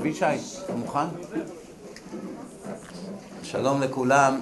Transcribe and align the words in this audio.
אבישי, 0.00 0.24
אתה 0.64 0.72
מוכן? 0.72 1.06
שלום 3.42 3.82
לכולם. 3.82 4.40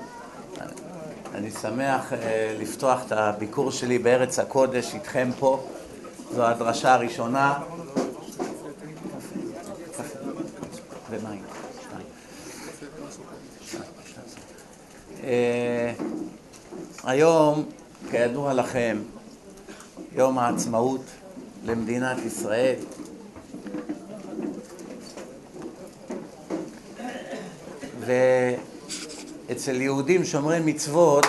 אני 1.34 1.50
שמח 1.50 2.12
אה, 2.12 2.56
לפתוח 2.60 3.06
את 3.06 3.12
הביקור 3.12 3.70
שלי 3.70 3.98
בארץ 3.98 4.38
הקודש 4.38 4.94
איתכם 4.94 5.30
פה. 5.38 5.66
זו 6.34 6.46
הדרשה 6.46 6.94
הראשונה. 6.94 7.58
אה, 15.24 15.92
היום, 17.04 17.64
כידוע 18.10 18.54
לכם, 18.54 18.98
יום 20.12 20.38
העצמאות 20.38 21.04
למדינת 21.64 22.18
ישראל. 22.26 22.74
ואצל 28.08 29.80
יהודים 29.80 30.24
שומרי 30.24 30.60
מצוות, 30.64 31.26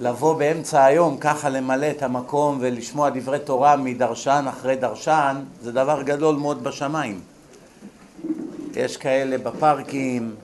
לבוא 0.00 0.34
באמצע 0.34 0.84
היום 0.84 1.16
ככה 1.20 1.48
למלא 1.48 1.90
את 1.90 2.02
המקום 2.02 2.58
ולשמוע 2.60 3.10
דברי 3.10 3.38
תורה 3.38 3.76
מדרשן 3.76 4.44
אחרי 4.48 4.76
דרשן, 4.76 5.36
זה 5.62 5.72
דבר 5.72 6.02
גדול 6.02 6.36
מאוד 6.36 6.64
בשמיים. 6.64 7.20
יש 8.76 8.96
כאלה 8.96 9.38
בפארקים, 9.38 10.34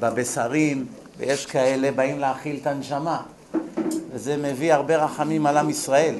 בבשרים, 0.00 0.86
ויש 1.18 1.46
כאלה 1.46 1.92
באים 1.92 2.18
להאכיל 2.18 2.58
את 2.62 2.66
הנשמה, 2.66 3.22
וזה 4.12 4.36
מביא 4.36 4.74
הרבה 4.74 5.04
רחמים 5.04 5.46
על 5.46 5.56
עם 5.56 5.70
ישראל. 5.70 6.14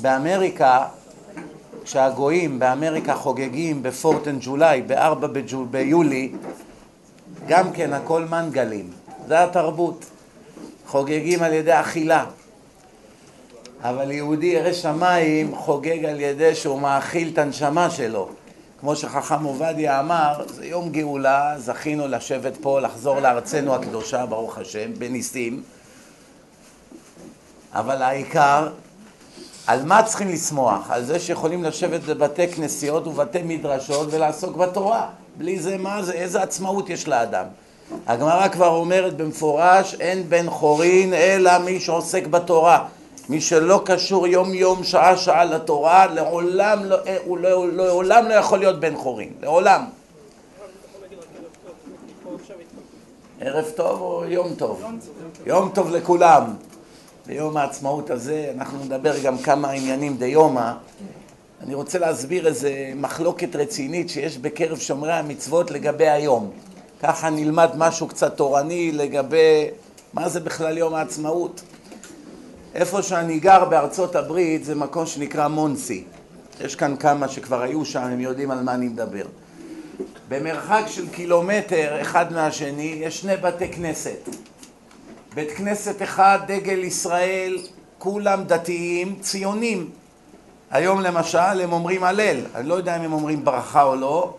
באמריקה 0.00 0.86
כשהגויים 1.84 2.58
באמריקה 2.58 3.14
חוגגים 3.14 3.82
בפורטן 3.82 4.36
ג'ולי, 4.40 4.82
בארבע 4.82 5.28
ביולי, 5.70 6.32
גם 7.48 7.72
כן 7.72 7.92
הכל 7.92 8.24
מנגלים, 8.24 8.90
זה 9.28 9.44
התרבות, 9.44 10.04
חוגגים 10.86 11.42
על 11.42 11.52
ידי 11.52 11.80
אכילה. 11.80 12.24
אבל 13.82 14.10
יהודי 14.10 14.46
ירא 14.46 14.72
שמיים 14.72 15.56
חוגג 15.56 16.04
על 16.04 16.20
ידי 16.20 16.54
שהוא 16.54 16.80
מאכיל 16.80 17.30
את 17.32 17.38
הנשמה 17.38 17.90
שלו. 17.90 18.28
כמו 18.80 18.96
שחכם 18.96 19.44
עובדיה 19.44 20.00
אמר, 20.00 20.44
זה 20.48 20.66
יום 20.66 20.90
גאולה, 20.90 21.54
זכינו 21.58 22.08
לשבת 22.08 22.56
פה, 22.60 22.80
לחזור 22.80 23.20
לארצנו 23.20 23.74
הקדושה, 23.74 24.26
ברוך 24.26 24.58
השם, 24.58 24.94
בניסים. 24.98 25.62
אבל 27.72 28.02
העיקר 28.02 28.68
על 29.66 29.84
מה 29.84 30.02
צריכים 30.02 30.28
לשמוח? 30.28 30.90
על 30.90 31.04
זה 31.04 31.20
שיכולים 31.20 31.64
לשבת 31.64 32.00
בבתי 32.00 32.48
כנסיות 32.48 33.06
ובתי 33.06 33.42
מדרשות 33.42 34.08
ולעסוק 34.10 34.56
בתורה. 34.56 35.08
בלי 35.36 35.58
זה 35.58 35.78
מה 35.78 36.02
זה? 36.02 36.12
איזה 36.12 36.42
עצמאות 36.42 36.90
יש 36.90 37.08
לאדם? 37.08 37.44
הגמרא 38.06 38.48
כבר 38.48 38.68
אומרת 38.68 39.16
במפורש, 39.16 39.94
אין 40.00 40.28
בן 40.28 40.50
חורין 40.50 41.14
אלא 41.14 41.58
מי 41.58 41.80
שעוסק 41.80 42.26
בתורה. 42.26 42.84
מי 43.28 43.40
שלא 43.40 43.82
קשור 43.84 44.26
יום 44.26 44.54
יום, 44.54 44.84
שעה 44.84 45.16
שעה 45.16 45.44
לתורה, 45.44 46.06
לעולם 46.06 46.84
לא, 46.84 46.96
אה, 47.06 47.16
הוא 47.24 47.38
לא, 47.38 47.72
לעולם 47.72 48.28
לא 48.28 48.34
יכול 48.34 48.58
להיות 48.58 48.80
בן 48.80 48.96
חורין. 48.96 49.32
לעולם. 49.42 49.84
ערב 53.40 53.64
טוב 53.76 54.00
או 54.00 54.24
יום 54.28 54.54
טוב? 54.54 54.82
יום 55.46 55.70
טוב 55.74 55.90
לכולם. 55.90 56.44
ביום 57.26 57.56
העצמאות 57.56 58.10
הזה 58.10 58.52
אנחנו 58.56 58.84
נדבר 58.84 59.18
גם 59.18 59.38
כמה 59.38 59.70
עניינים 59.70 60.16
דיומא. 60.16 60.72
אני 61.60 61.74
רוצה 61.74 61.98
להסביר 61.98 62.46
איזה 62.46 62.92
מחלוקת 62.96 63.56
רצינית 63.56 64.08
שיש 64.10 64.38
בקרב 64.38 64.78
שומרי 64.78 65.12
המצוות 65.12 65.70
לגבי 65.70 66.08
היום. 66.08 66.50
ככה 67.02 67.30
נלמד 67.30 67.70
משהו 67.76 68.06
קצת 68.06 68.36
תורני 68.36 68.92
לגבי 68.92 69.66
מה 70.12 70.28
זה 70.28 70.40
בכלל 70.40 70.78
יום 70.78 70.94
העצמאות. 70.94 71.62
איפה 72.74 73.02
שאני 73.02 73.38
גר 73.38 73.64
בארצות 73.64 74.16
הברית 74.16 74.64
זה 74.64 74.74
מקום 74.74 75.06
שנקרא 75.06 75.48
מונסי. 75.48 76.04
יש 76.60 76.76
כאן 76.76 76.96
כמה 76.96 77.28
שכבר 77.28 77.62
היו 77.62 77.84
שם, 77.84 78.02
הם 78.02 78.20
יודעים 78.20 78.50
על 78.50 78.62
מה 78.62 78.74
אני 78.74 78.88
מדבר. 78.88 79.24
במרחק 80.28 80.82
של 80.86 81.08
קילומטר 81.08 82.00
אחד 82.00 82.32
מהשני 82.32 82.96
יש 83.00 83.20
שני 83.20 83.36
בתי 83.36 83.68
כנסת. 83.68 84.28
בית 85.34 85.50
כנסת 85.50 86.02
אחד, 86.02 86.38
דגל 86.46 86.84
ישראל, 86.84 87.58
כולם 87.98 88.44
דתיים, 88.44 89.16
ציונים. 89.20 89.90
היום 90.70 91.00
למשל 91.00 91.38
הם 91.38 91.72
אומרים 91.72 92.04
הלל, 92.04 92.36
אני 92.54 92.68
לא 92.68 92.74
יודע 92.74 92.96
אם 92.96 93.02
הם 93.02 93.12
אומרים 93.12 93.44
ברכה 93.44 93.82
או 93.82 93.96
לא, 93.96 94.36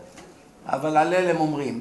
אבל 0.66 0.98
הלל 0.98 1.30
הם 1.30 1.38
אומרים. 1.38 1.80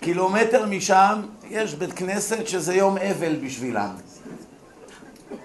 קילומטר 0.00 0.66
משם 0.66 1.20
יש 1.50 1.74
בית 1.74 1.92
כנסת 1.92 2.46
שזה 2.46 2.74
יום 2.74 2.98
אבל 2.98 3.36
בשבילם. 3.44 3.90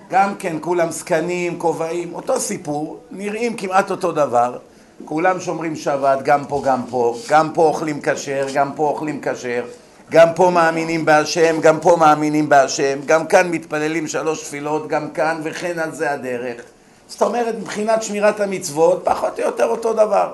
גם 0.09 0.35
כן 0.35 0.57
כולם 0.61 0.91
זקנים, 0.91 1.59
כובעים, 1.59 2.13
אותו 2.15 2.39
סיפור, 2.39 2.99
נראים 3.11 3.57
כמעט 3.57 3.91
אותו 3.91 4.11
דבר. 4.11 4.57
כולם 5.05 5.39
שומרים 5.39 5.75
שבת, 5.75 6.19
גם 6.23 6.45
פה, 6.45 6.61
גם 6.65 6.81
פה, 6.89 7.17
גם 7.29 7.53
פה 7.53 7.63
אוכלים 7.63 7.99
כשר, 8.03 8.47
גם 8.53 8.71
פה 8.75 8.89
אוכלים 8.89 9.21
כשר. 9.21 9.65
גם 10.11 10.27
פה 10.35 10.49
מאמינים 10.49 11.05
בהשם, 11.05 11.61
גם 11.61 11.79
פה 11.79 11.95
מאמינים 11.99 12.49
בהשם, 12.49 12.99
גם 13.05 13.27
כאן 13.27 13.51
מתפללים 13.51 14.07
שלוש 14.07 14.43
תפילות, 14.43 14.87
גם 14.87 15.11
כאן, 15.11 15.41
וכן 15.43 15.79
על 15.79 15.91
זה 15.91 16.11
הדרך. 16.11 16.61
זאת 17.07 17.21
אומרת, 17.21 17.55
מבחינת 17.55 18.03
שמירת 18.03 18.39
המצוות, 18.39 19.01
פחות 19.03 19.39
או 19.39 19.45
יותר 19.45 19.65
אותו 19.65 19.93
דבר. 19.93 20.33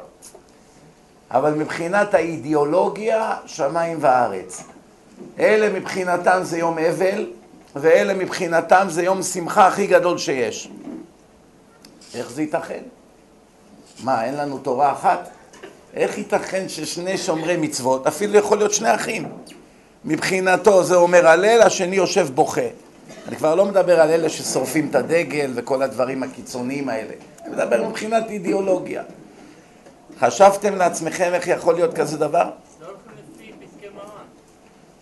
אבל 1.31 1.53
מבחינת 1.53 2.13
האידיאולוגיה, 2.13 3.35
שמיים 3.45 3.97
וארץ. 4.01 4.63
אלה 5.39 5.79
מבחינתם 5.79 6.39
זה 6.43 6.57
יום 6.57 6.79
אבל, 6.79 7.31
ואלה 7.75 8.13
מבחינתם 8.13 8.87
זה 8.89 9.03
יום 9.03 9.23
שמחה 9.23 9.67
הכי 9.67 9.87
גדול 9.87 10.17
שיש. 10.17 10.69
איך 12.15 12.31
זה 12.31 12.41
ייתכן? 12.41 12.81
מה, 14.03 14.25
אין 14.25 14.35
לנו 14.35 14.57
תורה 14.57 14.91
אחת? 14.91 15.29
איך 15.93 16.17
ייתכן 16.17 16.69
ששני 16.69 17.17
שומרי 17.17 17.57
מצוות, 17.57 18.07
אפילו 18.07 18.37
יכול 18.37 18.57
להיות 18.57 18.73
שני 18.73 18.95
אחים, 18.95 19.27
מבחינתו 20.05 20.83
זה 20.83 20.95
אומר 20.95 21.27
הלל, 21.27 21.61
השני 21.61 21.95
יושב 21.95 22.27
בוכה. 22.35 22.61
אני 23.27 23.35
כבר 23.35 23.55
לא 23.55 23.65
מדבר 23.65 23.99
על 23.99 24.09
אלה 24.09 24.29
ששורפים 24.29 24.87
את 24.89 24.95
הדגל 24.95 25.51
וכל 25.55 25.81
הדברים 25.81 26.23
הקיצוניים 26.23 26.89
האלה. 26.89 27.13
אני 27.45 27.53
מדבר 27.55 27.87
מבחינת 27.87 28.29
אידיאולוגיה. 28.29 29.03
חשבתם 30.19 30.75
לעצמכם 30.75 31.31
איך 31.33 31.47
יכול 31.47 31.73
להיות 31.73 31.93
כזה 31.93 32.17
דבר? 32.17 32.49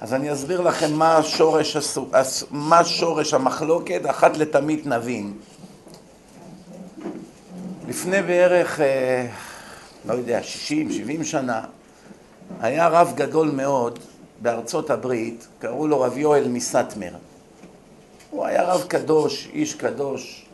אז 0.02 0.14
אני 0.14 0.34
אסביר 0.34 0.62
לכם 0.62 0.94
מה 0.94 1.24
שורש, 1.24 1.78
מה 2.52 2.84
שורש 2.84 3.34
המחלוקת, 3.34 4.02
אחת 4.06 4.38
לתמיד 4.38 4.88
נבין. 4.88 5.34
לפני 7.88 8.22
בערך, 8.22 8.80
אה, 8.80 9.28
לא 10.06 10.14
יודע, 10.14 10.40
60-70 10.42 11.24
שנה, 11.24 11.62
היה 12.62 12.88
רב 12.88 13.14
גדול 13.16 13.52
מאוד 13.52 14.00
בארצות 14.44 14.90
הברית, 14.90 15.48
קראו 15.60 15.88
לו 15.88 16.02
רב 16.02 16.18
יואל 16.18 16.48
מסטמר. 16.48 17.12
הוא 18.30 18.46
היה 18.46 18.64
רב 18.64 18.86
קדוש, 18.88 19.50
איש 19.54 19.74
קדוש, 19.74 20.46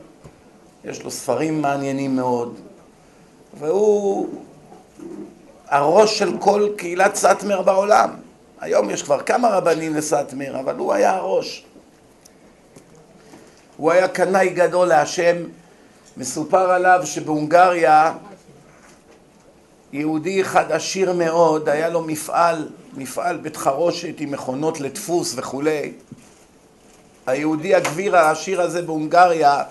יש 0.85 1.03
לו 1.03 1.11
ספרים 1.11 1.61
מעניינים 1.61 2.15
מאוד, 2.15 2.55
והוא 3.59 4.29
הראש 5.67 6.19
של 6.19 6.37
כל 6.39 6.69
קהילת 6.77 7.15
סאטמר 7.15 7.61
בעולם. 7.61 8.09
היום 8.61 8.89
יש 8.89 9.03
כבר 9.03 9.21
כמה 9.21 9.49
רבנים 9.49 9.95
לסאטמר, 9.95 10.59
אבל 10.59 10.75
הוא 10.75 10.93
היה 10.93 11.15
הראש. 11.15 11.65
הוא 13.77 13.91
היה 13.91 14.07
קנאי 14.07 14.49
גדול 14.49 14.87
להשם. 14.87 15.35
מסופר 16.17 16.71
עליו 16.71 17.01
שבהונגריה 17.03 18.13
יהודי 19.93 20.41
אחד 20.41 20.71
עשיר 20.71 21.13
מאוד, 21.13 21.69
היה 21.69 21.89
לו 21.89 22.01
מפעל, 22.01 22.69
מפעל 22.93 23.37
בית 23.37 23.57
חרושת 23.57 24.15
עם 24.19 24.31
מכונות 24.31 24.79
לדפוס 24.79 25.33
וכולי. 25.37 25.91
היהודי 27.27 27.75
הגביר 27.75 28.17
העשיר 28.17 28.61
הזה 28.61 28.81
בהונגריה 28.81 29.63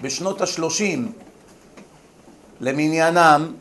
בשנות 0.00 0.40
השלושים 0.40 1.12
למניינם 2.60 3.52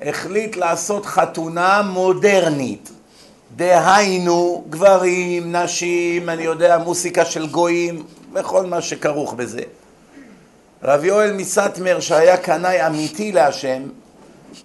החליט 0.00 0.56
לעשות 0.56 1.06
חתונה 1.06 1.82
מודרנית. 1.82 2.90
דהיינו 3.56 4.64
גברים, 4.70 5.56
נשים, 5.56 6.28
אני 6.28 6.42
יודע, 6.42 6.78
מוסיקה 6.78 7.24
של 7.24 7.46
גויים 7.46 8.02
וכל 8.34 8.66
מה 8.66 8.82
שכרוך 8.82 9.34
בזה. 9.34 9.62
רב 10.82 11.04
יואל 11.04 11.32
מסטמר 11.32 12.00
שהיה 12.00 12.36
קנאי 12.36 12.86
אמיתי 12.86 13.32
להשם 13.32 13.82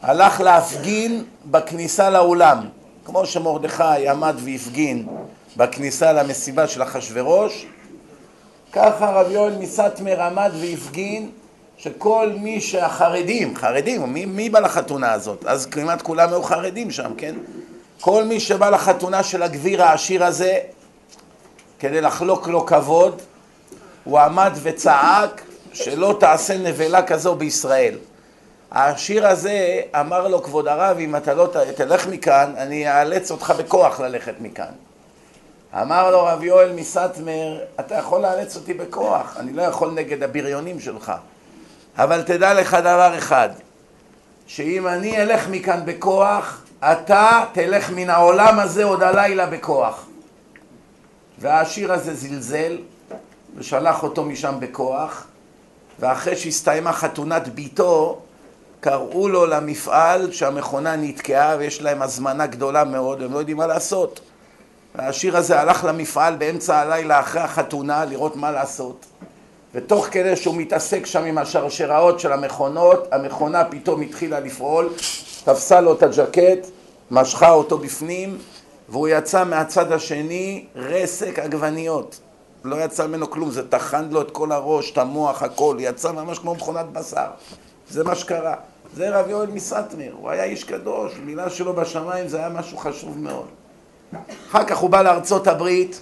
הלך 0.01 0.41
להפגין 0.41 1.23
בכניסה 1.45 2.09
לאולם, 2.09 2.57
כמו 3.05 3.25
שמרדכי 3.25 4.07
עמד 4.09 4.35
והפגין 4.43 5.07
בכניסה 5.57 6.13
למסיבה 6.13 6.67
של 6.67 6.83
אחשורוש, 6.83 7.65
ככה 8.71 9.09
רב 9.11 9.31
יואל 9.31 9.57
מסטמר 9.59 10.21
עמד 10.21 10.51
והפגין 10.61 11.29
שכל 11.77 12.31
מי 12.39 12.61
שהחרדים, 12.61 13.55
חרדים, 13.55 14.13
מי, 14.13 14.25
מי 14.25 14.49
בא 14.49 14.59
לחתונה 14.59 15.11
הזאת? 15.11 15.45
אז 15.45 15.65
כמעט 15.65 16.01
כולם 16.01 16.29
היו 16.29 16.43
חרדים 16.43 16.91
שם, 16.91 17.11
כן? 17.17 17.35
כל 18.01 18.23
מי 18.23 18.39
שבא 18.39 18.69
לחתונה 18.69 19.23
של 19.23 19.43
הגביר 19.43 19.83
העשיר 19.83 20.23
הזה, 20.23 20.59
כדי 21.79 22.01
לחלוק 22.01 22.47
לו 22.47 22.65
כבוד, 22.65 23.21
הוא 24.03 24.19
עמד 24.19 24.51
וצעק 24.63 25.41
שלא 25.73 26.17
תעשה 26.19 26.57
נבלה 26.57 27.01
כזו 27.01 27.35
בישראל. 27.35 27.95
העשיר 28.73 29.27
הזה 29.27 29.81
אמר 29.99 30.27
לו, 30.27 30.43
כבוד 30.43 30.67
הרב, 30.67 30.97
אם 30.99 31.15
אתה 31.15 31.33
לא 31.33 31.49
תלך 31.75 32.07
מכאן, 32.07 32.53
אני 32.57 32.91
אאלץ 32.91 33.31
אותך 33.31 33.53
בכוח 33.59 33.99
ללכת 33.99 34.33
מכאן. 34.39 34.71
אמר 35.81 36.11
לו 36.11 36.25
רב 36.25 36.43
יואל 36.43 36.71
מסטמר, 36.71 37.59
אתה 37.79 37.95
יכול 37.95 38.21
לאלץ 38.21 38.55
אותי 38.55 38.73
בכוח, 38.73 39.37
אני 39.39 39.53
לא 39.53 39.61
יכול 39.61 39.91
נגד 39.91 40.23
הבריונים 40.23 40.79
שלך. 40.79 41.11
אבל 41.97 42.21
תדע 42.21 42.53
לך 42.53 42.73
דבר 42.73 43.17
אחד, 43.17 43.49
שאם 44.47 44.87
אני 44.87 45.21
אלך 45.21 45.47
מכאן 45.49 45.81
בכוח, 45.85 46.61
אתה 46.79 47.43
תלך 47.51 47.89
מן 47.89 48.09
העולם 48.09 48.59
הזה 48.59 48.83
עוד 48.83 49.03
הלילה 49.03 49.45
בכוח. 49.45 50.05
והעשיר 51.39 51.93
הזה 51.93 52.15
זלזל 52.15 52.77
ושלח 53.55 54.03
אותו 54.03 54.25
משם 54.25 54.55
בכוח, 54.59 55.27
ואחרי 55.99 56.35
שהסתיימה 56.35 56.93
חתונת 56.93 57.47
ביתו, 57.47 58.21
קראו 58.83 59.29
לו 59.29 59.45
למפעל 59.45 60.31
שהמכונה 60.31 60.95
נתקעה 60.95 61.55
ויש 61.59 61.81
להם 61.81 62.01
הזמנה 62.01 62.47
גדולה 62.47 62.83
מאוד, 62.83 63.21
הם 63.21 63.33
לא 63.33 63.39
יודעים 63.39 63.57
מה 63.57 63.67
לעשות. 63.67 64.19
והעשיר 64.95 65.37
הזה 65.37 65.59
הלך 65.59 65.83
למפעל 65.83 66.35
באמצע 66.35 66.77
הלילה 66.77 67.19
אחרי 67.19 67.41
החתונה 67.41 68.05
לראות 68.05 68.35
מה 68.35 68.51
לעשות. 68.51 69.05
ותוך 69.75 70.07
כדי 70.11 70.35
שהוא 70.35 70.55
מתעסק 70.55 71.05
שם 71.05 71.23
עם 71.23 71.37
השרשראות 71.37 72.19
של 72.19 72.31
המכונות, 72.31 73.07
המכונה 73.11 73.65
פתאום 73.65 74.01
התחילה 74.01 74.39
לפעול, 74.39 74.89
תפסה 75.43 75.81
לו 75.81 75.93
את 75.93 76.03
הג'קט, 76.03 76.67
משכה 77.11 77.51
אותו 77.51 77.77
בפנים, 77.77 78.37
והוא 78.89 79.07
יצא 79.07 79.43
מהצד 79.43 79.91
השני 79.91 80.65
רסק 80.75 81.39
עגבניות. 81.39 82.19
לא 82.63 82.75
יצא 82.83 83.07
ממנו 83.07 83.29
כלום, 83.29 83.51
זה 83.51 83.69
טחן 83.69 84.09
לו 84.11 84.21
את 84.21 84.31
כל 84.31 84.51
הראש, 84.51 84.91
את 84.91 84.97
המוח, 84.97 85.43
הכל, 85.43 85.77
יצא 85.79 86.11
ממש 86.11 86.39
כמו 86.39 86.55
מכונת 86.55 86.85
בשר. 86.85 87.27
זה 87.89 88.03
מה 88.03 88.15
שקרה. 88.15 88.55
זה 88.95 89.19
רב 89.19 89.29
יואל 89.29 89.49
מסטמר, 89.49 90.11
הוא 90.13 90.29
היה 90.29 90.43
איש 90.43 90.63
קדוש, 90.63 91.11
מילה 91.25 91.49
שלו 91.49 91.73
בשמיים 91.73 92.27
זה 92.27 92.37
היה 92.37 92.49
משהו 92.49 92.77
חשוב 92.77 93.17
מאוד. 93.17 93.47
אחר 94.49 94.63
כך 94.63 94.77
הוא 94.77 94.89
בא 94.89 95.01
לארצות 95.01 95.47
הברית 95.47 96.01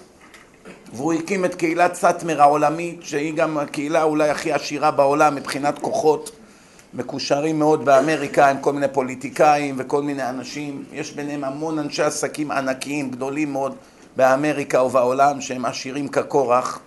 והוא 0.93 1.13
הקים 1.13 1.45
את 1.45 1.55
קהילת 1.55 1.95
סאטמר 1.95 2.41
העולמית, 2.41 2.99
שהיא 3.03 3.33
גם 3.33 3.57
הקהילה 3.57 4.03
אולי 4.03 4.29
הכי 4.29 4.51
עשירה 4.51 4.91
בעולם 4.91 5.35
מבחינת 5.35 5.79
כוחות, 5.79 6.31
מקושרים 6.93 7.59
מאוד 7.59 7.85
באמריקה 7.85 8.49
עם 8.49 8.57
כל 8.61 8.73
מיני 8.73 8.87
פוליטיקאים 8.87 9.75
וכל 9.77 10.03
מיני 10.03 10.29
אנשים, 10.29 10.83
יש 10.93 11.11
ביניהם 11.11 11.43
המון 11.43 11.79
אנשי 11.79 12.03
עסקים 12.03 12.51
ענקיים, 12.51 13.09
גדולים 13.09 13.51
מאוד 13.51 13.75
באמריקה 14.15 14.83
ובעולם, 14.83 15.41
שהם 15.41 15.65
עשירים 15.65 16.07
כקורח, 16.07 16.79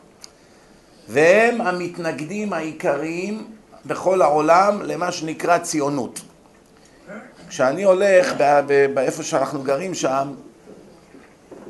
והם 1.08 1.60
המתנגדים 1.60 2.52
העיקריים 2.52 3.44
בכל 3.86 4.22
העולם 4.22 4.82
למה 4.82 5.12
שנקרא 5.12 5.58
ציונות. 5.58 6.20
כשאני 7.48 7.82
הולך 7.82 8.34
באיפה 8.94 9.22
שאנחנו 9.22 9.62
גרים 9.62 9.94
שם, 9.94 10.32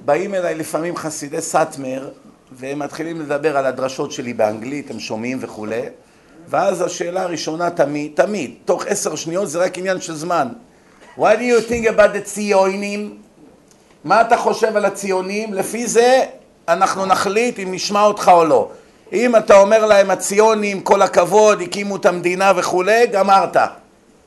באים 0.05 0.35
אליי 0.35 0.55
לפעמים 0.55 0.97
חסידי 0.97 1.41
סאטמר 1.41 2.11
והם 2.53 2.79
מתחילים 2.79 3.21
לדבר 3.21 3.57
על 3.57 3.67
הדרשות 3.67 4.13
שלי 4.13 4.33
באנגלית, 4.33 4.91
הם 4.91 5.01
שומעים 5.01 5.39
וכולי 5.41 5.83
ואז 6.49 6.81
השאלה 6.81 7.23
הראשונה 7.23 7.71
תמיד, 7.71 8.13
תמיד, 8.15 8.55
תוך 8.65 8.87
עשר 8.87 9.15
שניות 9.15 9.51
זה 9.51 9.59
רק 9.59 9.79
עניין 9.79 10.01
של 10.01 10.15
זמן 10.15 10.49
What 11.19 11.39
do 11.39 11.43
you 11.43 11.71
think 11.71 11.87
about 11.87 12.17
the 12.17 12.21
ציונים? 12.25 13.19
מה 14.05 14.21
אתה 14.21 14.37
חושב 14.37 14.77
על 14.77 14.85
הציונים? 14.85 15.55
לפי 15.55 15.87
זה 15.87 16.25
אנחנו 16.69 17.07
נחליט 17.07 17.59
אם 17.59 17.75
נשמע 17.75 18.03
אותך 18.03 18.31
או 18.35 18.45
לא 18.45 18.71
אם 19.15 19.37
אתה 19.37 19.57
אומר 19.57 19.87
להם 19.87 20.11
הציונים, 20.11 20.81
כל 20.81 21.03
הכבוד, 21.03 21.61
הקימו 21.61 21.97
את 21.97 22.07
המדינה 22.07 22.53
וכולי, 22.57 23.07
גמרת 23.07 23.57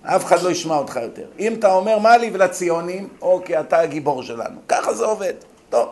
אף 0.03 0.25
אחד 0.25 0.41
לא 0.41 0.49
ישמע 0.49 0.75
אותך 0.75 0.99
יותר 1.01 1.25
אם 1.39 1.53
אתה 1.53 1.73
אומר 1.73 1.99
מה 1.99 2.17
לי 2.17 2.29
ולציונים, 2.33 3.07
אוקיי, 3.21 3.59
אתה 3.59 3.79
הגיבור 3.79 4.23
שלנו 4.23 4.59
ככה 4.67 4.93
זה 4.93 5.05
עובד 5.05 5.33
טוב, 5.69 5.89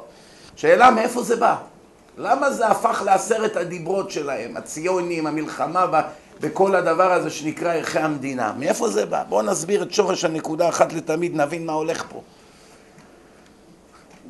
שאלה 0.56 0.92
מאיפה 0.92 1.24
זה 1.24 1.36
בא? 1.36 1.56
למה 2.18 2.52
זה 2.52 2.68
הפך 2.68 3.02
לעשרת 3.06 3.58
הדיברות 3.58 4.12
שלהם, 4.12 4.58
הציונים, 4.58 5.28
המלחמה 5.28 5.86
בכל 6.40 6.76
הדבר 6.76 7.12
הזה 7.12 7.30
שנקרא 7.30 7.74
ערכי 7.74 8.00
המדינה? 8.00 8.54
מאיפה 8.60 8.90
זה 8.90 9.06
בא? 9.06 9.24
בואו 9.30 9.42
נסביר 9.42 9.84
את 9.84 9.94
שורש 9.94 10.26
הנקודה 10.26 10.70
אחת 10.70 10.94
לתמיד, 10.94 11.36
נבין 11.36 11.66
מה 11.66 11.74
הולך 11.74 12.04
פה. 12.10 12.22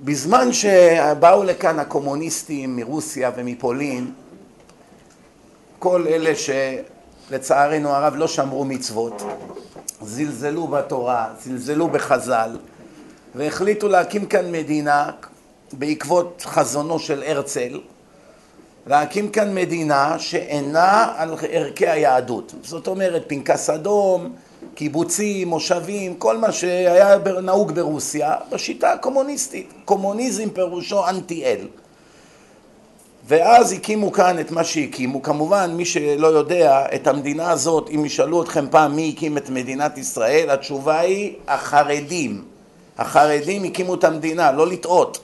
בזמן 0.03 0.53
שבאו 0.53 1.44
לכאן 1.44 1.79
הקומוניסטים 1.79 2.75
מרוסיה 2.75 3.31
ומפולין, 3.35 4.12
כל 5.85 6.05
אלה 6.07 6.31
שלצערנו 6.35 7.89
הרב 7.89 8.13
לא 8.15 8.27
שמרו 8.27 8.65
מצוות, 8.65 9.23
זלזלו 10.01 10.67
בתורה, 10.67 11.27
זלזלו 11.43 11.87
בחז"ל, 11.87 12.57
והחליטו 13.35 13.87
להקים 13.87 14.25
כאן 14.25 14.51
מדינה 14.51 15.11
בעקבות 15.73 16.43
חזונו 16.45 16.99
של 16.99 17.23
הרצל, 17.27 17.79
להקים 18.87 19.29
כאן 19.29 19.55
מדינה 19.55 20.19
שאינה 20.19 21.13
על 21.17 21.35
ערכי 21.49 21.88
היהדות. 21.88 22.53
זאת 22.63 22.88
אומרת, 22.88 23.23
פנקס 23.27 23.69
אדום, 23.69 24.35
קיבוצים, 24.75 25.47
מושבים, 25.47 26.15
כל 26.15 26.38
מה 26.38 26.51
שהיה 26.51 27.17
נהוג 27.43 27.71
ברוסיה, 27.71 28.35
בשיטה 28.51 28.91
הקומוניסטית. 28.91 29.73
קומוניזם 29.85 30.49
פירושו 30.49 31.09
אנטי-אל. 31.09 31.67
ואז 33.27 33.72
הקימו 33.72 34.12
כאן 34.12 34.39
את 34.39 34.51
מה 34.51 34.63
שהקימו. 34.63 35.22
כמובן, 35.22 35.72
מי 35.74 35.86
שלא 35.86 36.27
יודע, 36.27 36.86
את 36.95 37.07
המדינה 37.07 37.51
הזאת, 37.51 37.89
אם 37.95 38.06
ישאלו 38.06 38.44
אתכם 38.44 38.66
פעם 38.72 38.95
מי 38.95 39.13
הקים 39.16 39.38
את 39.38 39.50
מדינת 39.50 39.98
ישראל, 39.98 40.50
התשובה 40.50 41.00
היא 41.00 41.33
החרדים. 41.48 42.44
החרדים 42.98 43.63
הקימו 43.63 43.95
את 43.95 44.04
המדינה, 44.04 44.51
לא 44.51 44.68
לטעות. 44.68 45.19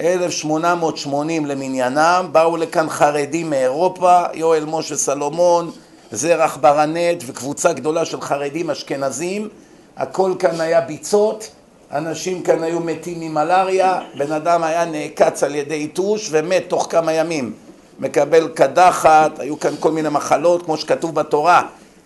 1880 0.00 1.46
למניינם, 1.46 2.28
באו 2.32 2.56
לכאן 2.56 2.88
חרדים 2.88 3.50
מאירופה, 3.50 4.22
יואל 4.34 4.64
משה 4.64 4.96
סלומון, 4.96 5.70
זרח 6.12 6.56
ברנט 6.56 7.22
וקבוצה 7.26 7.72
גדולה 7.72 8.04
של 8.04 8.20
חרדים 8.20 8.70
אשכנזים, 8.70 9.48
הכל 9.96 10.32
כאן 10.38 10.60
היה 10.60 10.80
ביצות, 10.80 11.50
אנשים 11.92 12.42
כאן 12.42 12.62
היו 12.62 12.80
מתים 12.80 13.20
ממלאריה, 13.20 14.00
בן 14.14 14.32
אדם 14.32 14.64
היה 14.64 14.84
נעקץ 14.84 15.42
על 15.42 15.54
ידי 15.54 15.74
יתוש 15.74 16.28
ומת 16.30 16.64
תוך 16.68 16.86
כמה 16.90 17.12
ימים, 17.12 17.52
מקבל 17.98 18.48
קדחת, 18.48 19.38
היו 19.38 19.60
כאן 19.60 19.74
כל 19.80 19.90
מיני 19.90 20.08
מחלות 20.08 20.62
כמו 20.64 20.76
שכתוב 20.76 21.14
בתורה, 21.14 21.62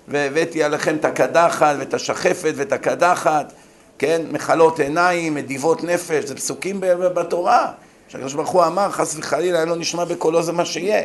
והבאתי 0.08 0.62
עליכם 0.62 0.96
את 0.96 1.04
הקדחת 1.04 1.76
ואת 1.78 1.94
השחפת 1.94 2.52
ואת 2.56 2.72
הקדחת 2.72 3.52
כן, 4.00 4.22
מחלות 4.30 4.80
עיניים, 4.80 5.34
מדיבות 5.34 5.84
נפש, 5.84 6.25
זה 6.25 6.34
פסוקים 6.34 6.80
בתורה. 7.14 7.72
שהקדוש 8.08 8.34
ברוך 8.34 8.50
הוא 8.50 8.64
אמר, 8.64 8.90
חס 8.90 9.16
וחלילה, 9.18 9.64
לא 9.64 9.76
נשמע 9.76 10.04
בקולו 10.04 10.42
זה 10.42 10.52
מה 10.52 10.64
שיהיה. 10.64 11.02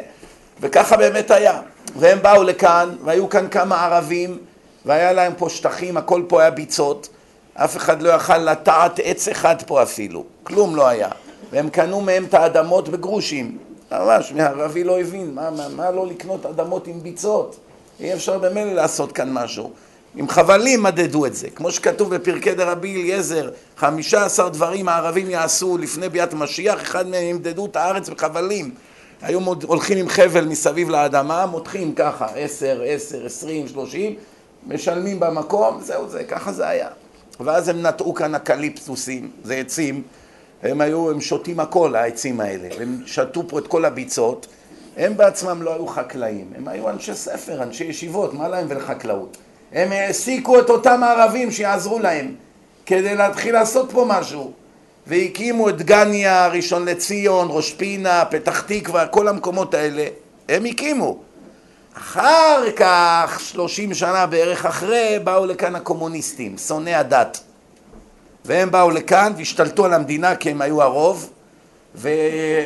וככה 0.62 0.98
באמת 0.98 1.32
היה. 1.32 1.62
והם 1.96 2.20
באו 2.22 2.44
לכאן, 2.44 2.96
והיו 3.04 3.30
כאן 3.30 3.48
כמה 3.52 3.86
ערבים, 3.86 4.38
והיה 4.86 5.14
להם 5.14 5.34
פה 5.38 5.50
שטחים, 5.50 5.98
הכל 5.98 6.24
פה 6.28 6.42
היה 6.42 6.52
ביצות. 6.52 7.10
אף 7.56 7.78
אחד 7.78 8.02
לא 8.02 8.10
יכל 8.10 8.38
לטעת 8.38 9.00
עץ 9.04 9.28
אחד 9.28 9.56
פה 9.68 9.84
אפילו, 9.84 10.24
כלום 10.44 10.76
לא 10.76 10.88
היה. 10.88 11.10
והם 11.52 11.70
קנו 11.70 12.02
מהם 12.02 12.26
את 12.26 12.34
האדמות 12.34 12.90
בגרושים. 12.90 13.58
ממש, 13.92 14.34
הערבי 14.40 14.84
לא 14.84 15.00
הבין, 15.00 15.36
מה, 15.36 15.52
מה, 15.52 15.70
מה 15.70 15.92
לא 15.92 16.08
לקנות 16.08 16.46
אדמות 16.46 16.88
עם 16.88 17.04
ביצות? 17.04 17.58
אי 18.00 18.14
אפשר 18.14 18.38
במילא 18.38 18.74
לעשות 18.74 19.12
כאן 19.12 19.34
משהו. 19.34 19.72
עם 20.16 20.30
חבלים 20.30 20.84
מדדו 20.84 21.26
את 21.26 21.36
זה, 21.36 21.50
כמו 21.50 21.72
שכתוב 21.72 22.16
בפרקי 22.16 22.54
דרבי 22.54 23.02
אליעזר, 23.02 23.50
חמישה 23.78 24.26
עשר 24.26 24.50
דברים 24.50 24.90
הערבים 24.90 25.30
יעשו 25.30 25.78
לפני 25.78 26.10
ביאת 26.10 26.34
משיח, 26.34 26.82
אחד 26.82 27.08
מהם 27.08 27.24
ימדדו 27.24 27.66
את 27.66 27.76
הארץ 27.76 28.10
בחבלים. 28.10 28.72
היו 29.22 29.40
הולכים 29.64 29.98
עם 29.98 30.10
חבל 30.10 30.46
מסביב 30.46 30.90
לאדמה, 30.90 31.46
מותחים 31.46 31.96
ככה, 31.96 32.26
עשר, 32.36 32.82
עשר, 32.86 33.26
עשרים, 33.26 33.68
שלושים, 33.68 34.16
משלמים 34.68 35.20
במקום, 35.20 35.82
זהו 35.82 36.10
זה, 36.10 36.24
ככה 36.24 36.52
זה 36.52 36.68
היה. 36.68 36.90
ואז 37.40 37.70
הם 37.70 37.82
נטעו 37.86 38.14
כאן 38.14 38.36
אקליפטוסים, 38.36 39.32
זה 39.44 39.56
עצים, 39.56 40.02
הם 40.64 40.82
היו, 40.82 41.12
הם 41.12 41.22
שותים 41.22 41.60
הכל, 41.60 41.96
העצים 41.96 42.40
האלה, 42.40 42.68
הם 42.82 43.02
שתו 43.06 43.48
פה 43.48 43.60
את 43.60 43.68
כל 43.68 43.86
הביצות, 43.86 44.48
הם 44.98 45.18
בעצמם 45.18 45.62
לא 45.62 45.74
היו 45.74 45.88
חקלאים, 45.88 46.54
הם 46.58 46.68
היו 46.68 46.90
אנשי 46.90 47.14
ספר, 47.14 47.64
אנשי 47.64 47.84
ישיבות, 47.84 48.34
מה 48.34 48.48
להם 48.48 48.66
ולחקלאות? 48.70 49.38
הם 49.72 49.92
העסיקו 49.92 50.60
את 50.60 50.70
אותם 50.70 51.04
הערבים 51.04 51.52
שיעזרו 51.52 52.00
להם 52.00 52.36
כדי 52.86 53.16
להתחיל 53.16 53.54
לעשות 53.54 53.92
פה 53.92 54.06
משהו. 54.08 54.52
והקימו 55.08 55.70
את 55.70 55.82
גניה, 55.82 56.48
ראשון 56.48 56.86
לציון, 56.86 57.48
ראש 57.50 57.74
פינה, 57.74 58.26
פתח 58.26 58.62
תקווה, 58.62 59.08
כל 59.08 59.28
המקומות 59.28 59.74
האלה. 59.74 60.06
הם 60.50 60.66
הקימו 60.66 61.20
אחר 61.98 62.64
כך, 62.76 63.40
שלושים 63.44 63.94
שנה 63.94 64.26
בערך 64.26 64.66
אחרי, 64.66 65.20
באו 65.24 65.46
לכאן 65.46 65.76
הקומוניסטים, 65.76 66.58
שונאי 66.58 66.94
הדת. 66.94 67.40
והם 68.46 68.72
באו 68.72 68.92
לכאן 68.92 69.34
והשתלטו 69.38 69.86
על 69.86 69.94
המדינה 69.94 70.36
כי 70.36 70.52
הם 70.52 70.62
היו 70.62 70.82
הרוב, 70.82 71.30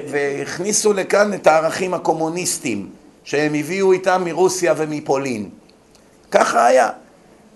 והכניסו 0.10 0.94
לכאן 0.94 1.34
את 1.34 1.48
הערכים 1.48 1.94
הקומוניסטיים 1.94 2.90
שהם 3.24 3.54
הביאו 3.54 3.92
איתם 3.92 4.22
מרוסיה 4.26 4.74
ומפולין. 4.78 5.50
ככה 6.32 6.66
היה. 6.66 6.90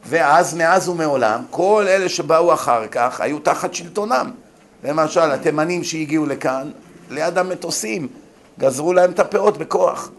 ואז, 0.06 0.53
מאז 0.53 0.89
ומעולם, 0.89 1.42
כל 1.50 1.86
אלה 1.88 2.10
שבאו 2.10 2.53
אחר 2.53 2.88
כך 2.88 3.22
היו 3.22 3.39
תחת 3.39 3.74
שלטונם. 3.74 4.32
למשל, 4.84 5.32
התימנים 5.32 5.84
שהגיעו 5.84 6.25
לכאן, 6.25 6.72
ליד 7.10 7.38
המטוסים, 7.38 8.08
גזרו 8.60 8.94
להם 8.94 9.12
את 9.12 9.20
הפאות 9.20 9.58
בכוח. 9.58 10.10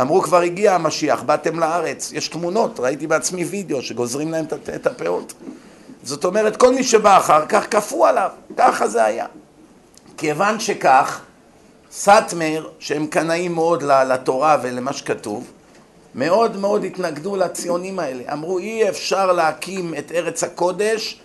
אמרו 0.00 0.22
כבר 0.22 0.40
הגיע 0.40 0.74
המשיח, 0.74 1.22
באתם 1.22 1.58
לארץ, 1.58 2.12
יש 2.12 2.28
תמונות, 2.28 2.80
ראיתי 2.80 3.06
בעצמי 3.06 3.44
וידאו 3.44 3.82
שגוזרים 3.82 4.30
להם 4.30 4.44
את 4.74 4.86
הפאות. 4.86 5.32
זאת 6.02 6.24
אומרת, 6.24 6.56
כל 6.56 6.74
מי 6.74 6.84
שבא 6.84 7.18
אחר 7.18 7.46
כך 7.46 7.66
כפו 7.70 8.06
עליו, 8.06 8.30
ככה 8.56 8.88
זה 8.88 9.04
היה. 9.04 9.26
כיוון 10.16 10.60
שכך, 10.60 11.20
סאטמר, 11.90 12.68
שהם 12.78 13.06
קנאים 13.06 13.54
מאוד 13.54 13.82
לתורה 13.82 14.56
ולמה 14.62 14.92
שכתוב, 14.92 15.50
מאוד 16.14 16.56
מאוד 16.56 16.84
התנגדו 16.84 17.36
לציונים 17.36 17.98
האלה. 17.98 18.32
אמרו, 18.32 18.58
אי 18.58 18.88
אפשר 18.88 19.32
להקים 19.32 19.94
את 19.98 20.12
ארץ 20.12 20.44
הקודש 20.44 21.20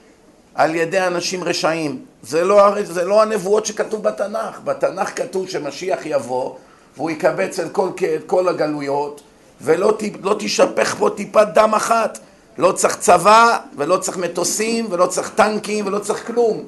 על 0.55 0.75
ידי 0.75 0.99
אנשים 1.07 1.43
רשעים. 1.43 2.05
זה 2.21 2.43
לא, 2.43 2.83
זה 2.83 3.03
לא 3.03 3.21
הנבואות 3.21 3.65
שכתוב 3.65 4.03
בתנ"ך. 4.03 4.59
בתנ"ך 4.63 5.09
כתוב 5.15 5.49
שמשיח 5.49 5.99
יבוא 6.05 6.55
והוא 6.97 7.11
יקבץ 7.11 7.59
את 7.59 7.71
כל, 7.71 7.89
את 8.15 8.23
כל 8.25 8.47
הגלויות 8.47 9.21
ולא 9.61 9.97
לא 10.23 10.35
תשפך 10.39 10.95
פה 10.99 11.09
טיפת 11.15 11.47
דם 11.53 11.73
אחת. 11.73 12.19
לא 12.57 12.71
צריך 12.71 12.95
צבא 12.95 13.57
ולא 13.77 13.97
צריך 13.97 14.17
מטוסים 14.17 14.87
ולא 14.89 15.05
צריך 15.05 15.29
טנקים 15.35 15.87
ולא 15.87 15.99
צריך 15.99 16.27
כלום. 16.27 16.63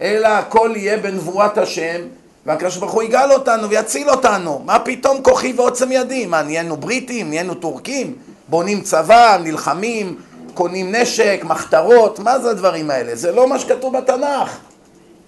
אלא 0.00 0.28
הכל 0.28 0.70
יהיה 0.76 0.96
בנבואת 0.96 1.58
השם 1.58 2.00
והקדוש 2.46 2.76
ברוך 2.76 2.92
הוא 2.92 3.02
יגאל 3.02 3.32
אותנו 3.32 3.70
ויציל 3.70 4.10
אותנו. 4.10 4.62
מה 4.64 4.78
פתאום 4.78 5.22
כוחי 5.22 5.52
ועוצם 5.56 5.92
ידי? 5.92 6.26
מה, 6.26 6.42
נהיינו 6.42 6.76
בריטים? 6.76 7.28
נהיינו 7.28 7.54
טורקים? 7.54 8.14
בונים 8.48 8.80
צבא, 8.80 9.38
נלחמים, 9.42 10.16
קונים 10.54 10.94
נשק, 10.94 11.40
מחתרות? 11.44 12.18
מה 12.18 12.38
זה 12.38 12.50
הדברים 12.50 12.90
האלה? 12.90 13.16
זה 13.16 13.32
לא 13.32 13.48
מה 13.48 13.58
שכתוב 13.58 13.98
בתנ"ך. 13.98 14.58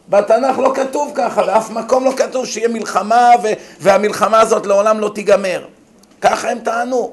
בתנ"ך 0.08 0.58
לא 0.58 0.72
כתוב 0.74 1.12
ככה, 1.14 1.42
באף 1.42 1.70
מקום 1.70 2.04
לא 2.04 2.12
כתוב 2.16 2.46
שיהיה 2.46 2.68
מלחמה 2.68 3.30
ו- 3.42 3.52
והמלחמה 3.80 4.40
הזאת 4.40 4.66
לעולם 4.66 5.00
לא 5.00 5.10
תיגמר. 5.14 5.64
ככה 6.20 6.50
הם 6.50 6.58
טענו. 6.58 7.12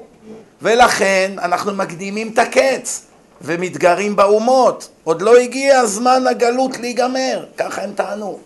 ולכן 0.62 1.32
אנחנו 1.42 1.72
מקדימים 1.72 2.30
את 2.32 2.38
הקץ 2.38 3.02
ומתגרים 3.40 4.16
באומות. 4.16 4.88
עוד 5.04 5.22
לא 5.22 5.36
הגיע 5.36 5.78
הזמן 5.78 6.26
הגלות 6.26 6.78
להיגמר, 6.78 7.44
ככה 7.56 7.82
הם 7.82 7.92
טענו. 7.92 8.38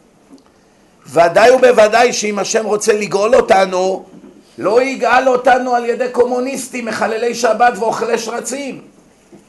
ודאי 1.07 1.51
ובוודאי 1.51 2.13
שאם 2.13 2.39
השם 2.39 2.65
רוצה 2.65 2.93
לגאול 2.93 3.35
אותנו, 3.35 4.05
לא 4.59 4.83
יגאל 4.83 5.29
אותנו 5.29 5.75
על 5.75 5.85
ידי 5.85 6.09
קומוניסטים, 6.13 6.85
מחללי 6.85 7.35
שבת 7.35 7.73
ואוכלי 7.79 8.19
שרצים. 8.19 8.81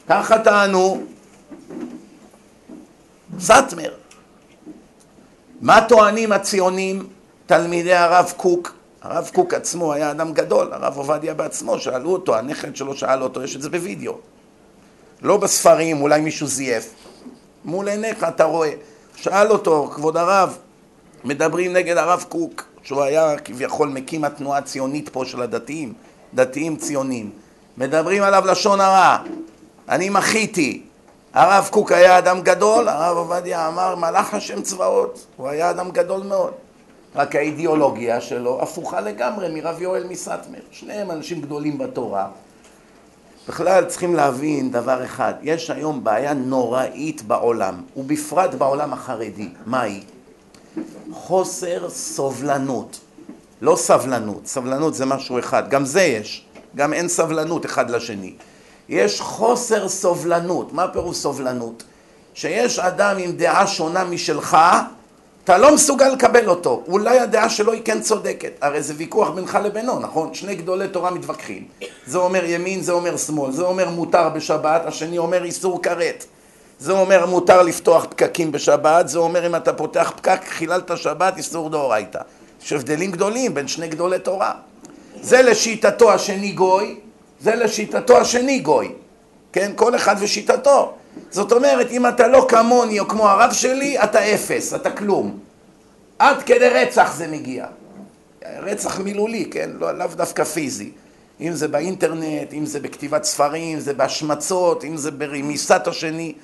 ככה 0.08 0.38
טענו 0.38 1.00
סאטמר. 3.40 3.90
מה 5.60 5.80
טוענים 5.88 6.32
הציונים, 6.32 7.06
תלמידי 7.46 7.94
הרב 7.94 8.32
קוק? 8.36 8.74
הרב 9.02 9.30
קוק 9.34 9.54
עצמו 9.54 9.92
היה 9.92 10.10
אדם 10.10 10.32
גדול, 10.32 10.72
הרב 10.72 10.96
עובדיה 10.96 11.34
בעצמו, 11.34 11.78
שאלו 11.78 12.10
אותו, 12.10 12.36
הנכד 12.36 12.76
שלו 12.76 12.96
שאל 12.96 13.22
אותו, 13.22 13.42
יש 13.42 13.56
את 13.56 13.62
זה 13.62 13.70
בווידאו. 13.70 14.18
לא 15.22 15.36
בספרים, 15.36 16.02
אולי 16.02 16.20
מישהו 16.20 16.46
זייף. 16.46 16.94
מול 17.64 17.88
עיניך 17.88 18.24
אתה 18.24 18.44
רואה. 18.44 18.70
שאל 19.16 19.50
אותו, 19.50 19.90
כבוד 19.94 20.16
הרב, 20.16 20.58
מדברים 21.24 21.72
נגד 21.72 21.96
הרב 21.96 22.24
קוק, 22.28 22.64
שהוא 22.82 23.02
היה 23.02 23.38
כביכול 23.38 23.88
מקים 23.88 24.24
התנועה 24.24 24.58
הציונית 24.58 25.08
פה 25.08 25.24
של 25.24 25.42
הדתיים, 25.42 25.92
דתיים 26.34 26.76
ציונים. 26.76 27.30
מדברים 27.78 28.22
עליו 28.22 28.44
לשון 28.46 28.80
הרע. 28.80 29.18
אני 29.88 30.10
מחיתי. 30.10 30.82
הרב 31.34 31.68
קוק 31.72 31.92
היה 31.92 32.18
אדם 32.18 32.40
גדול, 32.40 32.88
הרב 32.88 33.16
עובדיה 33.16 33.68
אמר 33.68 33.94
מלאך 33.94 34.34
השם 34.34 34.62
צבאות, 34.62 35.26
הוא 35.36 35.48
היה 35.48 35.70
אדם 35.70 35.90
גדול 35.90 36.22
מאוד. 36.22 36.52
רק 37.14 37.36
האידיאולוגיה 37.36 38.20
שלו 38.20 38.62
הפוכה 38.62 39.00
לגמרי 39.00 39.60
מרב 39.60 39.82
יואל 39.82 40.04
מסטמר. 40.08 40.58
שניהם 40.70 41.10
אנשים 41.10 41.40
גדולים 41.40 41.78
בתורה. 41.78 42.28
בכלל 43.48 43.84
צריכים 43.84 44.14
להבין 44.14 44.70
דבר 44.70 45.04
אחד, 45.04 45.34
יש 45.42 45.70
היום 45.70 46.04
בעיה 46.04 46.32
נוראית 46.32 47.22
בעולם, 47.22 47.82
ובפרט 47.96 48.54
בעולם 48.54 48.92
החרדי. 48.92 49.48
מהי? 49.66 50.02
חוסר 51.12 51.90
סובלנות. 51.90 53.00
לא 53.60 53.76
סבלנות, 53.76 54.46
סבלנות 54.46 54.94
זה 54.94 55.06
משהו 55.06 55.38
אחד, 55.38 55.70
גם 55.70 55.84
זה 55.84 56.02
יש, 56.02 56.44
גם 56.76 56.92
אין 56.92 57.08
סבלנות 57.08 57.66
אחד 57.66 57.90
לשני. 57.90 58.34
יש 58.88 59.20
חוסר 59.20 59.88
סובלנות. 59.88 60.72
מה 60.72 60.88
פירוש 60.88 61.16
סובלנות? 61.16 61.82
שיש 62.34 62.78
אדם 62.78 63.16
עם 63.18 63.32
דעה 63.32 63.66
שונה 63.66 64.04
משלך, 64.04 64.56
אתה 65.44 65.58
לא 65.58 65.74
מסוגל 65.74 66.08
לקבל 66.08 66.48
אותו. 66.48 66.82
אולי 66.88 67.18
הדעה 67.18 67.48
שלו 67.48 67.72
היא 67.72 67.82
כן 67.84 68.00
צודקת. 68.00 68.52
הרי 68.60 68.82
זה 68.82 68.94
ויכוח 68.96 69.30
בינך 69.30 69.58
לבינו, 69.64 70.00
נכון? 70.00 70.34
שני 70.34 70.54
גדולי 70.54 70.88
תורה 70.88 71.10
מתווכחים. 71.10 71.64
זה 72.06 72.18
אומר 72.18 72.44
ימין, 72.44 72.80
זה 72.80 72.92
אומר 72.92 73.16
שמאל. 73.16 73.52
זה 73.52 73.62
אומר 73.62 73.90
מותר 73.90 74.28
בשבת, 74.28 74.82
השני 74.86 75.18
אומר 75.18 75.44
איסור 75.44 75.82
כרת. 75.82 76.24
זה 76.78 76.92
אומר 76.92 77.26
מותר 77.26 77.62
לפתוח 77.62 78.04
פקקים 78.04 78.52
בשבת, 78.52 79.08
זה 79.08 79.18
אומר 79.18 79.46
אם 79.46 79.54
אתה 79.56 79.72
פותח 79.72 80.12
פקק, 80.16 80.40
חיללת 80.48 80.90
שבת, 80.96 81.36
איסור 81.36 81.70
דאורייתא. 81.70 82.20
יש 82.64 82.72
הבדלים 82.72 83.10
גדולים 83.10 83.54
בין 83.54 83.68
שני 83.68 83.88
גדולי 83.88 84.18
תורה. 84.18 84.52
זה 85.20 85.42
לשיטתו 85.42 86.12
השני 86.12 86.52
גוי, 86.52 86.96
זה 87.40 87.54
לשיטתו 87.54 88.16
השני 88.16 88.58
גוי. 88.58 88.92
כן? 89.52 89.72
כל 89.76 89.96
אחד 89.96 90.16
ושיטתו. 90.18 90.92
זאת 91.30 91.52
אומרת, 91.52 91.90
אם 91.90 92.06
אתה 92.06 92.28
לא 92.28 92.46
כמוני 92.48 93.00
או 93.00 93.08
כמו 93.08 93.28
הרב 93.28 93.52
שלי, 93.52 93.98
אתה 93.98 94.34
אפס, 94.34 94.74
אתה 94.74 94.90
כלום. 94.90 95.38
עד 96.18 96.42
כדי 96.42 96.68
רצח 96.68 97.14
זה 97.16 97.26
מגיע. 97.26 97.66
רצח 98.60 99.00
מילולי, 99.00 99.44
כן? 99.50 99.70
לא, 99.78 99.98
לאו 99.98 100.06
דווקא 100.06 100.44
פיזי. 100.44 100.90
אם 101.40 101.52
זה 101.52 101.68
באינטרנט, 101.68 102.52
אם 102.52 102.66
זה 102.66 102.80
בכתיבת 102.80 103.24
ספרים, 103.24 103.74
אם 103.74 103.80
זה 103.80 103.94
בהשמצות, 103.94 104.84
אם 104.84 104.96
זה 104.96 105.10
ברמיסת 105.10 105.86
השני. 105.86 106.34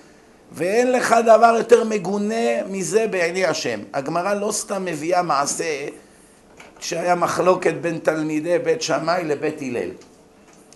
ואין 0.52 0.92
לך 0.92 1.14
דבר 1.26 1.54
יותר 1.58 1.84
מגונה 1.84 2.62
מזה 2.70 3.06
בעיני 3.10 3.44
השם. 3.46 3.80
הגמרא 3.94 4.34
לא 4.34 4.52
סתם 4.52 4.84
מביאה 4.84 5.22
מעשה 5.22 5.86
שהיה 6.80 7.14
מחלוקת 7.14 7.74
בין 7.74 7.98
תלמידי 7.98 8.58
בית 8.58 8.82
שמאי 8.82 9.24
לבית 9.24 9.62
הלל. 9.62 9.90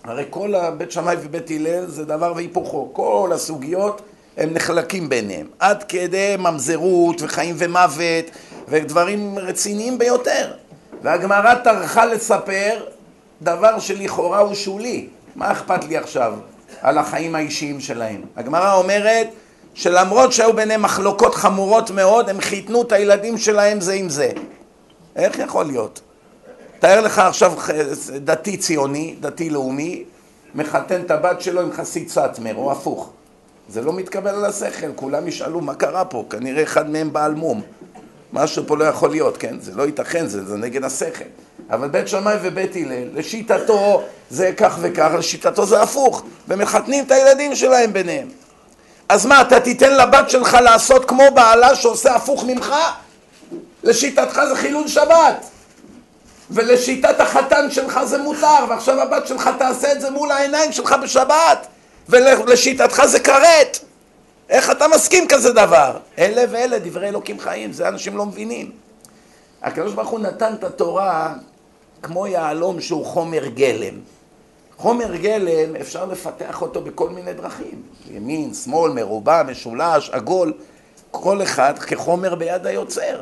הרי 0.03 0.23
כל 0.29 0.53
בית 0.77 0.91
שמאי 0.91 1.15
ובית 1.21 1.51
הלל 1.51 1.85
זה 1.85 2.05
דבר 2.05 2.33
והיפוכו. 2.35 2.89
כל 2.93 3.31
הסוגיות 3.33 4.01
הם 4.37 4.53
נחלקים 4.53 5.09
ביניהם. 5.09 5.47
עד 5.59 5.83
כדי 5.83 6.35
ממזרות 6.39 7.21
וחיים 7.21 7.55
ומוות 7.57 8.25
ודברים 8.67 9.39
רציניים 9.39 9.97
ביותר. 9.97 10.51
והגמרא 11.01 11.55
טרחה 11.55 12.05
לספר 12.05 12.85
דבר 13.41 13.79
שלכאורה 13.79 14.39
הוא 14.39 14.53
שולי. 14.53 15.07
מה 15.35 15.51
אכפת 15.51 15.85
לי 15.85 15.97
עכשיו 15.97 16.33
על 16.81 16.97
החיים 16.97 17.35
האישיים 17.35 17.79
שלהם? 17.79 18.21
הגמרא 18.35 18.73
אומרת 18.73 19.27
שלמרות 19.73 20.33
שהיו 20.33 20.53
ביניהם 20.53 20.81
מחלוקות 20.81 21.35
חמורות 21.35 21.91
מאוד, 21.91 22.29
הם 22.29 22.41
חיתנו 22.41 22.81
את 22.81 22.91
הילדים 22.91 23.37
שלהם 23.37 23.81
זה 23.81 23.93
עם 23.93 24.09
זה. 24.09 24.31
איך 25.15 25.39
יכול 25.39 25.65
להיות? 25.65 26.01
תאר 26.79 27.01
לך 27.01 27.19
עכשיו 27.19 27.53
דתי 28.15 28.57
ציוני, 28.57 29.15
דתי 29.19 29.49
לאומי, 29.49 30.03
מחתן 30.55 31.01
את 31.01 31.11
הבת 31.11 31.41
שלו 31.41 31.61
עם 31.61 31.71
חסיד 31.71 32.09
סאטמר, 32.09 32.55
או 32.55 32.71
הפוך. 32.71 33.09
זה 33.69 33.81
לא 33.81 33.93
מתקבל 33.93 34.29
על 34.29 34.45
השכל, 34.45 34.87
כולם 34.95 35.27
ישאלו 35.27 35.61
מה 35.61 35.75
קרה 35.75 36.05
פה, 36.05 36.25
כנראה 36.29 36.63
אחד 36.63 36.89
מהם 36.89 37.13
בעל 37.13 37.33
מום. 37.33 37.61
משהו 38.33 38.63
פה 38.67 38.77
לא 38.77 38.83
יכול 38.83 39.09
להיות, 39.09 39.37
כן? 39.37 39.55
זה 39.59 39.75
לא 39.75 39.83
ייתכן, 39.83 40.27
זה, 40.27 40.45
זה 40.45 40.57
נגד 40.57 40.83
השכל. 40.83 41.23
אבל 41.69 41.87
בית 41.87 42.07
שמאי 42.07 42.35
ובית 42.41 42.75
הלל, 42.75 43.07
לשיטתו 43.13 44.01
זה 44.29 44.51
כך 44.57 44.77
וכך, 44.81 45.11
לשיטתו 45.17 45.65
זה 45.65 45.81
הפוך, 45.81 46.23
ומחתנים 46.47 47.05
את 47.05 47.11
הילדים 47.11 47.55
שלהם 47.55 47.93
ביניהם. 47.93 48.27
אז 49.09 49.25
מה, 49.25 49.41
אתה 49.41 49.59
תיתן 49.59 49.93
לבת 49.93 50.29
שלך 50.29 50.57
לעשות 50.63 51.05
כמו 51.05 51.23
בעלה 51.33 51.75
שעושה 51.75 52.15
הפוך 52.15 52.43
ממך? 52.47 52.75
לשיטתך 53.83 54.41
זה 54.49 54.55
חילול 54.55 54.87
שבת. 54.87 55.45
ולשיטת 56.51 57.19
החתן 57.19 57.71
שלך 57.71 58.03
זה 58.03 58.17
מותר, 58.17 58.65
ועכשיו 58.69 59.01
הבת 59.01 59.27
שלך 59.27 59.49
תעשה 59.59 59.91
את 59.91 60.01
זה 60.01 60.09
מול 60.09 60.31
העיניים 60.31 60.71
שלך 60.71 60.95
בשבת, 61.03 61.67
ולשיטתך 62.09 63.05
זה 63.05 63.19
כרת. 63.19 63.79
איך 64.49 64.71
אתה 64.71 64.87
מסכים 64.87 65.27
כזה 65.27 65.53
דבר? 65.53 65.97
אלה 66.17 66.43
ואלה 66.49 66.79
דברי 66.79 67.07
אלוקים 67.09 67.39
חיים, 67.39 67.71
זה 67.71 67.87
אנשים 67.87 68.17
לא 68.17 68.25
מבינים. 68.25 68.71
הקדוש 69.61 69.93
ברוך 69.93 70.09
הוא 70.09 70.19
נתן 70.19 70.53
את 70.53 70.63
התורה 70.63 71.33
כמו 72.01 72.27
יהלום 72.27 72.81
שהוא 72.81 73.05
חומר 73.05 73.45
גלם. 73.45 73.93
חומר 74.77 75.15
גלם 75.15 75.75
אפשר 75.75 76.05
לפתח 76.05 76.61
אותו 76.61 76.81
בכל 76.81 77.09
מיני 77.09 77.33
דרכים, 77.33 77.81
ימין, 78.11 78.53
שמאל, 78.53 78.91
מרובע, 78.91 79.43
משולש, 79.43 80.09
עגול, 80.09 80.53
כל 81.11 81.41
אחד 81.43 81.79
כחומר 81.79 82.35
ביד 82.35 82.67
היוצר. 82.67 83.21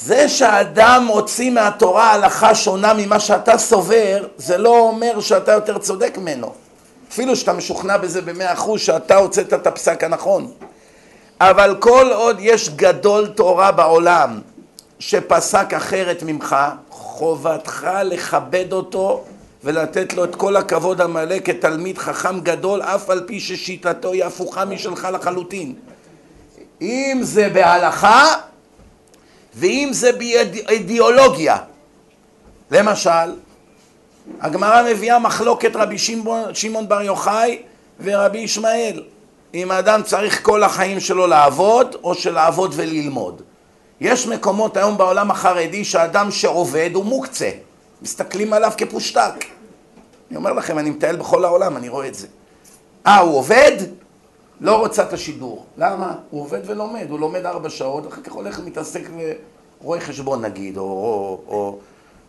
זה 0.00 0.28
שאדם 0.28 1.06
הוציא 1.08 1.50
מהתורה 1.50 2.12
הלכה 2.12 2.54
שונה 2.54 2.94
ממה 2.94 3.20
שאתה 3.20 3.58
סובר, 3.58 4.26
זה 4.36 4.58
לא 4.58 4.78
אומר 4.78 5.20
שאתה 5.20 5.52
יותר 5.52 5.78
צודק 5.78 6.18
ממנו. 6.18 6.52
אפילו 7.10 7.36
שאתה 7.36 7.52
משוכנע 7.52 7.96
בזה 7.96 8.22
במאה 8.22 8.52
אחוז 8.52 8.80
שאתה 8.80 9.16
הוצאת 9.16 9.52
את 9.52 9.66
הפסק 9.66 10.04
הנכון. 10.04 10.50
אבל 11.40 11.76
כל 11.80 12.10
עוד 12.14 12.36
יש 12.40 12.70
גדול 12.70 13.26
תורה 13.26 13.72
בעולם 13.72 14.40
שפסק 14.98 15.74
אחרת 15.74 16.22
ממך, 16.22 16.56
חובתך 16.90 17.88
לכבד 18.04 18.72
אותו 18.72 19.24
ולתת 19.64 20.12
לו 20.12 20.24
את 20.24 20.34
כל 20.34 20.56
הכבוד 20.56 21.00
המלא 21.00 21.36
כתלמיד 21.44 21.98
חכם 21.98 22.40
גדול, 22.40 22.82
אף 22.82 23.10
על 23.10 23.24
פי 23.26 23.40
ששיטתו 23.40 24.12
היא 24.12 24.24
הפוכה 24.24 24.64
משלך 24.64 25.08
לחלוטין. 25.12 25.74
אם 26.80 27.18
זה 27.22 27.48
בהלכה 27.48 28.34
ואם 29.56 29.88
זה 29.92 30.10
באידיאולוגיה. 30.12 31.56
למשל, 32.70 33.34
הגמרא 34.40 34.82
מביאה 34.90 35.18
מחלוקת 35.18 35.76
רבי 35.76 35.98
שמעון 36.52 36.88
בר 36.88 37.02
יוחאי 37.02 37.62
ורבי 38.00 38.38
ישמעאל. 38.38 39.02
אם 39.54 39.70
האדם 39.70 40.02
צריך 40.02 40.42
כל 40.42 40.62
החיים 40.62 41.00
שלו 41.00 41.26
לעבוד, 41.26 41.96
או 42.04 42.14
שלעבוד 42.14 42.72
וללמוד. 42.76 43.42
יש 44.00 44.26
מקומות 44.26 44.76
היום 44.76 44.98
בעולם 44.98 45.30
החרדי 45.30 45.84
שאדם 45.84 46.30
שעובד 46.30 46.90
הוא 46.94 47.04
מוקצה. 47.04 47.50
מסתכלים 48.02 48.52
עליו 48.52 48.72
כפושטק. 48.76 49.44
אני 50.30 50.36
אומר 50.36 50.52
לכם, 50.52 50.78
אני 50.78 50.90
מטייל 50.90 51.16
בכל 51.16 51.44
העולם, 51.44 51.76
אני 51.76 51.88
רואה 51.88 52.08
את 52.08 52.14
זה. 52.14 52.26
אה, 53.06 53.18
הוא 53.18 53.38
עובד? 53.38 53.76
לא 54.60 54.78
רוצה 54.78 55.02
את 55.02 55.12
השידור. 55.12 55.64
למה? 55.76 56.14
הוא 56.30 56.40
עובד 56.40 56.60
ולומד, 56.66 57.06
הוא 57.10 57.20
לומד 57.20 57.46
ארבע 57.46 57.70
שעות, 57.70 58.08
אחר 58.08 58.20
כך 58.20 58.32
הולך 58.32 58.58
ומתעסק 58.58 59.02
ורואה 59.80 60.00
חשבון 60.00 60.44
נגיד, 60.44 60.76
או, 60.76 60.82
או, 60.82 61.40
או 61.48 61.78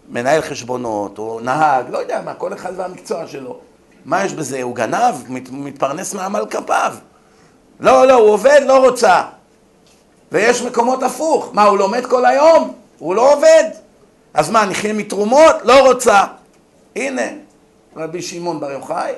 מנהל 0.09 0.41
חשבונות, 0.41 1.17
או 1.17 1.39
נהג, 1.39 1.89
לא 1.89 1.97
יודע 1.97 2.21
מה, 2.25 2.33
כל 2.33 2.53
אחד 2.53 2.73
והמקצוע 2.75 3.27
שלו. 3.27 3.59
מה 4.05 4.25
יש 4.25 4.33
בזה? 4.33 4.61
הוא 4.61 4.75
גנב? 4.75 5.15
מת, 5.29 5.49
מתפרנס 5.51 6.13
מעמל 6.13 6.45
כפיו. 6.49 6.93
לא, 7.79 8.07
לא, 8.07 8.13
הוא 8.13 8.29
עובד, 8.29 8.61
לא 8.65 8.85
רוצה. 8.85 9.23
ויש 10.31 10.61
מקומות 10.61 11.03
הפוך. 11.03 11.49
מה, 11.53 11.63
הוא 11.63 11.77
לומד 11.77 12.05
כל 12.05 12.25
היום? 12.25 12.73
הוא 12.99 13.15
לא 13.15 13.33
עובד. 13.33 13.63
אז 14.33 14.49
מה, 14.49 14.65
נחיה 14.65 14.93
מתרומות? 14.93 15.55
לא 15.63 15.91
רוצה. 15.91 16.23
הנה, 16.95 17.21
רבי 17.95 18.21
שמעון 18.21 18.59
בר 18.59 18.71
יוחאי, 18.71 19.13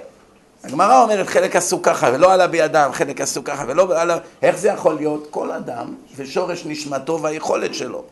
הגמרא 0.67 1.01
אומרת 1.03 1.27
חלק 1.27 1.55
עשו 1.55 1.81
ככה 1.81 2.09
ולא 2.13 2.33
עלה 2.33 2.47
בידם, 2.47 2.89
חלק 2.93 3.21
עשו 3.21 3.43
ככה 3.43 3.63
ולא 3.67 4.01
עלה... 4.01 4.17
איך 4.41 4.57
זה 4.57 4.67
יכול 4.67 4.95
להיות? 4.95 5.27
כל 5.29 5.51
אדם 5.51 5.93
ושורש 6.15 6.65
נשמתו 6.65 7.21
והיכולת 7.21 7.75
שלו. 7.75 8.03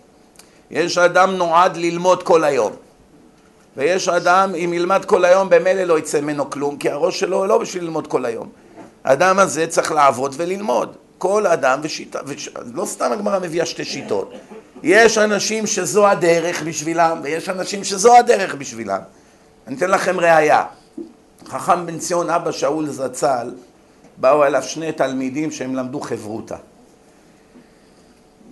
יש 0.71 0.97
אדם 0.97 1.31
נועד 1.31 1.77
ללמוד 1.77 2.24
כל 2.24 2.43
היום. 2.43 2.71
ויש 3.77 4.09
אדם, 4.09 4.55
אם 4.55 4.74
ילמד 4.74 5.05
כל 5.05 5.25
היום, 5.25 5.50
במילא 5.50 5.83
לא 5.83 6.00
יצא 6.00 6.21
ממנו 6.21 6.50
כלום, 6.50 6.77
כי 6.77 6.89
הראש 6.89 7.19
שלו 7.19 7.45
לא 7.45 7.57
בשביל 7.57 7.83
ללמוד 7.83 8.07
כל 8.07 8.25
היום. 8.25 8.50
האדם 9.03 9.39
הזה 9.39 9.67
צריך 9.67 9.91
לעבוד 9.91 10.33
וללמוד. 10.38 10.95
כל 11.17 11.47
אדם 11.47 11.79
ושיטה, 11.83 12.19
וש... 12.25 12.50
לא 12.74 12.85
סתם 12.85 13.12
הגמרא 13.12 13.39
מביאה 13.39 13.65
שתי 13.65 13.85
שיטות. 13.85 14.33
יש 14.83 15.17
אנשים 15.17 15.67
שזו 15.67 16.07
הדרך 16.07 16.63
בשבילם, 16.63 17.19
ויש 17.24 17.50
אנשים 17.50 17.83
שזו 17.83 18.17
הדרך 18.17 18.55
בשבילם. 18.55 19.00
אני 19.67 19.75
אתן 19.75 19.91
לכם 19.91 20.19
ראייה. 20.19 20.63
חכם 21.48 21.86
בן 21.86 21.98
ציון, 21.98 22.29
אבא 22.29 22.51
שאול 22.51 22.90
זצ"ל, 22.90 23.51
באו 24.18 24.44
אליו 24.44 24.64
שני 24.64 24.92
תלמידים 24.92 25.51
שהם 25.51 25.75
למדו 25.75 26.00
חברותה. 26.00 26.55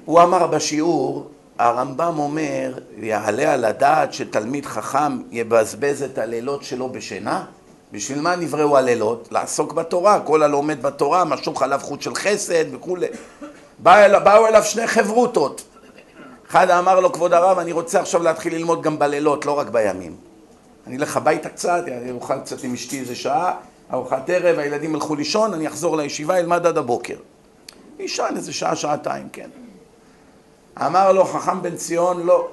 הוא 0.05 0.21
אמר 0.21 0.47
בשיעור, 0.47 1.27
הרמב"ם 1.59 2.19
אומר, 2.19 2.73
יעלה 2.97 3.53
על 3.53 3.65
הדעת 3.65 4.13
שתלמיד 4.13 4.65
חכם 4.65 5.21
יבזבז 5.31 6.03
את 6.03 6.17
הלילות 6.17 6.63
שלו 6.63 6.89
בשינה? 6.89 7.45
בשביל 7.91 8.21
מה 8.21 8.35
נבראו 8.35 8.77
הלילות? 8.77 9.27
לעסוק 9.31 9.73
בתורה, 9.73 10.19
כל 10.19 10.43
הלומד 10.43 10.81
בתורה, 10.81 11.25
משוך 11.25 11.61
עליו 11.61 11.79
חוט 11.83 12.01
של 12.01 12.15
חסד 12.15 12.75
וכולי. 12.75 13.07
בא 13.79 14.05
אל, 14.05 14.19
באו 14.19 14.47
אליו 14.47 14.63
שני 14.63 14.87
חברותות. 14.87 15.63
אחד 16.49 16.69
אמר 16.69 16.99
לו, 16.99 17.11
כבוד 17.13 17.33
הרב, 17.33 17.59
אני 17.59 17.71
רוצה 17.71 17.99
עכשיו 17.99 18.23
להתחיל 18.23 18.55
ללמוד 18.55 18.81
גם 18.81 18.99
בלילות, 18.99 19.45
לא 19.45 19.59
רק 19.59 19.67
בימים. 19.67 20.15
אני 20.87 20.97
אלך 20.97 21.17
הביתה 21.17 21.49
קצת, 21.49 21.83
אני 21.87 22.11
אוכל 22.11 22.39
קצת 22.39 22.63
עם 22.63 22.73
אשתי 22.73 22.99
איזה 22.99 23.15
שעה, 23.15 23.55
ארוחת 23.93 24.29
ערב, 24.29 24.59
הילדים 24.59 24.93
ילכו 24.95 25.15
לישון, 25.15 25.53
אני 25.53 25.67
אחזור 25.67 25.97
לישיבה, 25.97 26.39
אלמד 26.39 26.65
עד 26.65 26.77
הבוקר. 26.77 27.15
יישן 27.99 28.33
איזה 28.35 28.53
שעה, 28.53 28.75
שעתיים, 28.75 29.29
כן. 29.33 29.49
אמר 30.77 31.11
לו 31.11 31.25
חכם 31.25 31.61
בן 31.61 31.75
ציון, 31.75 32.25
לא, 32.25 32.47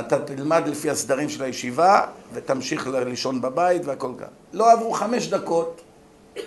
אתה 0.00 0.18
תלמד 0.18 0.62
לפי 0.66 0.90
הסדרים 0.90 1.28
של 1.28 1.42
הישיבה 1.44 2.06
ותמשיך 2.32 2.86
לישון 2.86 3.40
בבית 3.40 3.82
והכל 3.84 4.12
כאן. 4.18 4.28
לא 4.52 4.72
עברו 4.72 4.92
חמש 4.92 5.28
דקות, 5.28 5.80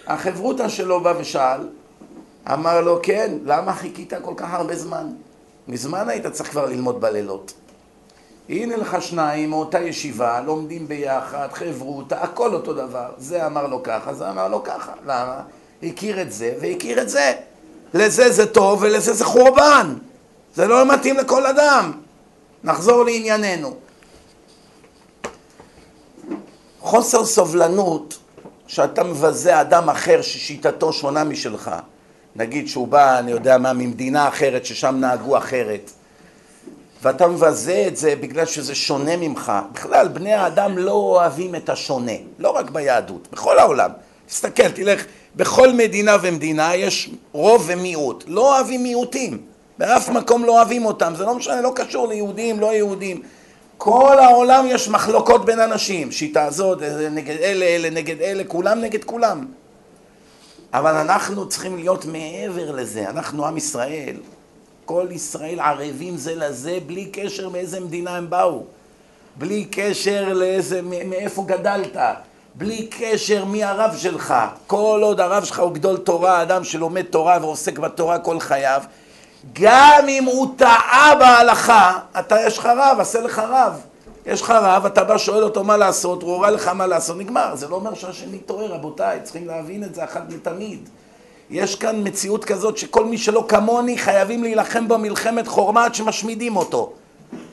החברותא 0.08 0.70
שלו 0.70 1.04
בא 1.04 1.14
ושאל, 1.20 1.68
אמר 2.54 2.82
לו, 2.82 3.00
כן, 3.04 3.38
למה 3.46 3.74
חיכית 3.74 4.14
כל 4.22 4.34
כך 4.38 4.54
הרבה 4.54 4.76
זמן? 4.76 5.08
מזמן 5.68 6.10
היית 6.10 6.28
צריך 6.28 6.52
כבר 6.52 6.66
ללמוד 6.66 7.02
בלילות. 7.02 7.54
הנה 8.50 8.78
לך 8.78 9.02
שניים 9.02 9.50
מאותה 9.50 9.80
ישיבה, 9.80 10.42
לומדים 10.42 10.88
ביחד, 10.88 11.48
חברותא, 11.54 12.16
הכל 12.16 12.54
אותו 12.54 12.74
דבר. 12.74 13.10
זה 13.18 13.46
אמר 13.46 13.68
לו 13.68 13.84
ככה, 13.84 14.14
זה 14.14 14.30
אמר 14.30 14.48
לו 14.48 14.64
ככה. 14.64 14.92
למה? 15.06 15.42
הכיר 15.84 16.22
את 16.22 16.32
זה 16.32 16.54
והכיר 16.62 17.02
את 17.02 17.10
זה. 17.10 17.34
לזה 17.94 18.32
זה 18.32 18.46
טוב 18.46 18.80
ולזה 18.84 19.14
זה 19.14 19.26
חורבן. 19.26 19.94
זה 20.56 20.68
לא 20.68 20.94
מתאים 20.94 21.18
לכל 21.18 21.46
אדם. 21.46 21.92
נחזור 22.64 23.04
לענייננו. 23.04 23.76
חוסר 26.80 27.26
סובלנות 27.26 28.18
שאתה 28.68 29.04
מבזה 29.04 29.62
אדם 29.62 29.90
אחר 29.90 30.22
ששיטתו 30.22 30.94
שונה 30.94 31.24
משלך, 31.24 31.72
נגיד 32.36 32.68
שהוא 32.68 32.88
בא, 32.88 33.20
אני 33.20 33.32
יודע 33.32 33.58
מה, 33.58 33.74
ממדינה 33.74 34.28
אחרת 34.28 34.66
ששם 34.66 34.96
נהגו 35.00 35.38
אחרת, 35.38 35.92
ואתה 37.02 37.28
מבזה 37.28 37.86
את 37.88 37.98
זה 37.98 38.16
בגלל 38.16 38.46
שזה 38.46 38.76
שונה 38.76 39.18
ממך. 39.18 39.52
בכלל, 39.74 40.08
בני 40.08 40.34
האדם 40.34 40.78
לא 40.78 40.92
אוהבים 40.92 41.56
את 41.56 41.70
השונה, 41.70 42.12
לא 42.40 42.50
רק 42.50 42.70
ביהדות, 42.70 43.28
בכל 43.32 43.60
העולם. 43.60 43.90
תסתכל, 44.28 44.70
תלך, 44.70 45.06
בכל 45.36 45.74
מדינה 45.74 46.18
ומדינה 46.22 46.76
יש 46.76 47.10
רוב 47.32 47.64
ומיעוט. 47.68 48.24
לא 48.28 48.56
אוהבים 48.56 48.84
מיעוטים, 48.84 49.42
באף 49.78 50.10
מקום 50.10 50.46
לא 50.46 50.52
אוהבים 50.52 50.86
אותם, 50.86 51.14
זה 51.18 51.26
לא 51.26 51.36
משנה, 51.36 51.62
לא 51.62 51.72
קשור 51.76 52.08
ליהודים, 52.08 52.60
לא 52.60 52.74
יהודים. 52.74 53.22
כל 53.78 54.20
העולם 54.20 54.66
יש 54.68 54.90
מחלוקות 54.90 55.46
בין 55.46 55.60
אנשים, 55.60 56.12
שיטה 56.12 56.46
הזאת, 56.46 56.82
נגד 57.12 57.36
אלה, 57.42 57.66
אלה 57.66 57.90
נגד 57.90 58.22
אלה, 58.22 58.44
כולם 58.44 58.82
נגד 58.82 59.04
כולם. 59.04 59.46
אבל 60.74 60.96
אנחנו 60.96 61.50
צריכים 61.50 61.78
להיות 61.78 62.06
מעבר 62.06 62.72
לזה, 62.72 63.10
אנחנו 63.10 63.46
עם 63.46 63.58
ישראל, 63.58 64.16
כל 64.92 65.08
ישראל 65.12 65.60
ערבים 65.60 66.18
זה 66.18 66.36
לזה 66.36 66.78
בלי 66.88 67.06
קשר 67.06 67.50
מאיזה 67.50 67.80
מדינה 67.80 68.18
הם 68.18 68.30
באו, 68.30 68.64
בלי 69.36 69.66
קשר 69.72 70.34
לאיזה, 70.34 70.82
מאיפה 70.82 71.44
גדלת, 71.48 71.98
בלי 72.56 72.88
קשר 72.88 73.46
מי 73.46 73.64
הרב 73.64 73.96
שלך, 73.98 74.34
כל 74.68 75.00
עוד 75.04 75.20
הרב 75.20 75.44
שלך 75.44 75.60
הוא 75.60 75.72
גדול 75.72 75.98
תורה, 75.98 76.42
אדם 76.42 76.64
שלומד 76.64 77.02
תורה 77.02 77.38
ועוסק 77.42 77.80
בתורה 77.80 78.20
כל 78.20 78.40
חייו, 78.40 78.82
גם 79.54 80.06
אם 80.10 80.24
הוא 80.24 80.48
טעה 80.58 81.16
בהלכה, 81.20 82.00
אתה 82.20 82.36
יש 82.48 82.58
לך 82.58 82.66
רב, 82.66 82.98
עשה 83.00 83.22
לך 83.22 83.42
רב. 83.50 83.82
יש 84.26 84.42
לך 84.42 84.50
רב, 84.50 84.86
אתה 84.86 85.04
בא 85.04 85.18
שואל 85.18 85.44
אותו 85.44 85.64
מה 85.64 85.78
לעשות, 85.78 86.24
הוא 86.24 86.32
הורה 86.32 86.52
לך 86.52 86.68
מה 86.68 86.88
לעשות, 86.88 87.18
נגמר. 87.18 87.56
זה 87.56 87.68
לא 87.68 87.76
אומר 87.76 87.94
שהשני 87.94 88.38
טועה, 88.38 88.68
רבותיי, 88.68 89.20
צריכים 89.24 89.48
להבין 89.48 89.84
את 89.84 89.96
זה 89.96 90.04
אחת 90.04 90.24
מתמיד. 90.30 90.90
יש 91.52 91.76
כאן 91.76 92.08
מציאות 92.08 92.46
כזאת 92.46 92.78
שכל 92.78 93.06
מי 93.06 93.18
שלא 93.18 93.46
כמוני 93.48 93.98
חייבים 93.98 94.44
להילחם 94.44 94.88
במלחמת 94.88 95.48
חורמה 95.48 95.86
עד 95.86 95.96
שמשמידים 95.96 96.56
אותו. 96.56 96.94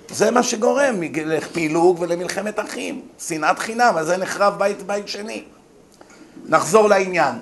זה 0.08 0.30
מה 0.30 0.42
שגורם 0.42 0.94
לפילוג 1.26 1.96
ולמלחמת 2.00 2.60
אחים. 2.60 3.00
שנאת 3.18 3.58
חינם, 3.58 3.94
אז 3.96 4.06
זה 4.06 4.16
נחרב 4.16 4.58
בית 4.58 4.82
בית 4.82 5.08
שני. 5.08 5.42
נחזור 6.48 6.88
לעניין. 6.88 7.34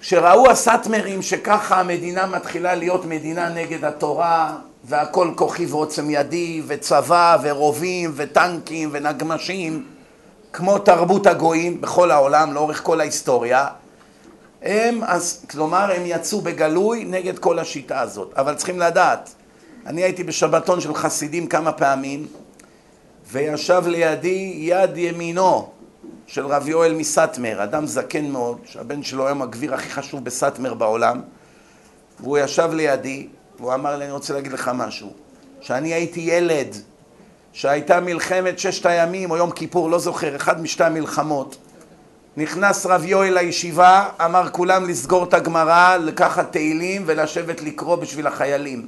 כשראו 0.00 0.50
הסאטמרים 0.50 1.22
שככה 1.22 1.80
המדינה 1.80 2.26
מתחילה 2.26 2.74
להיות 2.74 3.04
מדינה 3.04 3.48
נגד 3.48 3.84
התורה 3.84 4.56
והכל 4.84 5.30
כוחי 5.36 5.66
ועוצם 5.66 6.10
ידי 6.10 6.62
וצבא 6.66 7.36
ורובים 7.42 8.12
וטנקים 8.16 8.88
ונגמשים 8.92 9.84
כמו 10.52 10.78
תרבות 10.78 11.26
הגויים 11.26 11.80
בכל 11.80 12.10
העולם 12.10 12.52
לאורך 12.52 12.82
כל 12.82 13.00
ההיסטוריה 13.00 13.66
הם, 14.68 15.00
אז, 15.06 15.44
כלומר, 15.50 15.92
הם 15.96 16.02
יצאו 16.04 16.40
בגלוי 16.40 17.04
נגד 17.04 17.38
כל 17.38 17.58
השיטה 17.58 18.00
הזאת. 18.00 18.32
אבל 18.36 18.54
צריכים 18.54 18.78
לדעת, 18.78 19.34
אני 19.86 20.02
הייתי 20.02 20.24
בשבתון 20.24 20.80
של 20.80 20.94
חסידים 20.94 21.46
כמה 21.46 21.72
פעמים, 21.72 22.26
וישב 23.32 23.82
לידי 23.86 24.52
יד 24.56 24.96
ימינו 24.96 25.70
של 26.26 26.46
רב 26.46 26.68
יואל 26.68 26.94
מסטמר, 26.94 27.64
אדם 27.64 27.86
זקן 27.86 28.26
מאוד, 28.30 28.58
שהבן 28.64 29.02
שלו 29.02 29.26
היום 29.26 29.42
הגביר 29.42 29.74
הכי 29.74 29.90
חשוב 29.90 30.24
בסטמר 30.24 30.74
בעולם, 30.74 31.20
והוא 32.20 32.38
ישב 32.38 32.70
לידי, 32.72 33.28
והוא 33.58 33.74
אמר 33.74 33.96
לי, 33.96 34.04
אני 34.04 34.12
רוצה 34.12 34.34
להגיד 34.34 34.52
לך 34.52 34.70
משהו, 34.74 35.12
שאני 35.60 35.94
הייתי 35.94 36.20
ילד, 36.20 36.76
שהייתה 37.52 38.00
מלחמת 38.00 38.58
ששת 38.58 38.86
הימים 38.86 39.30
או 39.30 39.36
יום 39.36 39.50
כיפור, 39.50 39.90
לא 39.90 39.98
זוכר, 39.98 40.36
אחד 40.36 40.60
משתי 40.60 40.84
המלחמות, 40.84 41.56
נכנס 42.38 42.86
רב 42.86 43.04
יואל 43.04 43.38
לישיבה, 43.38 44.08
אמר 44.24 44.48
כולם 44.52 44.88
לסגור 44.88 45.24
את 45.24 45.34
הגמרא, 45.34 45.96
לקחת 45.96 46.52
תהילים 46.52 47.02
ולשבת 47.06 47.60
לקרוא 47.62 47.96
בשביל 47.96 48.26
החיילים. 48.26 48.86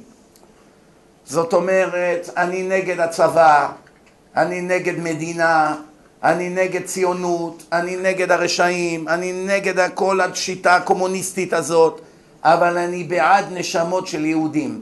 זאת 1.25 1.53
אומרת, 1.53 2.29
אני 2.37 2.63
נגד 2.63 2.99
הצבא, 2.99 3.69
אני 4.35 4.61
נגד 4.61 4.99
מדינה, 4.99 5.75
אני 6.23 6.49
נגד 6.49 6.85
ציונות, 6.85 7.63
אני 7.71 7.95
נגד 7.95 8.31
הרשעים, 8.31 9.07
אני 9.07 9.45
נגד 9.47 9.89
כל 9.93 10.21
השיטה 10.21 10.75
הקומוניסטית 10.75 11.53
הזאת, 11.53 12.01
אבל 12.43 12.77
אני 12.77 13.03
בעד 13.03 13.45
נשמות 13.51 14.07
של 14.07 14.25
יהודים. 14.25 14.81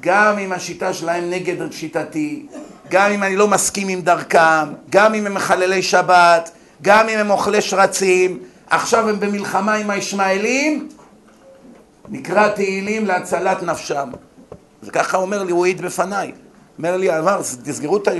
גם 0.00 0.38
אם 0.38 0.52
השיטה 0.52 0.92
שלהם 0.92 1.30
נגד 1.30 1.72
שיטתי, 1.72 2.46
גם 2.90 3.12
אם 3.12 3.22
אני 3.22 3.36
לא 3.36 3.48
מסכים 3.48 3.88
עם 3.88 4.00
דרכם, 4.00 4.72
גם 4.90 5.14
אם 5.14 5.26
הם 5.26 5.34
מחללי 5.34 5.82
שבת, 5.82 6.50
גם 6.82 7.08
אם 7.08 7.18
הם 7.18 7.30
אוכלי 7.30 7.60
שרצים, 7.60 8.38
עכשיו 8.70 9.08
הם 9.08 9.20
במלחמה 9.20 9.74
עם 9.74 9.90
הישמעאלים, 9.90 10.88
נקרא 12.08 12.48
תהילים 12.48 13.06
להצלת 13.06 13.62
נפשם. 13.62 14.08
וככה 14.82 15.16
אומר 15.16 15.42
לי, 15.42 15.52
הוא 15.52 15.64
העיד 15.64 15.82
בפניי. 15.82 16.32
אומר 16.78 16.96
לי, 16.96 17.18
אמר, 17.18 17.40
תסגרו 17.64 17.96
את 17.96 18.08
ה... 18.08 18.10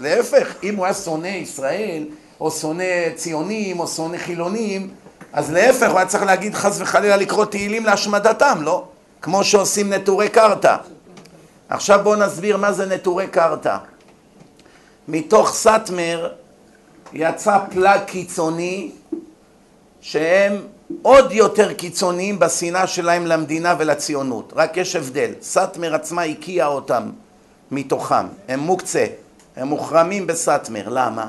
להפך, 0.00 0.54
אם 0.62 0.76
הוא 0.76 0.84
היה 0.84 0.94
שונא 0.94 1.26
ישראל, 1.26 2.06
או 2.40 2.50
שונא 2.50 2.84
ציונים, 3.14 3.80
או 3.80 3.86
שונא 3.86 4.18
חילונים, 4.18 4.90
אז 5.32 5.52
להפך, 5.52 5.90
הוא 5.90 5.98
היה 5.98 6.06
צריך 6.06 6.24
להגיד 6.24 6.54
חס 6.54 6.80
וחלילה 6.80 7.16
לקרוא 7.16 7.44
תהילים 7.44 7.84
להשמדתם, 7.84 8.58
לא? 8.60 8.84
כמו 9.22 9.44
שעושים 9.44 9.92
נטורי 9.92 10.28
קרתא. 10.28 10.76
עכשיו 11.68 12.00
בואו 12.02 12.16
נסביר 12.16 12.56
מה 12.56 12.72
זה 12.72 12.86
נטורי 12.86 13.26
קרתא. 13.26 13.76
מתוך 15.08 15.52
סאטמר 15.54 16.28
יצא 17.20 17.58
פלאג 17.70 18.00
קיצוני 18.06 18.90
שהם 20.00 20.56
עוד 21.02 21.32
יותר 21.32 21.72
קיצוניים 21.72 22.38
בשנאה 22.38 22.86
שלהם 22.86 23.26
למדינה 23.26 23.74
ולציונות. 23.78 24.52
רק 24.56 24.76
יש 24.76 24.96
הבדל, 24.96 25.30
סאטמר 25.42 25.94
עצמה 25.94 26.22
הקיאה 26.22 26.66
אותם 26.66 27.10
מתוכם, 27.70 28.26
הם 28.48 28.60
מוקצה, 28.60 29.06
הם 29.56 29.68
מוחרמים 29.68 30.26
בסאטמר, 30.26 30.88
למה? 30.88 31.26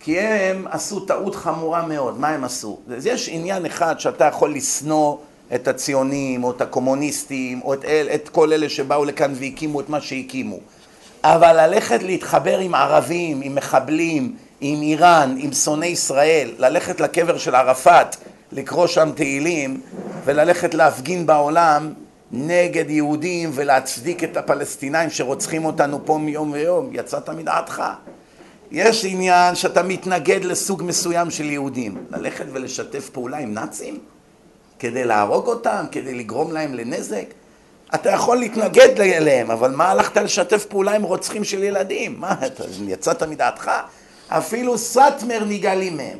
כי 0.00 0.18
הם 0.20 0.66
עשו 0.70 1.00
טעות 1.00 1.34
חמורה 1.34 1.86
מאוד, 1.86 2.20
מה 2.20 2.28
הם 2.28 2.44
עשו? 2.44 2.78
אז 2.96 3.06
יש 3.06 3.28
עניין 3.32 3.66
אחד 3.66 4.00
שאתה 4.00 4.24
יכול 4.24 4.54
לשנוא 4.54 5.16
את 5.54 5.68
הציונים 5.68 6.44
או 6.44 6.50
את 6.50 6.60
הקומוניסטים 6.60 7.60
או 7.64 7.74
את, 7.74 7.84
אל, 7.84 8.08
את 8.14 8.28
כל 8.28 8.52
אלה 8.52 8.68
שבאו 8.68 9.04
לכאן 9.04 9.32
והקימו 9.36 9.80
את 9.80 9.88
מה 9.88 10.00
שהקימו 10.00 10.58
אבל 11.24 11.66
ללכת 11.66 12.02
להתחבר 12.02 12.58
עם 12.58 12.74
ערבים, 12.74 13.40
עם 13.42 13.54
מחבלים, 13.54 14.36
עם 14.60 14.82
איראן, 14.82 15.34
עם 15.38 15.52
שונאי 15.52 15.88
ישראל, 15.88 16.50
ללכת 16.58 17.00
לקבר 17.00 17.38
של 17.38 17.54
ערפאת, 17.54 18.16
לקרוא 18.52 18.86
שם 18.86 19.10
תהילים 19.14 19.80
וללכת 20.24 20.74
להפגין 20.74 21.26
בעולם 21.26 21.92
נגד 22.32 22.90
יהודים 22.90 23.50
ולהצדיק 23.54 24.24
את 24.24 24.36
הפלסטינאים 24.36 25.10
שרוצחים 25.10 25.64
אותנו 25.64 26.06
פה 26.06 26.18
מיום 26.18 26.52
ויום, 26.52 26.90
יצאת 26.92 27.28
מדעתך. 27.30 27.82
יש 28.70 29.04
עניין 29.04 29.54
שאתה 29.54 29.82
מתנגד 29.82 30.44
לסוג 30.44 30.82
מסוים 30.82 31.30
של 31.30 31.50
יהודים, 31.50 32.04
ללכת 32.10 32.44
ולשתף 32.52 33.08
פעולה 33.08 33.38
עם 33.38 33.54
נאצים 33.54 33.98
כדי 34.78 35.04
להרוג 35.04 35.46
אותם, 35.46 35.84
כדי 35.92 36.14
לגרום 36.14 36.52
להם 36.52 36.74
לנזק. 36.74 37.24
אתה 37.94 38.10
יכול 38.10 38.36
להתנגד 38.36 39.00
אליהם, 39.00 39.50
אבל 39.50 39.70
מה 39.70 39.90
הלכת 39.90 40.16
לשתף 40.16 40.64
פעולה 40.64 40.92
עם 40.92 41.02
רוצחים 41.02 41.44
של 41.44 41.62
ילדים? 41.62 42.20
מה, 42.20 42.34
אתה 42.46 42.64
יצאת 42.86 43.22
מדעתך? 43.22 43.70
אפילו 44.30 44.78
סאטמר 44.78 45.44
נגאלים 45.44 45.96
מהם. 45.96 46.18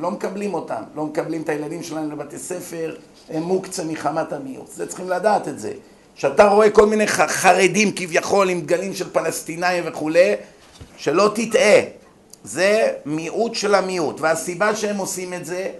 לא 0.00 0.10
מקבלים 0.10 0.54
אותם, 0.54 0.82
לא 0.94 1.06
מקבלים 1.06 1.42
את 1.42 1.48
הילדים 1.48 1.82
שלהם 1.82 2.10
לבתי 2.12 2.38
ספר, 2.38 2.96
הם 3.30 3.42
מוקצה 3.42 3.84
מחמת 3.84 4.32
המיעוט. 4.32 4.70
זה 4.70 4.86
צריכים 4.86 5.10
לדעת 5.10 5.48
את 5.48 5.58
זה. 5.58 5.72
כשאתה 6.16 6.48
רואה 6.48 6.70
כל 6.70 6.86
מיני 6.86 7.06
חרדים 7.06 7.92
כביכול 7.96 8.48
עם 8.48 8.60
דגלים 8.60 8.94
של 8.94 9.10
פלסטינאים 9.10 9.84
וכולי, 9.86 10.34
שלא 10.96 11.30
תטעה, 11.34 11.80
זה 12.44 12.92
מיעוט 13.06 13.54
של 13.54 13.74
המיעוט, 13.74 14.20
והסיבה 14.20 14.76
שהם 14.76 14.96
עושים 14.96 15.34
את 15.34 15.46
זה, 15.46 15.70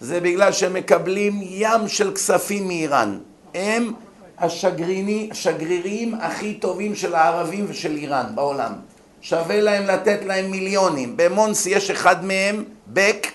זה 0.00 0.20
בגלל 0.20 0.52
שהם 0.52 0.74
מקבלים 0.74 1.40
ים 1.42 1.88
של 1.88 2.14
כספים 2.14 2.68
מאיראן. 2.68 3.18
הם 3.54 3.92
השגרירים 4.38 6.14
הכי 6.20 6.54
טובים 6.54 6.94
של 6.94 7.14
הערבים 7.14 7.66
ושל 7.68 7.96
איראן 7.96 8.26
בעולם. 8.34 8.72
שווה 9.20 9.60
להם 9.60 9.86
לתת 9.86 10.18
להם 10.24 10.50
מיליונים. 10.50 11.16
במונסי 11.16 11.70
יש 11.70 11.90
אחד 11.90 12.24
מהם, 12.24 12.64
בק, 12.86 13.26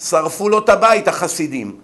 שרפו 0.00 0.48
לו 0.48 0.58
את 0.58 0.68
הבית 0.68 1.08
החסידים, 1.08 1.76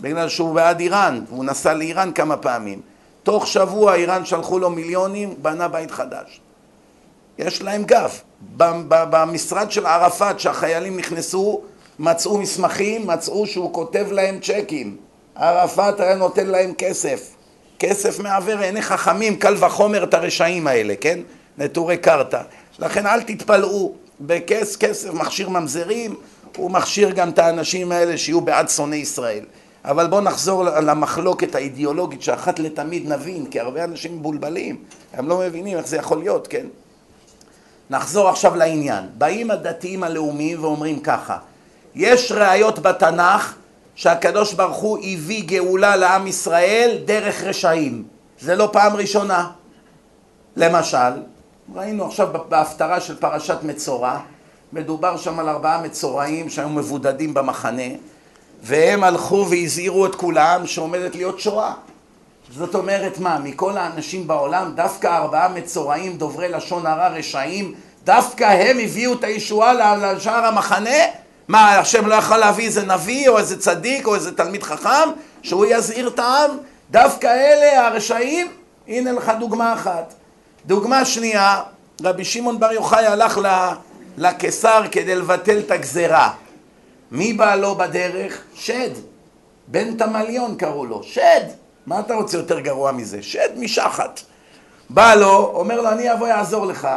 בגלל 0.00 0.28
שהוא 0.28 0.54
בעד 0.54 0.80
איראן, 0.80 1.24
והוא 1.28 1.44
נסע 1.44 1.74
לאיראן 1.74 2.12
כמה 2.12 2.36
פעמים. 2.36 2.80
תוך 3.22 3.46
שבוע 3.46 3.94
איראן 3.94 4.24
שלחו 4.24 4.58
לו 4.58 4.70
מיליונים, 4.70 5.34
בנה 5.42 5.68
בית 5.68 5.90
חדש. 5.90 6.40
יש 7.38 7.62
להם 7.62 7.84
גב. 7.84 8.10
במשרד 8.86 9.70
של 9.70 9.86
ערפאת, 9.86 10.40
שהחיילים 10.40 10.96
נכנסו, 10.96 11.60
מצאו 11.98 12.38
מסמכים, 12.38 13.06
מצאו 13.06 13.46
שהוא 13.46 13.74
כותב 13.74 14.06
להם 14.10 14.38
צ'קים. 14.40 14.96
ערפאת 15.34 16.00
היה 16.00 16.16
נותן 16.16 16.46
להם 16.46 16.72
כסף. 16.78 17.30
כסף 17.78 18.20
מעוור 18.20 18.58
עיני 18.58 18.82
חכמים, 18.82 19.36
קל 19.36 19.54
וחומר 19.64 20.04
את 20.04 20.14
הרשעים 20.14 20.66
האלה, 20.66 20.94
כן? 21.00 21.20
נטורי 21.58 21.96
קרתא. 21.96 22.40
לכן 22.80 23.06
אל 23.06 23.22
תתפלאו, 23.22 23.92
בכס 24.20 24.76
כסף 24.76 25.12
מכשיר 25.12 25.48
ממזרים, 25.48 26.14
הוא 26.56 26.70
מכשיר 26.70 27.10
גם 27.10 27.28
את 27.28 27.38
האנשים 27.38 27.92
האלה 27.92 28.18
שיהיו 28.18 28.40
בעד 28.40 28.68
שונאי 28.68 28.98
ישראל. 28.98 29.44
אבל 29.84 30.06
בואו 30.06 30.20
נחזור 30.20 30.64
למחלוקת 30.64 31.54
האידיאולוגית 31.54 32.22
שאחת 32.22 32.58
לתמיד 32.58 33.12
נבין, 33.12 33.46
כי 33.46 33.60
הרבה 33.60 33.84
אנשים 33.84 34.18
מבולבלים, 34.18 34.76
הם 35.12 35.28
לא 35.28 35.38
מבינים 35.38 35.78
איך 35.78 35.86
זה 35.86 35.96
יכול 35.96 36.18
להיות, 36.18 36.46
כן? 36.46 36.66
נחזור 37.90 38.28
עכשיו 38.28 38.56
לעניין. 38.56 39.04
באים 39.18 39.50
הדתיים 39.50 40.04
הלאומיים 40.04 40.64
ואומרים 40.64 41.00
ככה, 41.00 41.38
יש 41.94 42.32
ראיות 42.32 42.78
בתנ"ך 42.78 43.54
שהקדוש 43.94 44.52
ברוך 44.52 44.76
הוא 44.76 44.98
הביא 44.98 45.44
גאולה 45.46 45.96
לעם 45.96 46.26
ישראל 46.26 46.98
דרך 47.04 47.42
רשעים. 47.42 48.04
זה 48.40 48.56
לא 48.56 48.68
פעם 48.72 48.96
ראשונה. 48.96 49.50
למשל, 50.56 51.12
ראינו 51.74 52.06
עכשיו 52.06 52.28
בהפטרה 52.48 53.00
של 53.00 53.16
פרשת 53.16 53.58
מצורע, 53.62 54.18
מדובר 54.72 55.16
שם 55.16 55.38
על 55.38 55.48
ארבעה 55.48 55.82
מצורעים 55.82 56.50
שהיו 56.50 56.68
מבודדים 56.68 57.34
במחנה, 57.34 57.82
והם 58.62 59.04
הלכו 59.04 59.46
והזהירו 59.50 60.06
את 60.06 60.14
כולם 60.14 60.66
שעומדת 60.66 61.14
להיות 61.14 61.40
שואה. 61.40 61.72
זאת 62.50 62.74
אומרת 62.74 63.18
מה, 63.18 63.38
מכל 63.38 63.76
האנשים 63.76 64.26
בעולם, 64.26 64.72
דווקא 64.74 65.06
ארבעה 65.06 65.48
מצורעים 65.48 66.16
דוברי 66.16 66.48
לשון 66.48 66.86
הרע 66.86 67.08
רשעים, 67.08 67.74
דווקא 68.04 68.44
הם 68.44 68.78
הביאו 68.78 69.12
את 69.12 69.24
הישועה 69.24 69.96
לשאר 69.96 70.46
המחנה? 70.46 70.98
מה, 71.48 71.78
השם 71.78 72.06
לא 72.06 72.14
יכול 72.14 72.36
להביא 72.36 72.66
איזה 72.66 72.86
נביא 72.86 73.28
או 73.28 73.38
איזה 73.38 73.60
צדיק 73.60 74.06
או 74.06 74.14
איזה 74.14 74.36
תלמיד 74.36 74.62
חכם 74.62 75.08
שהוא 75.42 75.66
יזהיר 75.68 76.08
את 76.08 76.18
העם? 76.18 76.50
דווקא 76.90 77.26
אלה 77.26 77.86
הרשעים? 77.86 78.46
הנה 78.88 79.12
לך 79.12 79.32
דוגמה 79.38 79.72
אחת. 79.72 80.14
דוגמה 80.66 81.04
שנייה, 81.04 81.62
רבי 82.02 82.24
שמעון 82.24 82.60
בר 82.60 82.72
יוחאי 82.72 83.06
הלך 83.06 83.40
לקיסר 84.16 84.82
כדי 84.90 85.14
לבטל 85.14 85.58
את 85.58 85.70
הגזרה. 85.70 86.32
מי 87.10 87.32
בא 87.32 87.54
לו 87.54 87.74
בדרך? 87.74 88.40
שד. 88.54 88.90
בן 89.66 89.96
תמליון 89.96 90.56
קראו 90.56 90.86
לו. 90.86 91.02
שד. 91.02 91.44
מה 91.86 92.00
אתה 92.00 92.14
רוצה 92.14 92.36
יותר 92.36 92.60
גרוע 92.60 92.92
מזה? 92.92 93.22
שד 93.22 93.48
משחת. 93.56 94.20
בא 94.90 95.14
לו, 95.14 95.52
אומר 95.54 95.80
לו, 95.80 95.88
אני 95.88 96.12
אבוא 96.12 96.28
יעזור 96.28 96.66
לך. 96.66 96.88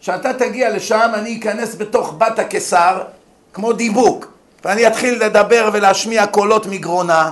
כשאתה 0.00 0.32
תגיע 0.32 0.70
לשם, 0.70 1.10
אני 1.14 1.38
אכנס 1.38 1.74
בתוך 1.74 2.14
בת 2.18 2.38
הקיסר, 2.38 3.02
כמו 3.52 3.72
דיבוק, 3.72 4.26
ואני 4.64 4.86
אתחיל 4.86 5.24
לדבר 5.24 5.70
ולהשמיע 5.72 6.26
קולות 6.26 6.66
מגרונה, 6.66 7.30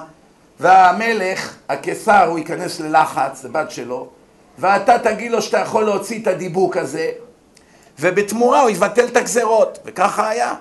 והמלך, 0.61 1.55
הקיסר, 1.69 2.25
הוא 2.29 2.39
ייכנס 2.39 2.81
ללחץ, 2.81 3.43
זה 3.43 3.49
בת 3.49 3.71
שלו, 3.71 4.09
ואתה 4.59 4.99
תגיד 4.99 5.33
לו 5.33 5.43
שאתה 5.43 5.59
יכול 5.59 5.85
להוציא 5.85 6.23
את 6.23 6.27
הדיבוק 6.27 6.77
הזה, 6.77 7.11
ובתמורה 8.01 8.61
הוא 8.61 8.71
יבטל 8.71 9.05
את 9.05 9.17
הגזרות, 9.17 9.79
וככה 9.85 10.29
היה. 10.29 10.55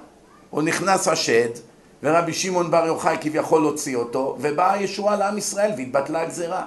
הוא 0.50 0.62
נכנס 0.62 1.08
השד, 1.08 1.50
ורבי 2.04 2.34
שמעון 2.34 2.72
בר 2.72 2.86
יוחאי 2.86 3.18
כביכול 3.22 3.64
הוציא 3.64 3.96
אותו, 3.96 4.38
ובאה 4.40 4.74
הישועה 4.74 5.16
לעם 5.16 5.38
ישראל 5.38 5.72
והתבטלה 5.78 6.22
הגזרה. 6.22 6.64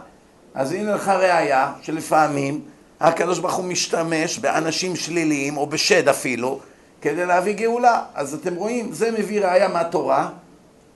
אז 0.55 0.73
הנה 0.73 0.95
לך 0.95 1.09
ראיה 1.09 1.73
שלפעמים 1.83 2.61
הקדוש 3.01 3.39
ברוך 3.39 3.55
הוא 3.55 3.65
משתמש 3.65 4.39
באנשים 4.39 4.97
שליליים, 4.97 5.57
או 5.57 5.67
בשד 5.67 6.09
אפילו, 6.09 6.61
כדי 7.03 7.27
להביא 7.27 7.53
גאולה. 7.53 8.03
אז 8.15 8.35
אתם 8.35 8.55
רואים, 8.55 8.93
זה 8.93 9.11
מביא 9.11 9.41
ראיה 9.41 9.69
מהתורה, 9.69 10.29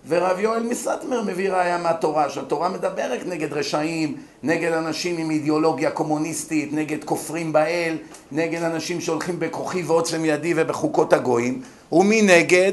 ורב 0.06 0.38
יואל 0.38 0.62
מסטמר 0.62 1.22
מביא 1.22 1.50
ראיה 1.50 1.78
מהתורה, 1.78 2.30
שהתורה 2.30 2.68
מדברת 2.68 3.26
נגד 3.26 3.52
רשעים, 3.52 4.16
נגד 4.42 4.72
אנשים 4.72 5.18
עם 5.18 5.30
אידיאולוגיה 5.30 5.90
קומוניסטית, 5.90 6.72
נגד 6.72 7.04
כופרים 7.04 7.52
באל, 7.52 7.96
נגד 8.32 8.62
אנשים 8.62 9.00
שהולכים 9.00 9.38
בכוחי 9.38 9.82
ועוצם 9.82 10.24
ידי 10.24 10.52
ובחוקות 10.56 11.12
הגויים, 11.12 11.62
ומנגד 11.92 12.72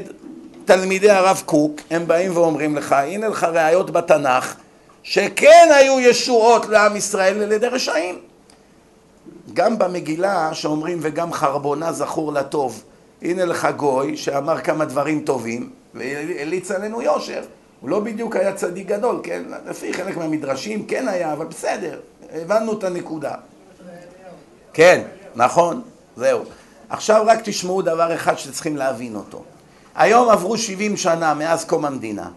תלמידי 0.64 1.10
הרב 1.10 1.42
קוק, 1.46 1.80
הם 1.90 2.06
באים 2.06 2.36
ואומרים 2.36 2.76
לך, 2.76 2.92
הנה 2.92 3.28
לך 3.28 3.44
ראיות 3.44 3.90
בתנ"ך, 3.90 4.54
שכן 5.02 5.68
היו 5.74 6.00
ישועות 6.00 6.66
לעם 6.66 6.96
ישראל 6.96 7.42
על 7.42 7.52
ידי 7.52 7.66
רשעים. 7.66 8.18
גם 9.54 9.78
במגילה 9.78 10.50
שאומרים 10.52 10.98
וגם 11.02 11.32
חרבונה 11.32 11.92
זכור 11.92 12.32
לטוב, 12.32 12.82
הנה 13.22 13.44
לך 13.44 13.68
גוי 13.76 14.16
שאמר 14.16 14.60
כמה 14.60 14.84
דברים 14.84 15.20
טובים 15.20 15.70
והליץ 15.96 16.70
עלינו 16.70 17.02
יושר. 17.02 17.42
הוא 17.80 17.90
לא 17.90 18.00
בדיוק 18.00 18.36
היה 18.36 18.52
צדיק 18.52 18.86
גדול, 18.86 19.20
כן? 19.22 19.42
לפי 19.66 19.94
חלק 19.94 20.16
מהמדרשים 20.16 20.86
כן 20.86 21.08
היה, 21.08 21.32
אבל 21.32 21.46
בסדר, 21.46 22.00
הבנו 22.32 22.78
את 22.78 22.84
הנקודה. 22.84 23.34
כן, 24.72 25.02
נכון, 25.34 25.82
זהו. 26.16 26.42
עכשיו 26.88 27.24
רק 27.26 27.38
תשמעו 27.44 27.82
דבר 27.82 28.14
אחד 28.14 28.38
שצריכים 28.38 28.76
להבין 28.76 29.16
אותו. 29.16 29.44
היום 29.94 30.28
עברו 30.28 30.58
70 30.58 30.96
שנה 30.96 31.34
מאז 31.34 31.64
קום 31.64 31.84
המדינה, 31.84 32.30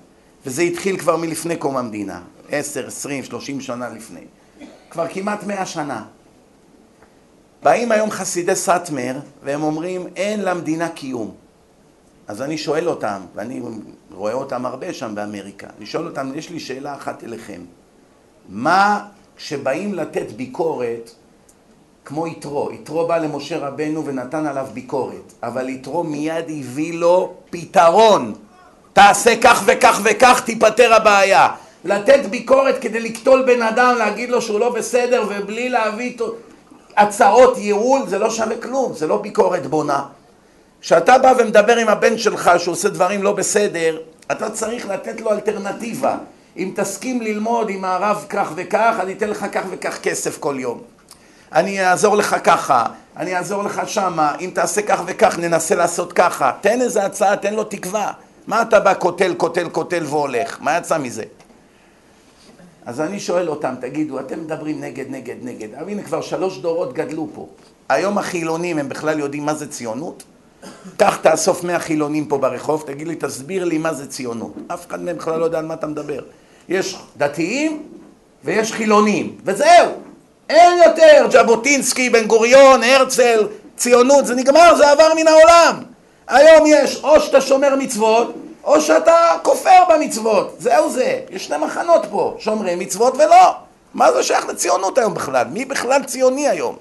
וזה 0.45 0.62
התחיל 0.62 1.00
כבר 1.00 1.17
מלפני 1.17 1.56
קום 1.56 1.78
המדינה, 1.78 2.22
10, 2.52 2.88
20, 2.88 3.24
30 3.24 3.62
שנה 3.62 3.89
לפני. 3.89 4.22
כבר 4.89 5.08
כמעט 5.08 5.43
100 5.43 5.65
שנה. 5.65 6.04
באים 7.63 7.91
היום 7.91 8.12
חסידי 8.12 8.56
סאטמר 8.56 9.15
והם 9.43 9.63
אומרים 9.63 10.08
אין 10.15 10.41
למדינה 10.41 10.89
קיום. 10.89 11.32
אז 12.30 12.42
אני 12.42 12.58
שואל 12.58 12.89
אותם, 12.89 13.22
ואני 13.36 13.62
רואה 14.13 14.34
אותם 14.34 14.65
הרבה 14.65 14.94
שם 14.94 15.15
באמריקה, 15.15 15.68
אני 15.78 15.86
שואל 15.86 16.06
אותם, 16.06 16.32
יש 16.36 16.50
לי 16.50 16.60
שאלה 16.60 16.96
אחת 16.96 17.24
אליכם. 17.24 17.62
מה 18.50 19.06
כשבאים 19.38 19.94
לתת 19.94 20.32
ביקורת, 20.32 21.12
כמו 22.06 22.28
יתרו, 22.28 22.72
יתרו 22.72 23.08
בא 23.08 23.18
למשה 23.18 23.58
רבנו 23.58 24.06
ונתן 24.06 24.46
עליו 24.46 24.68
ביקורת, 24.74 25.34
אבל 25.44 25.70
יתרו 25.70 26.04
מיד 26.04 26.46
הביא 26.50 26.94
לו 26.94 27.34
פתרון. 27.50 28.34
תעשה 28.94 29.34
כך 29.42 29.63
וכך 29.65 30.02
וכך, 30.04 30.42
תיפתר 30.46 30.94
הבעיה. 30.94 31.48
לתת 31.84 32.26
ביקורת 32.30 32.76
כדי 32.82 33.00
לקטול 33.00 33.44
בן 33.46 33.62
אדם, 33.62 33.96
להגיד 33.98 34.30
לו 34.30 34.42
שהוא 34.42 34.60
לא 34.60 34.70
בסדר, 34.70 35.24
ובלי 35.30 35.70
להביא 35.70 36.18
הצעות 36.98 37.58
ייעול, 37.58 38.02
זה 38.08 38.20
לא 38.20 38.30
שווה 38.30 38.58
כלום, 38.58 38.94
זה 38.94 39.08
לא 39.08 39.18
ביקורת 39.18 39.68
בונה. 39.68 40.06
כשאתה 40.82 41.18
בא 41.18 41.34
ומדבר 41.39 41.78
עם 41.78 41.88
הבן 41.88 42.18
שלך 42.18 42.52
שעושה 42.58 42.89
דברים 42.89 43.24
לא 43.24 43.34
בסדר, 43.34 43.98
אתה 44.32 44.50
צריך 44.50 44.89
לתת 44.89 45.22
לו 45.22 45.32
אלטרנטיבה. 45.32 46.18
אם 46.58 46.72
תסכים 46.76 47.22
ללמוד 47.22 47.70
עם 47.70 47.86
הרב 47.86 48.26
כך 48.30 48.52
וכך, 48.56 48.96
אני 49.00 49.13
אתן 49.13 49.30
לך 49.30 49.46
כך 49.52 49.63
וכך 49.70 50.00
כסף 50.02 50.38
כל 50.38 50.56
יום. 50.60 50.82
אני 51.54 51.86
אעזור 51.86 52.18
לך 52.18 52.36
ככה, 52.44 52.86
אני 53.18 53.38
אעזור 53.38 53.63
לך 53.63 53.82
שמה, 53.86 54.36
אם 54.39 54.52
תעשה 54.54 54.82
כך 54.82 55.02
וכך, 55.06 55.39
ננסה 55.39 55.76
לעשות 55.76 56.13
ככה. 56.13 56.52
תן 56.62 56.82
איזה 56.82 57.06
הצעה, 57.06 57.38
תן 57.38 57.54
לו 57.54 57.63
תקווה. 57.63 58.12
מה 58.48 58.62
אתה 58.62 58.80
בא 58.80 58.94
קוטל, 58.94 59.34
קוטל, 59.34 59.70
קוטל 59.70 60.04
והולך? 60.06 60.58
מה 60.62 60.78
יצא 60.78 60.98
מזה? 60.98 61.24
אז 62.86 63.02
אני 63.02 63.20
שואל 63.20 63.50
אותם, 63.50 63.74
תגידו, 63.82 64.20
אתם 64.20 64.39
מדברים 64.39 64.82
נגד, 64.82 65.06
נגד, 65.10 65.36
נגד. 65.42 65.68
הנה 65.88 66.04
כבר 66.04 66.22
שלוש 66.22 66.58
דורות 66.58 66.94
גדלו 66.94 67.28
פה. 67.34 67.48
היום 67.89 68.18
החילונים, 68.18 68.78
הם 68.78 68.89
בכלל 68.89 69.20
יודעים 69.20 69.46
מה 69.46 69.54
זה 69.54 69.68
ציונות? 69.68 70.24
קח 70.98 71.15
תאסוף 71.15 71.63
מאה 71.63 71.80
חילונים 71.80 72.26
פה 72.26 72.38
ברחוב, 72.38 72.84
תגיד 72.88 73.08
לי, 73.08 73.15
תסביר 73.15 73.63
לי 73.63 73.78
מה 73.78 73.93
זה 73.93 74.08
ציונות. 74.08 74.54
אף 74.67 74.88
אחד 74.88 75.04
מהם 75.04 75.17
בכלל 75.17 75.39
לא 75.39 75.45
יודע 75.45 75.60
על 75.60 75.65
מה 75.65 75.74
אתה 75.74 75.88
מדבר. 75.88 76.19
יש 76.69 76.98
דתיים 77.17 77.84
ויש 78.43 78.74
חילונים, 78.74 79.38
וזהו. 79.45 79.88
אין 80.50 80.80
יותר 80.86 81.28
ז'בוטינסקי, 81.32 82.10
בן 82.10 82.28
גוריון, 82.28 82.84
הרצל, 82.84 83.48
ציונות, 83.78 84.26
זה 84.26 84.36
נגמר, 84.36 84.76
זה 84.76 84.91
עבר 84.91 85.13
מן 85.15 85.28
העולם. 85.28 85.84
היום 86.28 86.63
יש 86.67 87.04
או 87.04 87.19
שאתה 87.19 87.41
שומר 87.41 87.76
מצוות, 87.76 88.34
או 88.63 88.82
שאתה 88.82 89.38
כופר 89.43 89.84
במצוות. 89.89 90.56
זהו 90.60 90.89
זה. 90.89 91.19
יש 91.30 91.45
שני 91.45 91.58
מחנות 91.58 92.06
פה, 92.12 92.36
שומרי 92.39 92.76
מצוות 92.76 93.15
ולא. 93.15 93.54
מה 93.93 94.13
זה 94.13 94.24
שייך 94.24 94.45
לציונות 94.45 94.98
היום 94.98 95.13
בכלל? 95.13 95.48
מי 95.48 95.65
בכלל 95.65 96.04
ציוני 96.04 96.48
היום? 96.48 96.76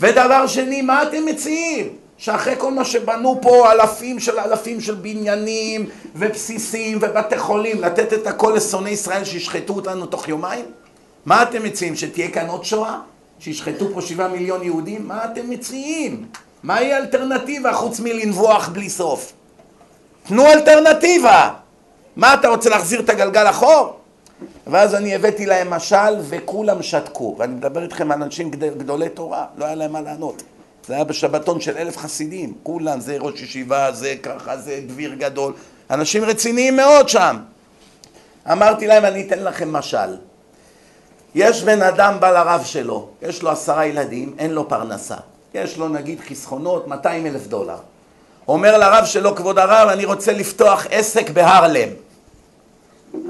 ודבר 0.00 0.46
שני, 0.46 0.82
מה 0.82 1.02
אתם 1.02 1.26
מציעים? 1.26 1.88
שאחרי 2.18 2.54
כל 2.58 2.72
מה 2.72 2.84
שבנו 2.84 3.38
פה 3.42 3.72
אלפים 3.72 4.20
של 4.20 4.38
אלפים 4.40 4.80
של 4.80 4.94
בניינים 4.94 5.88
ובסיסים 6.16 6.98
ובתי 7.00 7.38
חולים, 7.38 7.80
לתת 7.80 8.12
את 8.12 8.26
הכל 8.26 8.52
לשונאי 8.56 8.90
ישראל 8.90 9.24
שישחטו 9.24 9.72
אותנו 9.72 10.06
תוך 10.06 10.28
יומיים? 10.28 10.64
מה 11.26 11.42
אתם 11.42 11.62
מציעים? 11.62 11.96
שתהיה 11.96 12.30
כאן 12.30 12.46
עוד 12.46 12.64
שואה? 12.64 12.98
שישחטו 13.38 13.88
פה 13.94 14.02
שבעה 14.02 14.28
מיליון 14.28 14.62
יהודים? 14.62 15.08
מה 15.08 15.24
אתם 15.24 15.50
מציעים? 15.50 16.26
מהי 16.62 16.92
האלטרנטיבה 16.92 17.72
חוץ 17.72 18.00
מלנבוח 18.00 18.68
בלי 18.68 18.90
סוף? 18.90 19.32
תנו 20.26 20.46
אלטרנטיבה! 20.46 21.50
מה 22.16 22.34
אתה 22.34 22.48
רוצה 22.48 22.70
להחזיר 22.70 23.00
את 23.00 23.08
הגלגל 23.10 23.50
אחור? 23.50 23.98
ואז 24.66 24.94
אני 24.94 25.14
הבאתי 25.14 25.46
להם 25.46 25.70
משל 25.70 26.14
וכולם 26.28 26.82
שתקו. 26.82 27.36
ואני 27.38 27.54
מדבר 27.54 27.82
איתכם 27.82 28.12
על 28.12 28.22
אנשים 28.22 28.50
גדולי 28.50 29.08
תורה, 29.08 29.46
לא 29.56 29.64
היה 29.64 29.74
להם 29.74 29.92
מה 29.92 30.00
לענות. 30.00 30.42
זה 30.86 30.94
היה 30.94 31.04
בשבתון 31.04 31.60
של 31.60 31.76
אלף 31.76 31.96
חסידים, 31.96 32.54
כולם, 32.62 33.00
זה 33.00 33.16
ראש 33.20 33.42
ישיבה, 33.42 33.92
זה 33.92 34.14
ככה, 34.22 34.56
זה 34.56 34.80
דביר 34.86 35.14
גדול. 35.14 35.52
אנשים 35.90 36.24
רציניים 36.24 36.76
מאוד 36.76 37.08
שם. 37.08 37.36
אמרתי 38.52 38.86
להם, 38.86 39.04
אני 39.04 39.26
אתן 39.26 39.44
לכם 39.44 39.72
משל. 39.72 40.16
יש 41.34 41.62
בן 41.62 41.82
אדם 41.82 42.16
בא 42.20 42.30
לרב 42.30 42.64
שלו, 42.64 43.08
יש 43.22 43.42
לו 43.42 43.50
עשרה 43.50 43.86
ילדים, 43.86 44.34
אין 44.38 44.50
לו 44.50 44.68
פרנסה. 44.68 45.16
יש 45.54 45.76
לו 45.76 45.88
נגיד 45.88 46.20
חסכונות, 46.20 46.88
200 46.88 47.26
אלף 47.26 47.46
דולר. 47.46 47.76
אומר 48.48 48.78
לרב 48.78 49.04
שלו, 49.04 49.36
כבוד 49.36 49.58
הרב, 49.58 49.88
אני 49.88 50.04
רוצה 50.04 50.32
לפתוח 50.32 50.86
עסק 50.90 51.30
בהרלם. 51.30 51.88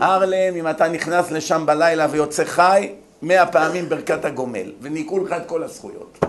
הרלם, 0.01 0.57
אם 0.57 0.71
אתה 0.71 0.89
נכנס 0.89 1.31
לשם 1.31 1.67
בלילה 1.67 2.07
ויוצא 2.11 2.45
חי, 2.45 2.93
מאה 3.23 3.47
פעמים 3.47 3.89
ברכת 3.89 4.25
הגומל, 4.25 4.73
וניקו 4.81 5.25
לך 5.25 5.33
את 5.33 5.47
כל 5.47 5.63
הזכויות. 5.63 6.19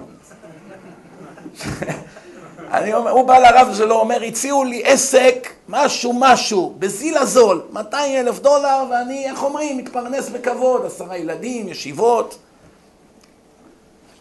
אני 2.72 2.94
אומר, 2.94 3.12
הוא 3.12 3.28
בא 3.28 3.38
לרב 3.38 3.74
שלו, 3.78 3.96
אומר, 3.96 4.24
הציעו 4.24 4.64
לי 4.64 4.84
עסק, 4.86 5.50
משהו 5.70 6.14
משהו, 6.20 6.76
בזיל 6.80 7.18
הזול, 7.18 7.62
200 7.72 8.16
אלף 8.16 8.40
דולר, 8.40 8.84
ואני, 8.92 9.26
איך 9.26 9.44
אומרים, 9.44 9.78
מתפרנס 9.78 10.30
בכבוד, 10.30 10.86
עשרה 10.86 11.18
ילדים, 11.18 11.68
ישיבות. 11.68 12.38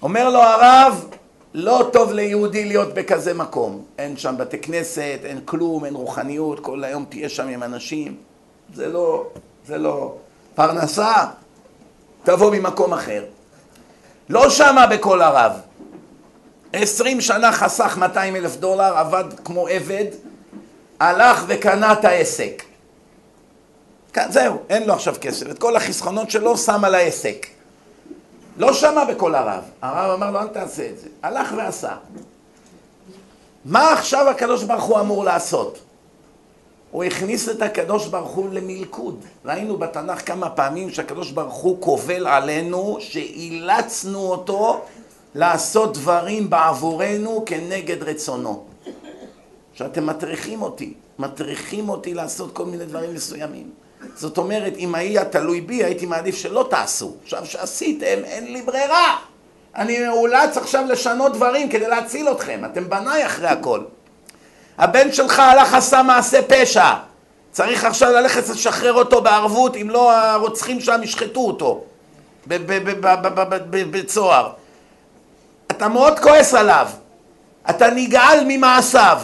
אומר 0.02 0.30
לו 0.30 0.42
הרב, 0.42 1.08
לא 1.54 1.88
טוב 1.92 2.12
ליהודי 2.12 2.64
להיות 2.64 2.94
בכזה 2.94 3.34
מקום. 3.34 3.84
אין 3.98 4.16
שם 4.16 4.34
בתי 4.38 4.58
כנסת, 4.58 5.18
אין 5.24 5.40
כלום, 5.44 5.84
אין 5.84 5.94
רוחניות, 5.94 6.60
כל 6.60 6.84
היום 6.84 7.04
תהיה 7.08 7.28
שם 7.28 7.48
עם 7.48 7.62
אנשים. 7.62 8.27
זה 8.74 8.88
לא, 8.88 9.26
זה 9.66 9.78
לא. 9.78 10.14
פרנסה, 10.54 11.14
תבוא 12.24 12.50
ממקום 12.50 12.92
אחר. 12.92 13.24
לא 14.28 14.50
שמה 14.50 14.86
בכל 14.86 15.22
הרב. 15.22 15.52
עשרים 16.72 17.20
שנה 17.20 17.52
חסך 17.52 17.96
200 17.98 18.36
אלף 18.36 18.56
דולר, 18.56 18.98
עבד 18.98 19.24
כמו 19.44 19.68
עבד, 19.68 20.04
הלך 21.00 21.44
וקנה 21.46 21.92
את 21.92 22.04
העסק. 22.04 22.62
כן, 24.12 24.32
זהו, 24.32 24.58
אין 24.68 24.86
לו 24.86 24.94
עכשיו 24.94 25.14
כסף. 25.20 25.50
את 25.50 25.58
כל 25.58 25.76
החסכונות 25.76 26.30
שלו 26.30 26.56
שם 26.56 26.84
על 26.84 26.94
העסק. 26.94 27.46
לא 28.56 28.72
שמע 28.72 29.04
בקול 29.04 29.34
הרב. 29.34 29.62
הרב 29.82 30.10
אמר 30.10 30.30
לו, 30.30 30.40
אל 30.40 30.48
תעשה 30.48 30.88
את 30.90 30.98
זה. 30.98 31.08
הלך 31.22 31.54
ועשה. 31.56 31.96
מה 33.64 33.92
עכשיו 33.92 34.28
הקדוש 34.28 34.62
ברוך 34.62 34.84
הוא 34.84 35.00
אמור 35.00 35.24
לעשות? 35.24 35.78
הוא 36.90 37.04
הכניס 37.04 37.48
את 37.48 37.62
הקדוש 37.62 38.06
ברוך 38.06 38.30
הוא 38.30 38.48
למלכוד. 38.52 39.24
ראינו 39.44 39.76
בתנ"ך 39.76 40.26
כמה 40.26 40.50
פעמים 40.50 40.90
שהקדוש 40.90 41.30
ברוך 41.30 41.54
הוא 41.54 41.80
קובל 41.80 42.26
עלינו, 42.26 42.96
שאילצנו 43.00 44.18
אותו 44.18 44.80
לעשות 45.34 45.94
דברים 45.94 46.50
בעבורנו 46.50 47.42
כנגד 47.46 48.02
רצונו. 48.02 48.64
שאתם 49.74 50.06
מטריחים 50.06 50.62
אותי, 50.62 50.94
מטריחים 51.18 51.88
אותי 51.88 52.14
לעשות 52.14 52.52
כל 52.52 52.64
מיני 52.64 52.84
דברים 52.84 53.14
מסוימים. 53.14 53.70
זאת 54.14 54.38
אומרת, 54.38 54.72
אם 54.76 54.94
היה 54.94 55.24
תלוי 55.24 55.60
בי, 55.60 55.84
הייתי 55.84 56.06
מעדיף 56.06 56.36
שלא 56.36 56.66
תעשו. 56.70 57.14
עכשיו 57.22 57.46
שעשיתם, 57.46 58.24
אין 58.24 58.52
לי 58.52 58.62
ברירה. 58.62 59.16
אני 59.76 60.06
מאולץ 60.06 60.56
עכשיו 60.56 60.84
לשנות 60.88 61.32
דברים 61.32 61.68
כדי 61.68 61.88
להציל 61.88 62.28
אתכם. 62.28 62.60
אתם 62.64 62.88
בניי 62.88 63.26
אחרי 63.26 63.48
הכל. 63.48 63.80
הבן 64.78 65.12
שלך 65.12 65.38
הלך 65.38 65.74
עשה 65.74 66.02
מעשה 66.02 66.40
פשע. 66.48 66.94
צריך 67.52 67.84
עכשיו 67.84 68.12
ללכת 68.12 68.48
לשחרר 68.48 68.92
אותו 68.92 69.22
בערבות, 69.22 69.76
אם 69.76 69.90
לא 69.90 70.12
הרוצחים 70.12 70.80
שם 70.80 71.00
ישחטו 71.02 71.40
אותו 71.40 71.84
בצוהר. 73.90 74.50
אתה 75.70 75.88
מאוד 75.88 76.18
כועס 76.18 76.54
עליו. 76.54 76.88
אתה 77.70 77.90
נגעל 77.90 78.38
ממעשיו, 78.48 79.18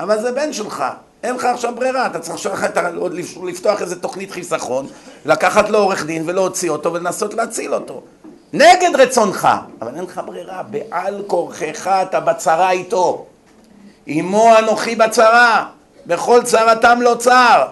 אבל 0.00 0.20
זה 0.20 0.32
בן 0.32 0.52
שלך, 0.52 0.84
אין 1.22 1.34
לך 1.34 1.44
עכשיו 1.44 1.74
ברירה, 1.74 2.06
אתה 2.06 2.18
צריך 2.18 2.34
עכשיו 2.34 2.52
לפתוח 3.44 3.82
איזה 3.82 4.00
תוכנית 4.00 4.30
חיסכון, 4.30 4.86
לקחת 5.24 5.68
לו 5.68 5.78
עורך 5.78 6.04
דין 6.04 6.22
ולהוציא 6.26 6.70
אותו 6.70 6.92
ולנסות 6.92 7.34
להציל 7.34 7.74
אותו. 7.74 8.02
נגד 8.52 8.90
רצונך, 8.98 9.48
אבל 9.80 9.94
אין 9.96 10.04
לך 10.04 10.20
ברירה, 10.26 10.62
בעל 10.62 11.22
כורכך 11.26 11.86
אתה 12.02 12.20
בצרה 12.20 12.70
איתו. 12.70 13.26
עמו 14.06 14.58
אנוכי 14.58 14.96
בצרה, 14.96 15.66
בכל 16.06 16.40
צרתם 16.44 16.98
לא 17.00 17.16
צר. 17.18 17.66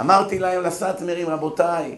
אמרתי 0.00 0.38
להם 0.38 0.62
לסאטמרים, 0.62 1.28
רבותיי, 1.28 1.96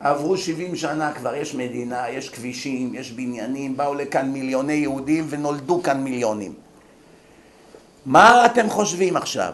עברו 0.00 0.36
70 0.36 0.76
שנה 0.76 1.12
כבר, 1.12 1.34
יש 1.34 1.54
מדינה, 1.54 2.10
יש 2.10 2.28
כבישים, 2.28 2.94
יש 2.94 3.12
בניינים, 3.12 3.76
באו 3.76 3.94
לכאן 3.94 4.28
מיליוני 4.28 4.72
יהודים 4.72 5.26
ונולדו 5.28 5.82
כאן 5.82 6.00
מיליונים. 6.00 6.52
מה 8.06 8.46
אתם 8.46 8.70
חושבים 8.70 9.16
עכשיו? 9.16 9.52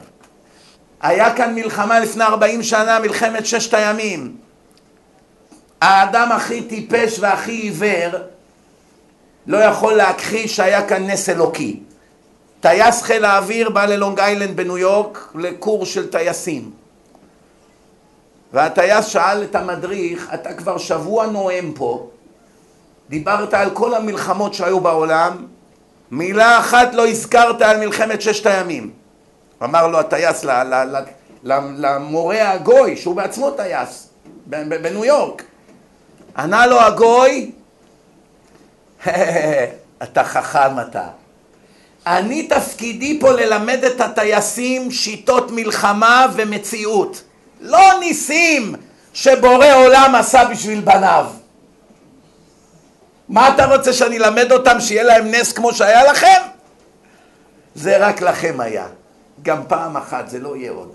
היה 1.00 1.36
כאן 1.36 1.54
מלחמה 1.54 2.00
לפני 2.00 2.24
40 2.24 2.62
שנה, 2.62 2.98
מלחמת 2.98 3.46
ששת 3.46 3.74
הימים. 3.74 4.36
האדם 5.80 6.32
הכי 6.32 6.62
טיפש 6.62 7.18
והכי 7.18 7.52
עיוור 7.52 8.20
לא 9.46 9.56
יכול 9.56 9.94
להכחיש 9.94 10.56
שהיה 10.56 10.88
כאן 10.88 11.10
נס 11.10 11.28
אלוקי. 11.28 11.80
טייס 12.64 13.02
חיל 13.02 13.24
האוויר 13.24 13.70
בא 13.70 13.84
ללונג 13.84 14.20
איילנד 14.20 14.56
בניו 14.56 14.78
יורק 14.78 15.32
לקורס 15.34 15.88
של 15.88 16.10
טייסים. 16.10 16.70
והטייס 18.52 19.06
שאל 19.06 19.42
את 19.42 19.54
המדריך, 19.54 20.30
אתה 20.34 20.54
כבר 20.54 20.78
שבוע 20.78 21.26
נואם 21.26 21.72
פה, 21.74 22.08
דיברת 23.08 23.54
על 23.54 23.70
כל 23.70 23.94
המלחמות 23.94 24.54
שהיו 24.54 24.80
בעולם, 24.80 25.46
מילה 26.10 26.58
אחת 26.58 26.94
לא 26.94 27.06
הזכרת 27.06 27.62
על 27.62 27.80
מלחמת 27.80 28.22
ששת 28.22 28.46
הימים. 28.46 28.90
אמר 29.62 29.86
לו 29.86 29.98
הטייס 29.98 30.44
למורה 31.42 32.50
הגוי, 32.50 32.96
שהוא 32.96 33.16
בעצמו 33.16 33.50
טייס, 33.50 34.08
בניו 34.46 35.04
יורק. 35.04 35.42
ענה 36.36 36.66
לו 36.66 36.80
הגוי, 36.80 37.50
אתה 40.02 40.24
חכם 40.24 40.80
אתה. 40.80 41.08
אני 42.06 42.42
תפקידי 42.42 43.20
פה 43.20 43.32
ללמד 43.32 43.84
את 43.84 44.00
הטייסים 44.00 44.90
שיטות 44.90 45.50
מלחמה 45.50 46.26
ומציאות. 46.34 47.22
לא 47.60 48.00
ניסים 48.00 48.74
שבורא 49.12 49.74
עולם 49.74 50.14
עשה 50.14 50.44
בשביל 50.44 50.80
בניו. 50.80 51.26
מה 53.28 53.54
אתה 53.54 53.66
רוצה 53.66 53.92
שאני 53.92 54.18
אלמד 54.18 54.52
אותם 54.52 54.80
שיהיה 54.80 55.02
להם 55.02 55.30
נס 55.30 55.52
כמו 55.52 55.72
שהיה 55.74 56.04
לכם? 56.12 56.40
זה 57.74 58.06
רק 58.06 58.22
לכם 58.22 58.60
היה. 58.60 58.86
גם 59.42 59.62
פעם 59.68 59.96
אחת, 59.96 60.28
זה 60.28 60.38
לא 60.38 60.56
יהיה 60.56 60.70
עוד. 60.70 60.92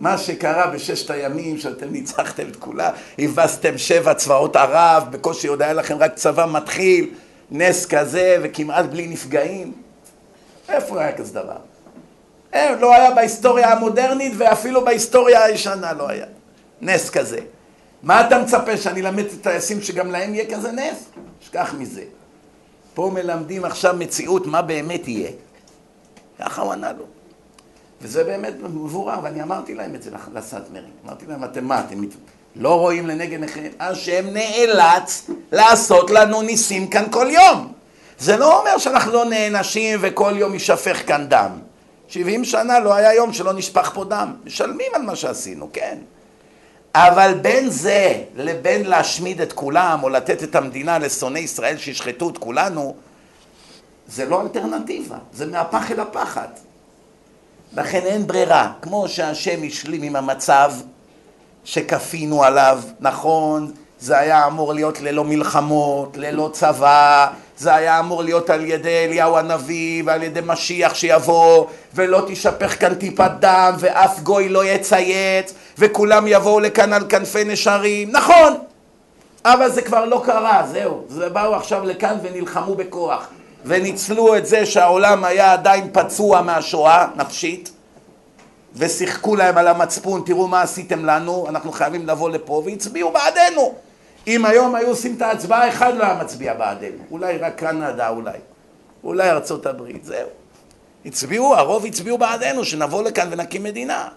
מה 0.00 0.18
שקרה 0.18 0.66
בששת 0.66 1.10
הימים, 1.10 1.58
שאתם 1.58 1.92
ניצחתם 1.92 2.48
את 2.50 2.56
כולה, 2.56 2.90
הבסתם 3.18 3.78
שבע 3.78 4.14
צבאות 4.14 4.56
ערב, 4.56 5.04
בקושי 5.10 5.48
עוד 5.48 5.62
היה 5.62 5.72
לכם 5.72 5.96
רק 5.98 6.14
צבא 6.14 6.46
מתחיל, 6.46 7.10
נס 7.50 7.86
כזה 7.86 8.36
וכמעט 8.42 8.84
בלי 8.84 9.06
נפגעים. 9.06 9.81
איפה 10.68 11.00
היה 11.00 11.12
כזה 11.12 11.34
דבר? 11.34 11.56
אין, 12.52 12.78
לא 12.78 12.94
היה 12.94 13.10
בהיסטוריה 13.10 13.72
המודרנית 13.72 14.32
ואפילו 14.36 14.84
בהיסטוריה 14.84 15.44
הישנה 15.44 15.92
לא 15.92 16.08
היה. 16.08 16.26
נס 16.80 17.10
כזה. 17.10 17.38
מה 18.02 18.26
אתה 18.26 18.38
מצפה, 18.38 18.76
שאני 18.76 19.00
אלמד 19.00 19.24
את 19.24 19.32
הטייסים 19.32 19.82
שגם 19.82 20.10
להם 20.10 20.34
יהיה 20.34 20.54
כזה 20.56 20.72
נס? 20.72 21.04
שכח 21.40 21.74
מזה. 21.78 22.02
פה 22.94 23.10
מלמדים 23.14 23.64
עכשיו 23.64 23.94
מציאות 23.98 24.46
מה 24.46 24.62
באמת 24.62 25.08
יהיה. 25.08 25.30
ככה 26.38 26.62
הוא 26.62 26.72
ענה 26.72 26.92
לו. 26.92 27.04
וזה 28.02 28.24
באמת 28.24 28.54
מבורר, 28.62 29.18
ואני 29.22 29.42
אמרתי 29.42 29.74
להם 29.74 29.94
את 29.94 30.02
זה 30.02 30.10
לסאטמרים. 30.34 30.90
אמרתי 31.04 31.26
להם, 31.26 31.44
אתם 31.44 31.64
מה, 31.64 31.80
אתם 31.80 32.02
לא 32.56 32.80
רואים 32.80 33.06
לנגד 33.06 33.32
עיניכם? 33.32 33.68
השם 33.80 34.26
נאלץ 34.32 35.30
לעשות 35.52 36.10
לנו 36.10 36.42
ניסים 36.42 36.86
כאן 36.86 37.04
כל 37.10 37.26
יום. 37.30 37.72
זה 38.22 38.36
לא 38.36 38.60
אומר 38.60 38.78
שאנחנו 38.78 39.12
לא 39.12 39.24
נענשים 39.24 39.98
וכל 40.02 40.32
יום 40.36 40.54
יישפך 40.54 41.06
כאן 41.06 41.26
דם. 41.28 41.50
70 42.08 42.44
שנה 42.44 42.80
לא 42.80 42.94
היה 42.94 43.14
יום 43.14 43.32
שלא 43.32 43.52
נשפך 43.52 43.90
פה 43.94 44.04
דם. 44.04 44.34
משלמים 44.44 44.86
על 44.94 45.02
מה 45.02 45.16
שעשינו, 45.16 45.68
כן. 45.72 45.98
אבל 46.94 47.34
בין 47.42 47.70
זה 47.70 48.22
לבין 48.36 48.84
להשמיד 48.86 49.40
את 49.40 49.52
כולם 49.52 50.00
או 50.02 50.08
לתת 50.08 50.42
את 50.42 50.54
המדינה 50.56 50.98
לשונאי 50.98 51.40
ישראל 51.40 51.78
שישחטו 51.78 52.30
את 52.30 52.38
כולנו, 52.38 52.94
זה 54.06 54.24
לא 54.24 54.42
אלטרנטיבה, 54.42 55.18
זה 55.32 55.46
מהפח 55.46 55.90
אל 55.90 56.00
הפחד. 56.00 56.48
לכן 57.72 58.00
אין 58.04 58.26
ברירה, 58.26 58.72
כמו 58.82 59.08
שהשם 59.08 59.60
השלים 59.66 60.02
עם 60.02 60.16
המצב 60.16 60.72
שכפינו 61.64 62.44
עליו, 62.44 62.82
נכון, 63.00 63.72
זה 64.02 64.18
היה 64.18 64.46
אמור 64.46 64.74
להיות 64.74 65.00
ללא 65.00 65.24
מלחמות, 65.24 66.16
ללא 66.16 66.50
צבא, 66.52 67.26
זה 67.58 67.74
היה 67.74 67.98
אמור 67.98 68.22
להיות 68.22 68.50
על 68.50 68.64
ידי 68.64 69.04
אליהו 69.04 69.36
הנביא 69.36 70.02
ועל 70.06 70.22
ידי 70.22 70.40
משיח 70.46 70.94
שיבוא 70.94 71.66
ולא 71.94 72.22
תשפך 72.26 72.80
כאן 72.80 72.94
טיפת 72.94 73.30
דם 73.40 73.74
ואף 73.78 74.20
גוי 74.20 74.48
לא 74.48 74.64
יצייץ 74.64 75.54
וכולם 75.78 76.24
יבואו 76.26 76.60
לכאן 76.60 76.92
על 76.92 77.04
כנפי 77.08 77.44
נשרים, 77.44 78.10
נכון, 78.12 78.58
אבל 79.44 79.70
זה 79.70 79.82
כבר 79.82 80.04
לא 80.04 80.22
קרה, 80.24 80.62
זהו, 80.72 81.04
זה 81.08 81.28
באו 81.28 81.54
עכשיו 81.54 81.84
לכאן 81.84 82.16
ונלחמו 82.22 82.74
בכוח. 82.74 83.28
וניצלו 83.64 84.36
את 84.36 84.46
זה 84.46 84.66
שהעולם 84.66 85.24
היה 85.24 85.52
עדיין 85.52 85.88
פצוע 85.92 86.42
מהשואה 86.42 87.06
נפשית 87.16 87.72
ושיחקו 88.76 89.36
להם 89.36 89.58
על 89.58 89.68
המצפון, 89.68 90.22
תראו 90.26 90.48
מה 90.48 90.62
עשיתם 90.62 91.04
לנו, 91.04 91.46
אנחנו 91.48 91.72
חייבים 91.72 92.06
לבוא 92.06 92.30
לפה 92.30 92.62
והצביעו 92.66 93.12
בעדנו 93.12 93.74
אם 94.26 94.44
היום 94.44 94.74
היו 94.74 94.88
עושים 94.88 95.14
את 95.16 95.22
ההצבעה, 95.22 95.68
אחד 95.68 95.94
לא 95.96 96.04
היה 96.04 96.14
מצביע 96.14 96.54
בעדנו. 96.54 97.04
אולי 97.10 97.38
רק 97.38 97.54
קנדה, 97.54 98.08
אולי. 98.08 98.38
אולי 99.04 99.30
ארצות 99.30 99.66
הברית, 99.66 100.04
זהו. 100.04 100.28
הצביעו, 101.04 101.54
הרוב 101.54 101.86
הצביעו 101.86 102.18
בעדנו, 102.18 102.64
שנבוא 102.64 103.02
לכאן 103.02 103.28
ונקים 103.30 103.62
מדינה. 103.62 104.08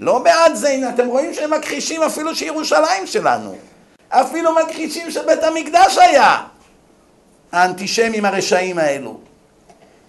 לא 0.00 0.18
בעד 0.18 0.54
זה, 0.54 0.68
הנה, 0.68 0.90
אתם 0.90 1.06
רואים 1.06 1.34
שהם 1.34 1.52
מכחישים 1.52 2.02
אפילו 2.02 2.34
שירושלים 2.34 3.06
שלנו. 3.06 3.56
אפילו 4.08 4.54
מכחישים 4.54 5.10
שבית 5.10 5.42
המקדש 5.42 5.98
היה. 5.98 6.44
האנטישמים 7.52 8.24
הרשעים 8.24 8.78
האלו. 8.78 9.18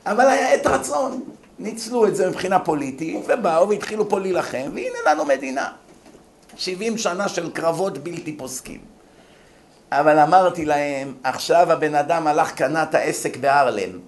אבל 0.05 0.27
היה 0.27 0.53
עת 0.53 0.67
רצון. 0.67 1.23
ניצלו 1.59 2.07
את 2.07 2.15
זה 2.15 2.29
מבחינה 2.29 2.59
פוליטית, 2.59 3.25
ובאו 3.27 3.69
והתחילו 3.69 4.09
פה 4.09 4.19
להילחם, 4.19 4.71
והנה 4.73 4.97
לנו 5.05 5.25
מדינה. 5.25 5.71
70 6.57 6.97
שנה 6.97 7.29
של 7.29 7.51
קרבות 7.51 7.97
בלתי 7.97 8.37
פוסקים. 8.37 8.96
אבל 9.91 10.19
אמרתי 10.19 10.65
להם, 10.65 11.13
עכשיו 11.23 11.71
הבן 11.71 11.95
אדם 11.95 12.27
הלך 12.27 12.51
קנה 12.51 12.83
את 12.83 12.95
העסק 12.95 13.37
בהרלם. 13.37 13.99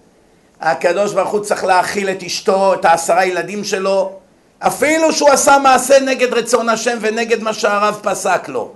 הקדוש 0.62 1.14
ברוך 1.14 1.30
הוא 1.30 1.40
צריך 1.40 1.64
להאכיל 1.64 2.10
את 2.10 2.24
אשתו, 2.24 2.74
את 2.74 2.86
העשרה 2.86 3.26
ילדים 3.26 3.64
שלו, 3.64 4.20
אפילו 4.60 5.14
שהוא 5.14 5.30
עשה 5.30 5.58
מעשה 5.64 6.00
נגד 6.00 6.34
רצון 6.34 6.70
השם 6.70 6.98
ונגד 7.02 7.44
מה 7.44 7.54
שהרב 7.54 8.00
פסק 8.04 8.48
לו. 8.48 8.72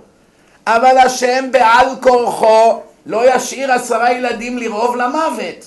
אבל 0.66 0.98
השם 0.98 1.44
בעל 1.50 1.86
כורחו 2.00 2.80
לא 3.06 3.34
ישאיר 3.34 3.72
עשרה 3.72 4.12
ילדים 4.12 4.58
לרעוב 4.58 4.96
למוות. 4.96 5.66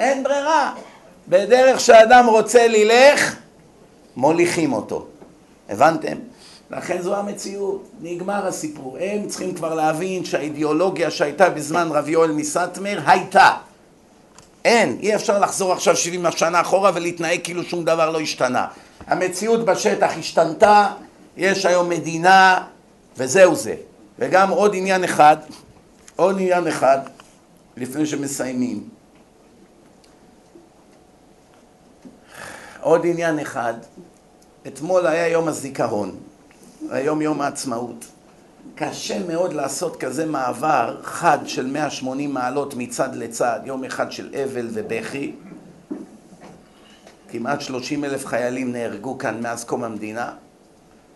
אין 0.00 0.22
ברירה. 0.22 0.72
בדרך 1.28 1.80
שאדם 1.80 2.26
רוצה 2.26 2.68
ללך, 2.68 3.36
מוליכים 4.16 4.72
אותו. 4.72 5.06
הבנתם? 5.68 6.16
לכן 6.70 7.02
זו 7.02 7.16
המציאות, 7.16 7.88
נגמר 8.00 8.46
הסיפור. 8.46 8.96
הם 9.00 9.28
צריכים 9.28 9.54
כבר 9.54 9.74
להבין 9.74 10.24
שהאידיאולוגיה 10.24 11.10
שהייתה 11.10 11.50
בזמן 11.50 11.88
רב 11.90 12.08
יואל 12.08 12.32
מסטמר 12.32 13.00
הייתה. 13.06 13.50
אין, 14.64 14.98
אי 15.00 15.14
אפשר 15.14 15.38
לחזור 15.38 15.72
עכשיו 15.72 15.96
70 15.96 16.26
שנה 16.36 16.60
אחורה 16.60 16.90
ולהתנהג 16.94 17.40
כאילו 17.44 17.64
שום 17.64 17.84
דבר 17.84 18.10
לא 18.10 18.20
השתנה. 18.20 18.66
המציאות 19.06 19.64
בשטח 19.64 20.10
השתנתה, 20.18 20.88
יש 21.36 21.66
היום 21.66 21.88
מדינה 21.88 22.64
וזהו 23.16 23.54
זה. 23.54 23.74
וגם 24.18 24.50
עוד 24.50 24.74
עניין 24.74 25.04
אחד, 25.04 25.36
עוד 26.16 26.34
עניין 26.34 26.66
אחד, 26.66 26.98
לפני 27.76 28.06
שמסיימים. 28.06 28.88
עוד 32.80 33.06
עניין 33.06 33.38
אחד, 33.38 33.74
אתמול 34.66 35.06
היה 35.06 35.28
יום 35.28 35.48
הזיכרון. 35.48 36.16
היום 36.90 37.22
יום 37.22 37.40
העצמאות. 37.40 38.04
קשה 38.74 39.26
מאוד 39.26 39.52
לעשות 39.52 39.96
כזה 39.96 40.26
מעבר 40.26 41.00
חד 41.02 41.38
של 41.46 41.66
180 41.66 42.34
מעלות 42.34 42.74
מצד 42.74 43.14
לצד, 43.14 43.60
יום 43.64 43.84
אחד 43.84 44.12
של 44.12 44.34
אבל 44.44 44.68
ובכי. 44.72 45.32
כמעט 47.28 47.60
30 47.60 48.04
אלף 48.04 48.26
חיילים 48.26 48.72
נהרגו 48.72 49.18
כאן 49.18 49.42
מאז 49.42 49.64
קום 49.64 49.84
המדינה, 49.84 50.32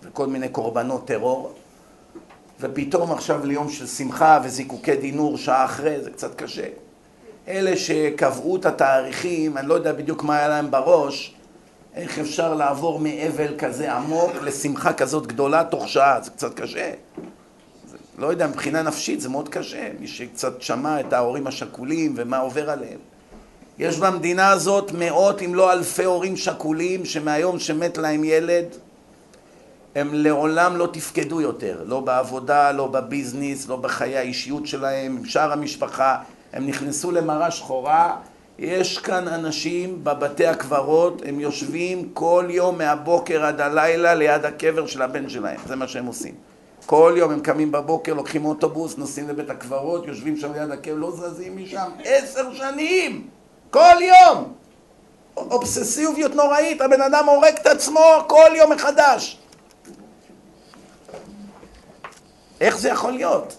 וכל 0.02 0.26
מיני 0.26 0.48
קורבנות 0.48 1.06
טרור, 1.06 1.54
ופתאום 2.60 3.12
עכשיו 3.12 3.46
ליום 3.46 3.68
של 3.68 3.86
שמחה 3.86 4.40
וזיקוקי 4.44 4.96
דינור 4.96 5.38
שעה 5.38 5.64
אחרי, 5.64 6.00
זה 6.00 6.10
קצת 6.10 6.34
קשה. 6.34 6.66
אלה 7.48 7.76
שקבעו 7.76 8.56
את 8.56 8.66
התאריכים, 8.66 9.56
אני 9.56 9.68
לא 9.68 9.74
יודע 9.74 9.92
בדיוק 9.92 10.22
מה 10.22 10.36
היה 10.36 10.48
להם 10.48 10.70
בראש, 10.70 11.34
איך 11.94 12.18
אפשר 12.18 12.54
לעבור 12.54 13.00
מאבל 13.00 13.58
כזה 13.58 13.92
עמוק 13.92 14.32
לשמחה 14.42 14.92
כזאת 14.92 15.26
גדולה 15.26 15.64
תוך 15.64 15.88
שעה, 15.88 16.20
זה 16.22 16.30
קצת 16.30 16.54
קשה. 16.54 16.92
זה, 17.90 17.96
לא 18.18 18.26
יודע, 18.26 18.46
מבחינה 18.46 18.82
נפשית 18.82 19.20
זה 19.20 19.28
מאוד 19.28 19.48
קשה, 19.48 19.88
מי 20.00 20.08
שקצת 20.08 20.62
שמע 20.62 21.00
את 21.00 21.12
ההורים 21.12 21.46
השכולים 21.46 22.14
ומה 22.16 22.38
עובר 22.38 22.70
עליהם. 22.70 22.98
יש 23.78 23.98
במדינה 23.98 24.50
הזאת 24.50 24.92
מאות 24.92 25.42
אם 25.42 25.54
לא 25.54 25.72
אלפי 25.72 26.04
הורים 26.04 26.36
שכולים 26.36 27.04
שמהיום 27.04 27.58
שמת 27.58 27.98
להם 27.98 28.24
ילד 28.24 28.66
הם 29.94 30.08
לעולם 30.12 30.76
לא 30.76 30.88
תפקדו 30.92 31.40
יותר, 31.40 31.82
לא 31.86 32.00
בעבודה, 32.00 32.72
לא 32.72 32.86
בביזנס, 32.86 33.68
לא 33.68 33.76
בחיי 33.76 34.16
האישיות 34.16 34.66
שלהם, 34.66 35.16
עם 35.16 35.24
שאר 35.24 35.52
המשפחה, 35.52 36.16
הם 36.52 36.66
נכנסו 36.66 37.10
למראה 37.10 37.50
שחורה, 37.50 38.16
יש 38.60 38.98
כאן 38.98 39.28
אנשים 39.28 40.04
בבתי 40.04 40.46
הקברות, 40.46 41.22
הם 41.26 41.40
יושבים 41.40 42.10
כל 42.14 42.46
יום 42.48 42.78
מהבוקר 42.78 43.44
עד 43.44 43.60
הלילה 43.60 44.14
ליד 44.14 44.44
הקבר 44.44 44.86
של 44.86 45.02
הבן 45.02 45.28
שלהם, 45.28 45.60
זה 45.66 45.76
מה 45.76 45.88
שהם 45.88 46.06
עושים. 46.06 46.34
כל 46.86 47.14
יום 47.16 47.30
הם 47.30 47.40
קמים 47.40 47.72
בבוקר, 47.72 48.14
לוקחים 48.14 48.44
אוטובוס, 48.44 48.98
נוסעים 48.98 49.28
לבית 49.28 49.50
הקברות, 49.50 50.06
יושבים 50.06 50.36
שם 50.36 50.52
ליד 50.52 50.70
הקבר, 50.70 50.94
לא 50.94 51.10
זזים 51.10 51.56
משם 51.56 51.90
עשר 52.04 52.54
שנים! 52.54 53.28
כל 53.70 53.96
יום! 54.00 54.52
אובססיביות 55.36 56.34
נוראית, 56.34 56.80
הבן 56.80 57.02
אדם 57.02 57.28
הורג 57.28 57.54
את 57.62 57.66
עצמו 57.66 58.24
כל 58.28 58.50
יום 58.56 58.72
מחדש. 58.72 59.38
איך 62.60 62.78
זה 62.78 62.88
יכול 62.88 63.12
להיות? 63.12 63.56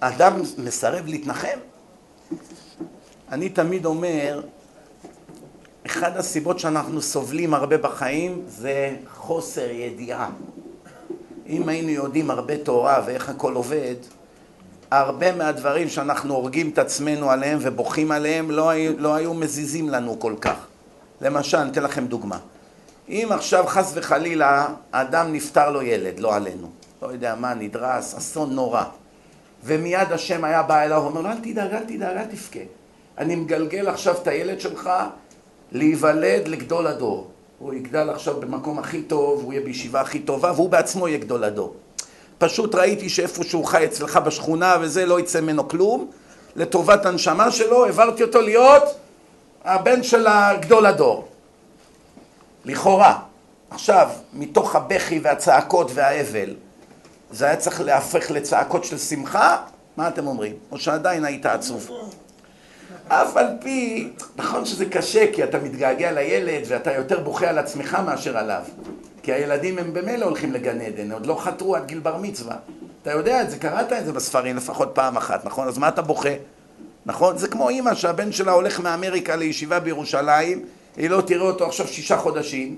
אדם 0.00 0.42
מסרב 0.58 1.06
להתנחם? 1.06 1.58
אני 3.32 3.48
תמיד 3.48 3.84
אומר, 3.86 4.40
אחד 5.86 6.16
הסיבות 6.16 6.58
שאנחנו 6.58 7.02
סובלים 7.02 7.54
הרבה 7.54 7.78
בחיים 7.78 8.42
זה 8.48 8.96
חוסר 9.10 9.70
ידיעה. 9.70 10.30
אם 11.46 11.68
היינו 11.68 11.88
יודעים 11.88 12.30
הרבה 12.30 12.56
תורה 12.56 13.02
ואיך 13.06 13.28
הכל 13.28 13.54
עובד, 13.54 13.94
הרבה 14.90 15.32
מהדברים 15.32 15.88
שאנחנו 15.88 16.34
הורגים 16.34 16.70
את 16.70 16.78
עצמנו 16.78 17.30
עליהם 17.30 17.58
ובוכים 17.62 18.12
עליהם 18.12 18.50
לא, 18.50 18.68
היו, 18.68 18.92
לא 18.98 19.14
היו 19.14 19.34
מזיזים 19.34 19.88
לנו 19.88 20.20
כל 20.20 20.34
כך. 20.40 20.66
למשל, 21.20 21.56
אני 21.56 21.70
אתן 21.70 21.82
לכם 21.82 22.06
דוגמה. 22.06 22.38
אם 23.08 23.28
עכשיו 23.30 23.64
חס 23.66 23.92
וחלילה 23.94 24.68
אדם 24.90 25.32
נפטר 25.32 25.70
לו 25.70 25.82
ילד, 25.82 26.20
לא 26.20 26.34
עלינו, 26.34 26.70
לא 27.02 27.06
יודע 27.06 27.34
מה, 27.34 27.54
נדרס, 27.54 28.14
אסון 28.14 28.54
נורא, 28.54 28.84
ומיד 29.64 30.12
השם 30.12 30.44
היה 30.44 30.62
בא 30.62 30.82
אליו 30.82 31.00
ואומר 31.02 31.20
לו, 31.20 31.28
אל 31.28 31.38
תדאג, 31.38 31.72
אל 31.72 31.84
תדאג, 31.84 32.16
אל 32.16 32.24
תבכה. 32.24 32.79
אני 33.20 33.36
מגלגל 33.36 33.88
עכשיו 33.88 34.14
את 34.22 34.26
הילד 34.26 34.60
שלך 34.60 34.90
להיוולד 35.72 36.48
לגדול 36.48 36.86
הדור. 36.86 37.30
הוא 37.58 37.74
יגדל 37.74 38.10
עכשיו 38.10 38.40
במקום 38.40 38.78
הכי 38.78 39.02
טוב, 39.02 39.42
הוא 39.42 39.52
יהיה 39.52 39.64
בישיבה 39.64 40.00
הכי 40.00 40.18
טובה, 40.18 40.52
והוא 40.52 40.68
בעצמו 40.68 41.08
יהיה 41.08 41.18
גדול 41.18 41.44
הדור. 41.44 41.74
פשוט 42.38 42.74
ראיתי 42.74 43.08
שאיפה 43.08 43.44
שהוא 43.44 43.64
חי 43.64 43.84
אצלך 43.84 44.16
בשכונה 44.16 44.76
וזה 44.80 45.06
לא 45.06 45.20
יצא 45.20 45.40
ממנו 45.40 45.68
כלום, 45.68 46.10
לטובת 46.56 47.06
הנשמה 47.06 47.50
שלו 47.50 47.84
העברתי 47.84 48.22
אותו 48.22 48.40
להיות 48.40 48.82
הבן 49.64 50.02
של 50.02 50.26
הגדול 50.26 50.86
הדור. 50.86 51.28
לכאורה. 52.64 53.18
עכשיו, 53.70 54.08
מתוך 54.32 54.76
הבכי 54.76 55.20
והצעקות 55.22 55.90
והאבל, 55.94 56.54
זה 57.30 57.44
היה 57.44 57.56
צריך 57.56 57.80
להפך 57.80 58.30
לצעקות 58.30 58.84
של 58.84 58.98
שמחה? 58.98 59.56
מה 59.96 60.08
אתם 60.08 60.26
אומרים? 60.26 60.54
או 60.72 60.78
שעדיין 60.78 61.24
היית 61.24 61.46
עצוב? 61.46 61.90
אף 63.12 63.36
על 63.36 63.46
פי, 63.60 64.08
נכון 64.36 64.64
שזה 64.64 64.86
קשה 64.86 65.32
כי 65.32 65.44
אתה 65.44 65.58
מתגעגע 65.58 66.12
לילד 66.12 66.62
ואתה 66.68 66.92
יותר 66.92 67.20
בוכה 67.20 67.48
על 67.48 67.58
עצמך 67.58 67.98
מאשר 68.06 68.38
עליו 68.38 68.62
כי 69.22 69.32
הילדים 69.32 69.78
הם 69.78 69.94
במילא 69.94 70.24
הולכים 70.24 70.52
לגן 70.52 70.80
עדן, 70.80 71.12
עוד 71.12 71.26
לא 71.26 71.40
חתרו 71.40 71.76
עד 71.76 71.86
גיל 71.86 71.98
בר 71.98 72.16
מצווה 72.16 72.56
אתה 73.02 73.12
יודע 73.12 73.42
את 73.42 73.50
זה, 73.50 73.58
קראת 73.58 73.92
את 73.92 74.06
זה 74.06 74.12
בספרים 74.12 74.56
לפחות 74.56 74.90
פעם 74.94 75.16
אחת, 75.16 75.44
נכון? 75.44 75.68
אז 75.68 75.78
מה 75.78 75.88
אתה 75.88 76.02
בוכה? 76.02 76.34
נכון? 77.06 77.38
זה 77.38 77.48
כמו 77.48 77.68
אימא 77.68 77.94
שהבן 77.94 78.32
שלה 78.32 78.52
הולך 78.52 78.80
מאמריקה 78.80 79.36
לישיבה 79.36 79.80
בירושלים 79.80 80.64
היא 80.96 81.10
לא 81.10 81.20
תראה 81.20 81.46
אותו 81.46 81.66
עכשיו 81.66 81.86
שישה 81.86 82.16
חודשים 82.16 82.76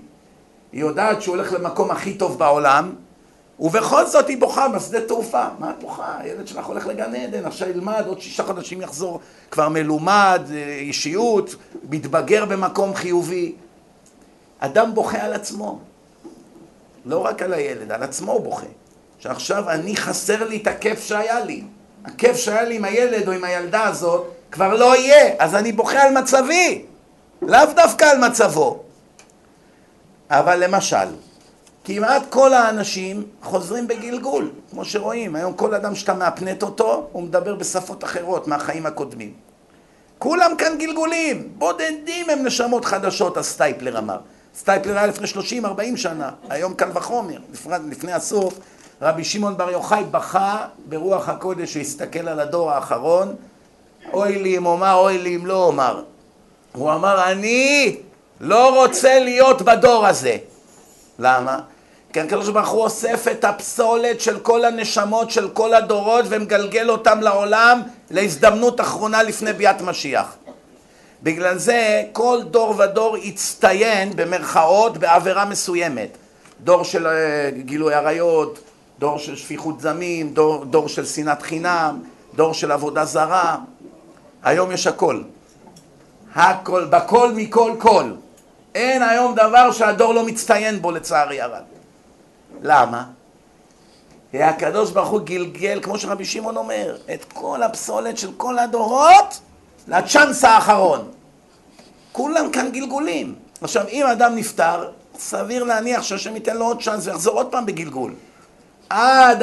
היא 0.73 0.81
יודעת 0.81 1.23
שהוא 1.23 1.37
הולך 1.37 1.53
למקום 1.53 1.91
הכי 1.91 2.15
טוב 2.15 2.39
בעולם 2.39 2.93
ובכל 3.63 4.07
זאת 4.07 4.29
היא 4.29 4.39
בוכה 4.39 4.69
בשדה 4.69 5.01
תעופה. 5.01 5.45
מה 5.59 5.71
את 5.71 5.75
בוכה? 5.81 6.17
הילד 6.19 6.49
שלך 6.49 6.67
הולך 6.67 6.87
לגן 6.87 7.15
עדן, 7.15 7.47
עכשיו 7.47 7.69
ילמד, 7.69 8.05
עוד 8.07 8.21
שישה 8.21 8.43
חודשים 8.43 8.83
יחזור 8.83 9.21
כבר 9.51 9.69
מלומד, 9.69 10.43
אה, 10.51 10.77
אישיות, 10.81 11.55
מתבגר 11.91 12.45
במקום 12.45 12.95
חיובי. 12.95 13.53
אדם 14.59 14.95
בוכה 14.95 15.19
על 15.19 15.33
עצמו. 15.33 15.79
לא 17.05 17.19
רק 17.19 17.43
על 17.43 17.53
הילד, 17.53 17.93
על 17.93 18.03
עצמו 18.03 18.33
הוא 18.33 18.41
בוכה. 18.41 18.67
שעכשיו 19.19 19.71
אני 19.71 19.97
חסר 19.97 20.49
לי 20.49 20.57
את 20.57 20.67
הכיף 20.67 21.05
שהיה 21.05 21.41
לי. 21.41 21.63
הכיף 22.05 22.37
שהיה 22.37 22.63
לי 22.63 22.77
עם 22.77 22.85
הילד 22.85 23.29
או 23.29 23.33
עם 23.33 23.45
הילדה 23.45 23.85
הזאת 23.85 24.27
כבר 24.53 24.75
לא 24.75 24.97
יהיה, 24.97 25.35
אז 25.39 25.55
אני 25.55 25.73
בוכה 25.73 26.03
על 26.03 26.19
מצבי, 26.19 26.85
לאו 27.43 27.67
דווקא 27.77 28.05
על 28.05 28.19
מצבו. 28.19 28.83
אבל 30.31 30.65
למשל, 30.65 31.07
כמעט 31.85 32.23
כל 32.31 32.55
האנשים 32.55 33.23
חוזרים 33.43 33.89
בגלגול, 33.89 34.51
כמו 34.71 34.85
שרואים, 34.85 35.37
היום 35.37 35.53
כל 35.53 35.75
אדם 35.75 35.95
שאתה 35.95 36.15
מהפנט 36.15 36.63
אותו, 36.63 37.09
הוא 37.13 37.23
מדבר 37.23 37.55
בשפות 37.55 38.05
אחרות 38.05 38.49
מהחיים 38.49 38.87
הקודמים. 38.87 39.33
כולם 40.19 40.51
כאן 40.59 40.79
גלגולים, 40.79 41.49
בודדים 41.59 42.31
הם 42.31 42.45
נשמות 42.45 42.85
חדשות, 42.85 43.37
הסטייפלר 43.37 43.99
אמר. 43.99 44.19
סטייפלר 44.55 44.99
היה 44.99 45.07
לפני 45.07 45.27
30-40 45.65 45.97
שנה, 45.97 46.31
היום 46.49 46.75
קל 46.75 46.89
וחומר, 46.95 47.39
לפני, 47.53 47.75
לפני 47.91 48.13
הסוף, 48.13 48.59
רבי 49.03 49.25
שמעון 49.25 49.57
בר 49.57 49.71
יוחאי 49.71 50.05
בכה 50.11 50.67
ברוח 50.89 51.29
הקודש, 51.29 51.75
הוא 51.75 51.81
הסתכל 51.81 52.29
על 52.29 52.41
הדור 52.41 52.71
האחרון, 52.71 53.35
אוי 54.13 54.43
לי 54.43 54.57
אם 54.57 54.67
אומר, 54.67 54.95
אוי 54.95 55.19
לי 55.19 55.37
אם 55.37 55.47
לא 55.47 55.65
אומר. 55.65 56.03
הוא 56.73 56.93
אמר, 56.93 57.33
אני 57.33 57.97
לא 58.41 58.83
רוצה 58.83 59.19
להיות 59.19 59.63
בדור 59.63 60.07
הזה. 60.07 60.37
למה? 61.19 61.61
כי 62.13 62.21
הקדוש 62.21 62.49
ברוך 62.49 62.69
הוא 62.69 62.83
אוסף 62.83 63.29
את 63.31 63.45
הפסולת 63.45 64.21
של 64.21 64.39
כל 64.39 64.65
הנשמות 64.65 65.31
של 65.31 65.49
כל 65.49 65.75
הדורות 65.75 66.25
ומגלגל 66.29 66.91
אותם 66.91 67.21
לעולם 67.21 67.83
להזדמנות 68.11 68.81
אחרונה 68.81 69.23
לפני 69.23 69.53
ביאת 69.53 69.81
משיח. 69.81 70.37
בגלל 71.23 71.59
זה 71.59 72.03
כל 72.13 72.39
דור 72.51 72.75
ודור 72.79 73.17
הצטיין 73.25 74.17
במרכאות 74.17 74.99
בעבירה 74.99 75.45
מסוימת. 75.45 76.17
דור 76.61 76.85
של 76.85 77.07
אה, 77.07 77.51
גילוי 77.51 77.95
עריות, 77.95 78.59
דור 78.99 79.19
של 79.19 79.37
שפיכות 79.37 79.81
זמים, 79.81 80.35
דור, 80.35 80.65
דור 80.65 80.89
של 80.89 81.07
שנאת 81.07 81.43
חינם, 81.43 82.03
דור 82.35 82.55
של 82.55 82.73
עבודה 82.73 83.05
זרה. 83.05 83.57
היום 84.43 84.73
יש 84.73 84.87
הכל. 84.87 85.23
הכל, 86.35 86.85
בכל 86.85 87.33
מכל 87.37 87.73
כל. 87.79 88.05
אין 88.75 89.03
היום 89.03 89.35
דבר 89.35 89.73
שהדור 89.73 90.15
לא 90.15 90.27
מצטיין 90.27 90.83
בו 90.83 90.91
לצערי 90.91 91.41
הרב. 91.41 91.72
למה? 92.63 93.05
הקדוש 94.35 94.91
ברוך 94.91 95.09
הוא 95.09 95.21
גלגל, 95.21 95.79
כמו 95.83 95.99
שרבי 95.99 96.25
שמעון 96.25 96.57
אומר, 96.57 96.97
את 97.15 97.25
כל 97.33 97.63
הפסולת 97.63 98.19
של 98.19 98.31
כל 98.37 98.59
הדורות 98.59 99.41
לצ'אנס 99.89 100.45
האחרון. 100.45 101.09
כולם 102.13 102.51
כאן 102.51 102.71
גלגולים. 102.73 103.35
עכשיו, 103.61 103.85
אם 103.89 104.07
אדם 104.07 104.35
נפטר, 104.37 104.91
סביר 105.19 105.65
להניח 105.65 106.03
שהשם 106.03 106.35
ייתן 106.35 106.57
לו 106.57 106.65
עוד 106.65 106.83
צ'אנס 106.83 107.07
ויחזור 107.07 107.35
עוד 107.35 107.47
פעם 107.47 107.67
בגלגול. 107.67 108.15
עד 108.91 109.43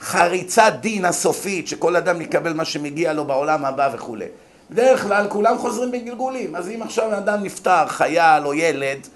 החריצת 0.00 0.72
דין 0.80 1.04
הסופית, 1.04 1.68
שכל 1.68 1.96
אדם 1.96 2.20
יקבל 2.20 2.52
מה 2.52 2.64
שמגיע 2.64 3.12
לו 3.12 3.24
בעולם 3.24 3.64
הבא 3.64 3.90
וכולי. 3.94 4.26
בדרך 4.70 5.02
כלל 5.02 5.26
כולם 5.28 5.58
חוזרים 5.58 5.90
בגלגולים. 5.90 6.56
אז 6.56 6.68
אם 6.68 6.82
עכשיו 6.82 7.18
אדם 7.18 7.42
נפטר, 7.42 7.86
חייל 7.86 8.46
או 8.46 8.54
ילד, 8.54 9.08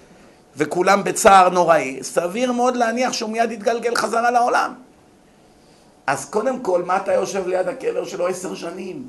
וכולם 0.57 1.03
בצער 1.03 1.49
נוראי, 1.49 1.99
סביר 2.01 2.51
מאוד 2.51 2.75
להניח 2.75 3.13
שהוא 3.13 3.29
מיד 3.29 3.51
יתגלגל 3.51 3.95
חזרה 3.95 4.31
לעולם. 4.31 4.73
אז 6.07 6.25
קודם 6.25 6.59
כל, 6.59 6.83
מה 6.83 6.97
אתה 6.97 7.13
יושב 7.13 7.47
ליד 7.47 7.67
הקבר 7.67 8.05
שלו 8.05 8.27
עשר 8.27 8.55
שנים? 8.55 9.07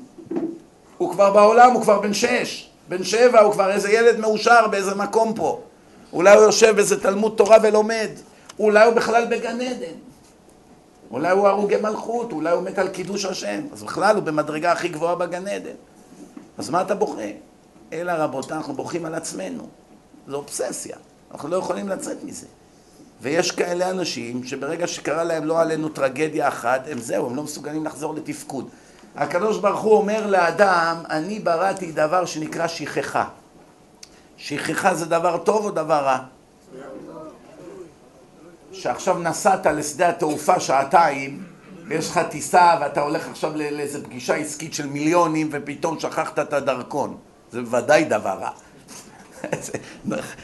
הוא 0.97 1.11
כבר 1.11 1.33
בעולם, 1.33 1.71
הוא 1.71 1.81
כבר 1.81 1.99
בן 1.99 2.13
שש, 2.13 2.69
בן 2.89 3.03
שבע, 3.03 3.41
הוא 3.41 3.53
כבר 3.53 3.71
איזה 3.71 3.91
ילד 3.91 4.19
מאושר 4.19 4.67
באיזה 4.67 4.95
מקום 4.95 5.33
פה. 5.33 5.61
אולי 6.13 6.35
הוא 6.35 6.43
יושב 6.43 6.75
באיזה 6.75 7.01
תלמוד 7.01 7.33
תורה 7.37 7.57
ולומד, 7.63 8.09
אולי 8.59 8.85
הוא 8.85 8.93
בכלל 8.93 9.25
בגן 9.25 9.61
עדן. 9.61 9.95
אולי 11.11 11.31
הוא 11.31 11.47
הרוגי 11.47 11.75
מלכות, 11.75 12.31
אולי 12.31 12.51
הוא 12.51 12.63
מת 12.63 12.77
על 12.77 12.87
קידוש 12.87 13.25
השם, 13.25 13.61
אז 13.73 13.83
בכלל 13.83 14.15
הוא 14.15 14.23
במדרגה 14.23 14.71
הכי 14.71 14.89
גבוהה 14.89 15.15
בגן 15.15 15.47
עדן. 15.47 15.75
אז 16.57 16.69
מה 16.69 16.81
אתה 16.81 16.95
בוכה? 16.95 17.21
אלא 17.93 18.11
רבותיי, 18.11 18.57
אנחנו 18.57 18.73
בוכים 18.73 19.05
על 19.05 19.15
עצמנו. 19.15 19.67
זו 20.27 20.35
אובססיה. 20.35 20.97
אנחנו 21.33 21.49
לא 21.49 21.55
יכולים 21.55 21.89
לצאת 21.89 22.23
מזה. 22.23 22.47
ויש 23.21 23.51
כאלה 23.51 23.89
אנשים 23.89 24.43
שברגע 24.43 24.87
שקרה 24.87 25.23
להם 25.23 25.45
לא 25.45 25.61
עלינו 25.61 25.89
טרגדיה 25.89 26.47
אחת, 26.47 26.81
הם 26.91 26.99
זהו, 26.99 27.25
הם 27.25 27.35
לא 27.35 27.43
מסוגלים 27.43 27.85
לחזור 27.85 28.15
לתפקוד. 28.15 28.69
הקדוש 29.15 29.57
ברוך 29.57 29.79
הוא 29.79 29.97
אומר 29.97 30.27
לאדם, 30.27 30.97
אני 31.09 31.39
בראתי 31.39 31.91
דבר 31.91 32.25
שנקרא 32.25 32.67
שכחה. 32.67 33.25
שכחה 34.37 34.95
זה 34.95 35.05
דבר 35.05 35.37
טוב 35.37 35.65
או 35.65 35.71
דבר 35.71 36.03
רע? 36.03 36.19
שעכשיו 38.71 39.19
נסעת 39.19 39.65
לשדה 39.65 40.09
התעופה 40.09 40.59
שעתיים 40.59 41.43
ויש 41.87 42.09
לך 42.09 42.19
טיסה 42.29 42.77
ואתה 42.81 43.01
הולך 43.01 43.27
עכשיו 43.27 43.55
לאיזה 43.55 44.03
פגישה 44.03 44.35
עסקית 44.35 44.73
של 44.73 44.87
מיליונים 44.87 45.49
ופתאום 45.51 45.99
שכחת 45.99 46.39
את 46.39 46.53
הדרכון. 46.53 47.17
זה 47.51 47.61
ודאי 47.71 48.03
דבר 48.03 48.37
רע. 48.39 48.49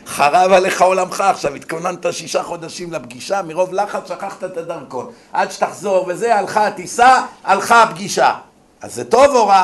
חרב 0.07 0.51
עליך 0.51 0.81
עולמך 0.81 1.21
עכשיו, 1.21 1.55
התכוננת 1.55 2.13
שישה 2.13 2.43
חודשים 2.43 2.93
לפגישה, 2.93 3.41
מרוב 3.41 3.73
לחץ 3.73 4.07
שכחת 4.07 4.43
את 4.43 4.57
הדרכון. 4.57 5.11
עד 5.33 5.51
שתחזור 5.51 6.05
וזה, 6.07 6.35
הלכה 6.35 6.67
הטיסה, 6.67 7.21
הלכה 7.43 7.83
הפגישה. 7.83 8.35
אז 8.81 8.95
זה 8.95 9.05
טוב 9.05 9.35
או 9.35 9.47
רע? 9.47 9.63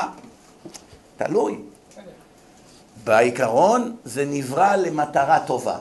תלוי. 1.18 1.58
בעיקרון 3.04 3.96
זה 4.06 4.26
נברא 4.26 4.76
למטרה 4.76 5.40
טובה. 5.40 5.78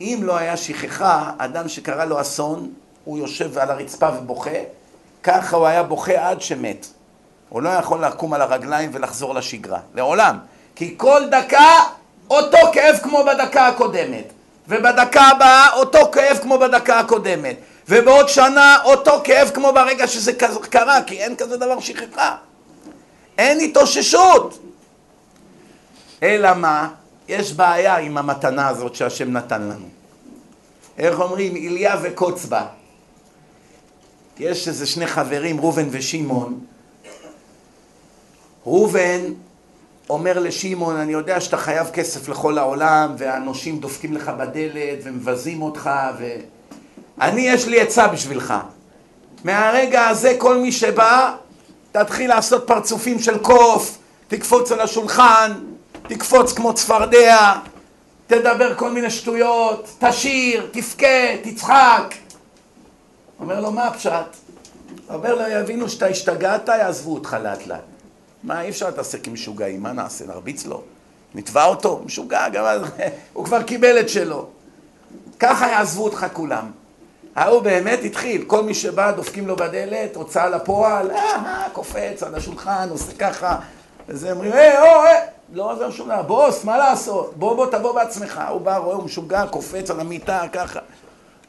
אם 0.00 0.20
לא 0.22 0.36
היה 0.36 0.56
שכחה, 0.56 1.30
אדם 1.38 1.68
שקרה 1.68 2.04
לו 2.04 2.20
אסון, 2.20 2.72
הוא 3.04 3.18
יושב 3.18 3.58
על 3.58 3.70
הרצפה 3.70 4.08
ובוכה, 4.18 4.50
ככה 5.22 5.56
הוא 5.56 5.66
היה 5.66 5.82
בוכה 5.82 6.28
עד 6.28 6.40
שמת. 6.40 6.86
הוא 7.48 7.62
לא 7.62 7.68
יכול 7.68 8.04
לקום 8.04 8.34
על 8.34 8.42
הרגליים 8.42 8.90
ולחזור 8.92 9.34
לשגרה, 9.34 9.80
לעולם. 9.94 10.38
כי 10.74 10.94
כל 10.96 11.22
דקה 11.30 11.68
אותו 12.32 12.58
כאב 12.72 12.96
כמו 13.02 13.24
בדקה 13.24 13.66
הקודמת, 13.66 14.32
ובדקה 14.68 15.22
הבאה 15.22 15.72
אותו 15.72 16.10
כאב 16.12 16.38
כמו 16.42 16.58
בדקה 16.58 16.98
הקודמת, 16.98 17.56
ובעוד 17.88 18.28
שנה 18.28 18.78
אותו 18.84 19.20
כאב 19.24 19.50
כמו 19.54 19.72
ברגע 19.72 20.06
שזה 20.06 20.32
קרה, 20.70 21.02
כי 21.02 21.18
אין 21.18 21.36
כזה 21.36 21.56
דבר 21.56 21.80
שכחה. 21.80 22.36
אין 23.38 23.60
התאוששות. 23.60 24.58
אלא 26.22 26.54
מה? 26.54 26.88
יש 27.28 27.52
בעיה 27.52 27.96
עם 27.96 28.18
המתנה 28.18 28.68
הזאת 28.68 28.94
שהשם 28.94 29.32
נתן 29.32 29.62
לנו. 29.62 29.86
איך 30.98 31.20
אומרים? 31.20 31.56
איליה 31.56 31.96
וקוצבה. 32.02 32.66
יש 34.38 34.68
איזה 34.68 34.86
שני 34.86 35.06
חברים, 35.06 35.60
ראובן 35.60 35.88
ושמעון. 35.90 36.60
ראובן 38.66 39.20
אומר 40.10 40.38
לשמעון, 40.38 40.96
אני 40.96 41.12
יודע 41.12 41.40
שאתה 41.40 41.56
חייב 41.56 41.90
כסף 41.90 42.28
לכל 42.28 42.58
העולם, 42.58 43.14
והנושים 43.18 43.78
דופקים 43.78 44.12
לך 44.12 44.28
בדלת 44.38 44.98
ומבזים 45.04 45.62
אותך, 45.62 45.90
ואני, 47.18 47.40
יש 47.40 47.66
לי 47.66 47.80
עצה 47.80 48.08
בשבילך. 48.08 48.54
מהרגע 49.44 50.08
הזה 50.08 50.36
כל 50.38 50.56
מי 50.56 50.72
שבא, 50.72 51.34
תתחיל 51.92 52.30
לעשות 52.30 52.66
פרצופים 52.66 53.18
של 53.18 53.38
קוף, 53.38 53.98
תקפוץ 54.28 54.72
על 54.72 54.80
השולחן, 54.80 55.52
תקפוץ 56.08 56.52
כמו 56.52 56.74
צפרדע, 56.74 57.52
תדבר 58.26 58.74
כל 58.74 58.90
מיני 58.90 59.10
שטויות, 59.10 59.88
תשיר, 59.98 60.68
תבכה, 60.70 61.36
תצחק. 61.42 62.14
אומר 63.40 63.60
לו, 63.60 63.70
מה 63.70 63.86
הפשט? 63.86 64.36
אומר 65.14 65.34
לו, 65.34 65.42
יבינו 65.60 65.88
שאתה 65.88 66.06
השתגעת, 66.06 66.68
יעזבו 66.68 67.14
אותך 67.14 67.36
לאט 67.42 67.66
לאט. 67.66 67.91
מה, 68.42 68.62
אי 68.62 68.68
אפשר 68.68 68.86
להתעסק 68.86 69.26
עם 69.26 69.32
משוגעים, 69.32 69.82
מה 69.82 69.92
נעשה, 69.92 70.26
נרביץ 70.26 70.66
לו? 70.66 70.82
נתבע 71.34 71.64
אותו? 71.64 72.02
משוגע, 72.04 72.48
גם 72.48 72.64
אז, 72.64 72.82
הוא 73.32 73.44
כבר 73.44 73.62
קיבל 73.62 74.00
את 74.00 74.08
שלו. 74.08 74.46
ככה 75.38 75.68
יעזבו 75.68 76.04
אותך 76.04 76.26
כולם. 76.32 76.70
ההוא 77.36 77.62
באמת 77.62 77.98
התחיל, 78.04 78.44
כל 78.46 78.62
מי 78.62 78.74
שבא 78.74 79.10
דופקים 79.10 79.46
לו 79.46 79.56
בדלת, 79.56 80.16
הוצאה 80.16 80.48
לפועל, 80.48 81.10
אה, 81.10 81.16
אה, 81.16 81.66
קופץ 81.72 82.22
על 82.22 82.34
השולחן, 82.34 82.88
עושה 82.90 83.12
ככה, 83.18 83.58
וזה 84.08 84.32
אומרים, 84.32 84.52
היי, 84.52 84.78
או, 84.78 85.02
היי, 85.02 85.20
לא 85.52 85.72
עוזר 85.72 85.90
שום 85.90 86.08
דבר, 86.08 86.22
בוס, 86.22 86.64
מה 86.64 86.78
לעשות? 86.78 87.32
בוא, 87.36 87.54
בוא, 87.56 87.66
תבוא 87.66 87.94
בעצמך. 87.94 88.42
הוא 88.50 88.60
בא, 88.60 88.76
רואה, 88.76 88.96
הוא 88.96 89.04
משוגע, 89.04 89.46
קופץ 89.50 89.90
על 89.90 90.00
המיטה, 90.00 90.42
ככה. 90.52 90.80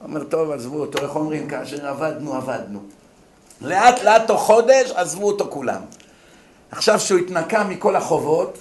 אומר, 0.04 0.24
טוב, 0.24 0.52
עזבו 0.52 0.80
אותו, 0.80 1.04
איך 1.04 1.16
אומרים? 1.16 1.48
כאשר 1.48 1.88
עבדנו, 1.88 2.36
עבדנו. 2.36 2.80
לאט 3.62 4.04
לאט 4.04 4.28
תוך 4.28 4.41
חודש 4.41 4.91
עזבו 4.91 5.28
אותו 5.28 5.46
כולם. 5.50 5.82
עכשיו 6.76 6.99
שהוא 6.99 7.19
התנקה 7.19 7.63
מכל 7.63 7.95
החובות, 7.95 8.57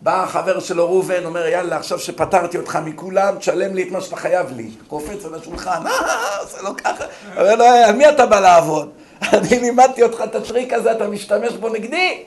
בא 0.00 0.22
החבר 0.22 0.60
שלו 0.60 0.86
ראובן, 0.86 1.24
אומר 1.24 1.46
יאללה 1.46 1.76
עכשיו 1.76 1.98
שפטרתי 1.98 2.58
אותך 2.58 2.78
מכולם, 2.84 3.38
תשלם 3.38 3.74
לי 3.74 3.82
את 3.82 3.90
מה 3.90 4.00
שאתה 4.00 4.16
חייב 4.16 4.46
לי. 4.56 4.70
קופץ 4.88 5.24
על 5.24 5.34
השולחן, 5.34 5.86
אה, 5.86 6.44
זה 6.50 6.62
לא 6.62 6.70
ככה. 6.84 7.04
אומר 7.36 7.56
לו, 7.56 7.64
על 7.64 7.96
מי 7.96 8.08
אתה 8.08 8.26
בא 8.26 8.40
לעבוד? 8.40 8.90
אני 9.32 9.58
לימדתי 9.58 10.02
אותך 10.02 10.20
את 10.24 10.34
הטריק 10.34 10.72
הזה, 10.72 10.92
אתה 10.92 11.08
משתמש 11.08 11.52
בו 11.52 11.68
נגדי? 11.68 12.22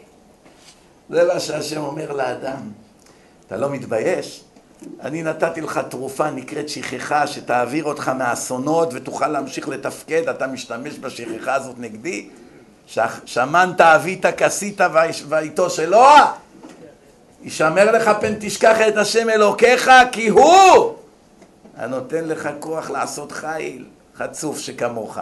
זה 1.10 1.34
מה 1.34 1.40
שהשם 1.40 1.82
אומר 1.82 2.12
לאדם. 2.12 2.62
אתה 3.48 3.58
לא 3.58 3.70
מתבייש? 3.70 4.44
אני 5.02 5.24
נתתי 5.24 5.62
לך 5.62 5.80
תרופה 5.90 6.32
נקראת 6.32 6.70
שכחה 6.70 7.28
שתעביר 7.28 7.84
אותך 7.84 8.10
מהאסונות 8.10 8.90
ותוכל 8.94 9.28
להמשיך 9.28 9.68
לתפקד, 9.68 10.30
אתה 10.30 10.48
משתמש 10.48 11.00
בשכחה 11.00 11.54
הזאת 11.54 11.80
נגדי? 11.80 12.30
שמנת 13.26 13.82
אבית 13.82 14.26
כסית 14.26 14.82
ואיתו 15.30 15.70
שלא? 15.70 16.16
ישמר 17.44 17.92
לך 17.92 18.12
פן 18.22 18.34
תשכח 18.40 18.78
את 18.88 18.98
השם 18.98 19.30
אלוקיך 19.30 19.92
כי 20.12 20.28
הוא 20.28 20.96
הנותן 21.78 22.26
לך 22.26 22.50
כוח 22.60 22.90
לעשות 22.90 23.32
חיל, 23.32 23.86
חצוף 24.18 24.60
שכמוך. 24.60 25.18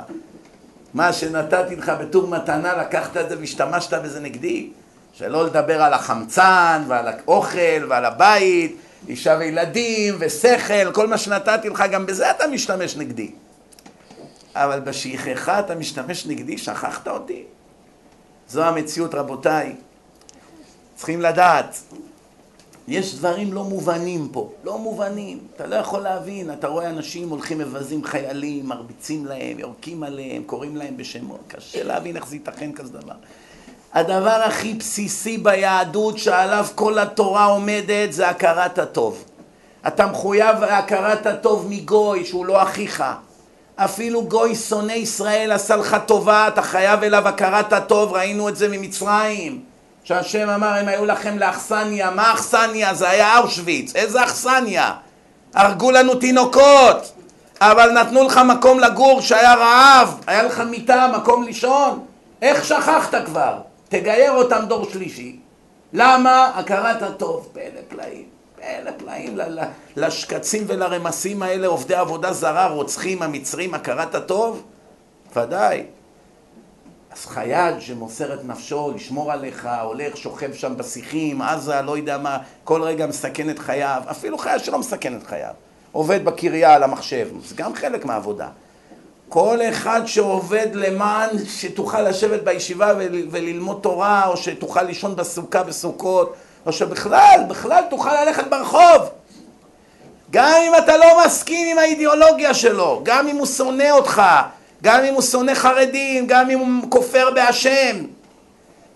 מה 0.94 1.14
שנתתי 1.14 1.76
לך 1.76 1.92
בתור 2.00 2.28
מתנה, 2.28 2.74
לקחת 2.74 3.18
את 3.18 3.30
זה 3.30 3.40
והשתמשת 3.40 3.94
בזה 3.94 4.20
נגדי. 4.20 4.70
שלא 5.14 5.46
לדבר 5.46 5.82
על 5.82 5.94
החמצן 5.94 6.84
ועל 6.88 7.08
האוכל 7.08 7.86
ועל 7.90 8.06
הבית, 8.06 8.76
אישה 9.08 9.36
וילדים 9.40 10.16
ושכל, 10.20 10.92
כל 10.92 11.08
מה 11.08 11.18
שנתתי 11.18 11.70
לך, 11.70 11.84
גם 11.92 12.06
בזה 12.06 12.32
אתה 12.32 12.48
משתמש 12.48 12.98
נגדי. 12.98 13.32
אבל 14.56 14.80
בשכחה 14.80 15.60
אתה 15.60 15.76
משתמש 15.76 16.26
נגדי, 16.26 16.58
שכחת 16.58 17.08
אותי? 17.08 17.44
זו 18.50 18.64
המציאות 18.64 19.16
רבותיי. 19.16 19.76
צריכים 20.96 21.22
לדעת, 21.22 21.78
יש 22.88 23.16
דברים 23.16 23.54
לא 23.54 23.64
מובנים 23.64 24.30
פה, 24.32 24.52
לא 24.64 24.78
מובנים, 24.78 25.40
אתה 25.56 25.68
לא 25.68 25.76
יכול 25.76 26.00
להבין, 26.00 26.54
אתה 26.54 26.68
רואה 26.68 26.90
אנשים 26.90 27.30
הולכים 27.30 27.58
מבזים 27.58 28.04
חיילים, 28.04 28.66
מרביצים 28.66 29.26
להם, 29.26 29.60
יורקים 29.60 30.04
עליהם, 30.04 30.44
קוראים 30.44 30.78
להם 30.78 30.98
בשמות, 30.98 31.40
קשה 31.48 31.84
להבין 31.84 32.16
איך 32.16 32.28
זה 32.28 32.36
ייתכן 32.36 32.72
כזה 32.72 32.98
דבר. 32.98 33.14
הדבר 33.94 34.42
הכי 34.46 34.74
בסיסי 34.74 35.38
ביהדות 35.38 36.18
שעליו 36.18 36.66
כל 36.76 37.00
התורה 37.00 37.46
עומדת 37.46 38.14
זה 38.14 38.30
הכרת 38.30 38.80
הטוב. 38.80 39.24
אתה 39.88 40.08
מחויב 40.08 40.60
להכרת 40.60 41.26
הטוב 41.26 41.68
מגוי 41.70 42.26
שהוא 42.26 42.46
לא 42.46 42.64
אחיך. 42.64 43.04
אפילו 43.76 44.24
גוי 44.24 44.56
שונא 44.56 44.92
ישראל 44.92 45.52
עשה 45.52 45.76
לך 45.76 45.98
טובה, 46.06 46.48
אתה 46.48 46.62
חייב 46.62 47.04
אליו 47.04 47.28
הכרת 47.28 47.74
הטוב, 47.74 48.14
ראינו 48.14 48.50
את 48.50 48.56
זה 48.56 48.68
ממצרים. 48.68 49.62
שהשם 50.04 50.50
אמר, 50.50 50.68
הם 50.68 50.88
היו 50.88 51.06
לכם 51.06 51.38
לאכסניה, 51.38 52.12
מה 52.12 52.34
אכסניה? 52.34 52.94
זה 52.94 53.10
היה 53.10 53.40
אושוויץ, 53.40 53.96
איזה 53.96 54.24
אכסניה? 54.24 54.94
הרגו 55.54 55.92
לנו 55.92 56.16
תינוקות, 56.16 57.12
אבל 57.62 57.92
נתנו 57.92 58.24
לך 58.24 58.38
מקום 58.38 58.80
לגור 58.80 59.22
שהיה 59.22 59.54
רעב, 59.56 60.22
היה 60.28 60.44
לך 60.44 60.60
מיטה, 60.60 61.08
מקום 61.18 61.44
לישון, 61.44 62.06
איך 62.42 62.66
שכחת 62.66 63.26
כבר? 63.26 63.54
תגייר 63.90 64.32
אותם 64.32 64.66
דור 64.68 64.90
שלישי. 64.92 65.36
למה? 65.94 66.52
הכרת 66.56 67.02
הטוב, 67.02 67.50
פלא 67.54 67.82
פלאים. 67.88 68.41
פלא 68.62 68.92
פלאים 68.98 69.38
לשקצים 69.96 70.64
ולרמסים 70.68 71.44
האלה, 71.44 71.68
עובדי 71.68 71.96
עבודה 71.96 72.34
זרה, 72.34 72.68
רוצחים 72.68 73.22
המצרים, 73.22 73.74
הכרת 73.74 74.16
הטוב? 74.16 74.64
ודאי. 75.36 75.84
אז 77.12 77.26
חייל 77.26 77.80
שמוסר 77.80 78.34
את 78.34 78.46
נפשו, 78.46 78.92
לשמור 78.96 79.32
עליך, 79.32 79.70
הולך, 79.84 80.18
שוכב 80.18 80.54
שם 80.54 80.78
בשיחים, 80.78 81.42
עזה, 81.42 81.82
לא 81.82 81.98
יודע 81.98 82.18
מה, 82.18 82.38
כל 82.64 82.82
רגע 82.82 83.08
מסכן 83.08 83.50
את 83.50 83.60
חייו, 83.60 84.02
אפילו 84.12 84.38
חייל 84.38 84.60
שלא 84.60 84.80
מסכן 84.80 85.18
את 85.18 85.28
חייו, 85.28 85.54
עובד 85.92 86.26
בקריה 86.26 86.74
על 86.74 86.84
המחשב, 86.84 87.28
זה 87.46 87.56
גם 87.56 87.76
חלק 87.76 88.06
מהעבודה. 88.06 88.48
כל 89.30 89.58
אחד 89.70 90.02
שעובד 90.06 90.68
למען 90.74 91.30
שתוכל 91.46 92.02
לשבת 92.02 92.44
בישיבה 92.44 92.94
וללמוד 93.32 93.80
תורה, 93.84 94.28
או 94.28 94.38
שתוכל 94.38 94.84
לישון 94.84 95.16
בסוכה 95.16 95.64
בסוכות, 95.64 96.36
או 96.66 96.72
שבכלל, 96.72 97.40
בכלל 97.48 97.84
תוכל 97.90 98.24
ללכת 98.24 98.48
ברחוב. 98.48 99.10
גם 100.32 100.54
אם 100.68 100.72
אתה 100.84 100.98
לא 100.98 101.26
מסכים 101.26 101.68
עם 101.72 101.78
האידיאולוגיה 101.78 102.54
שלו, 102.54 103.02
גם 103.04 103.28
אם 103.28 103.36
הוא 103.36 103.46
שונא 103.46 103.92
אותך, 103.92 104.22
גם 104.84 105.04
אם 105.04 105.14
הוא 105.14 105.22
שונא 105.22 105.54
חרדים, 105.54 106.28
גם 106.28 106.50
אם 106.50 106.60
הוא 106.60 106.90
כופר 106.90 107.30
בהשם, 107.36 107.96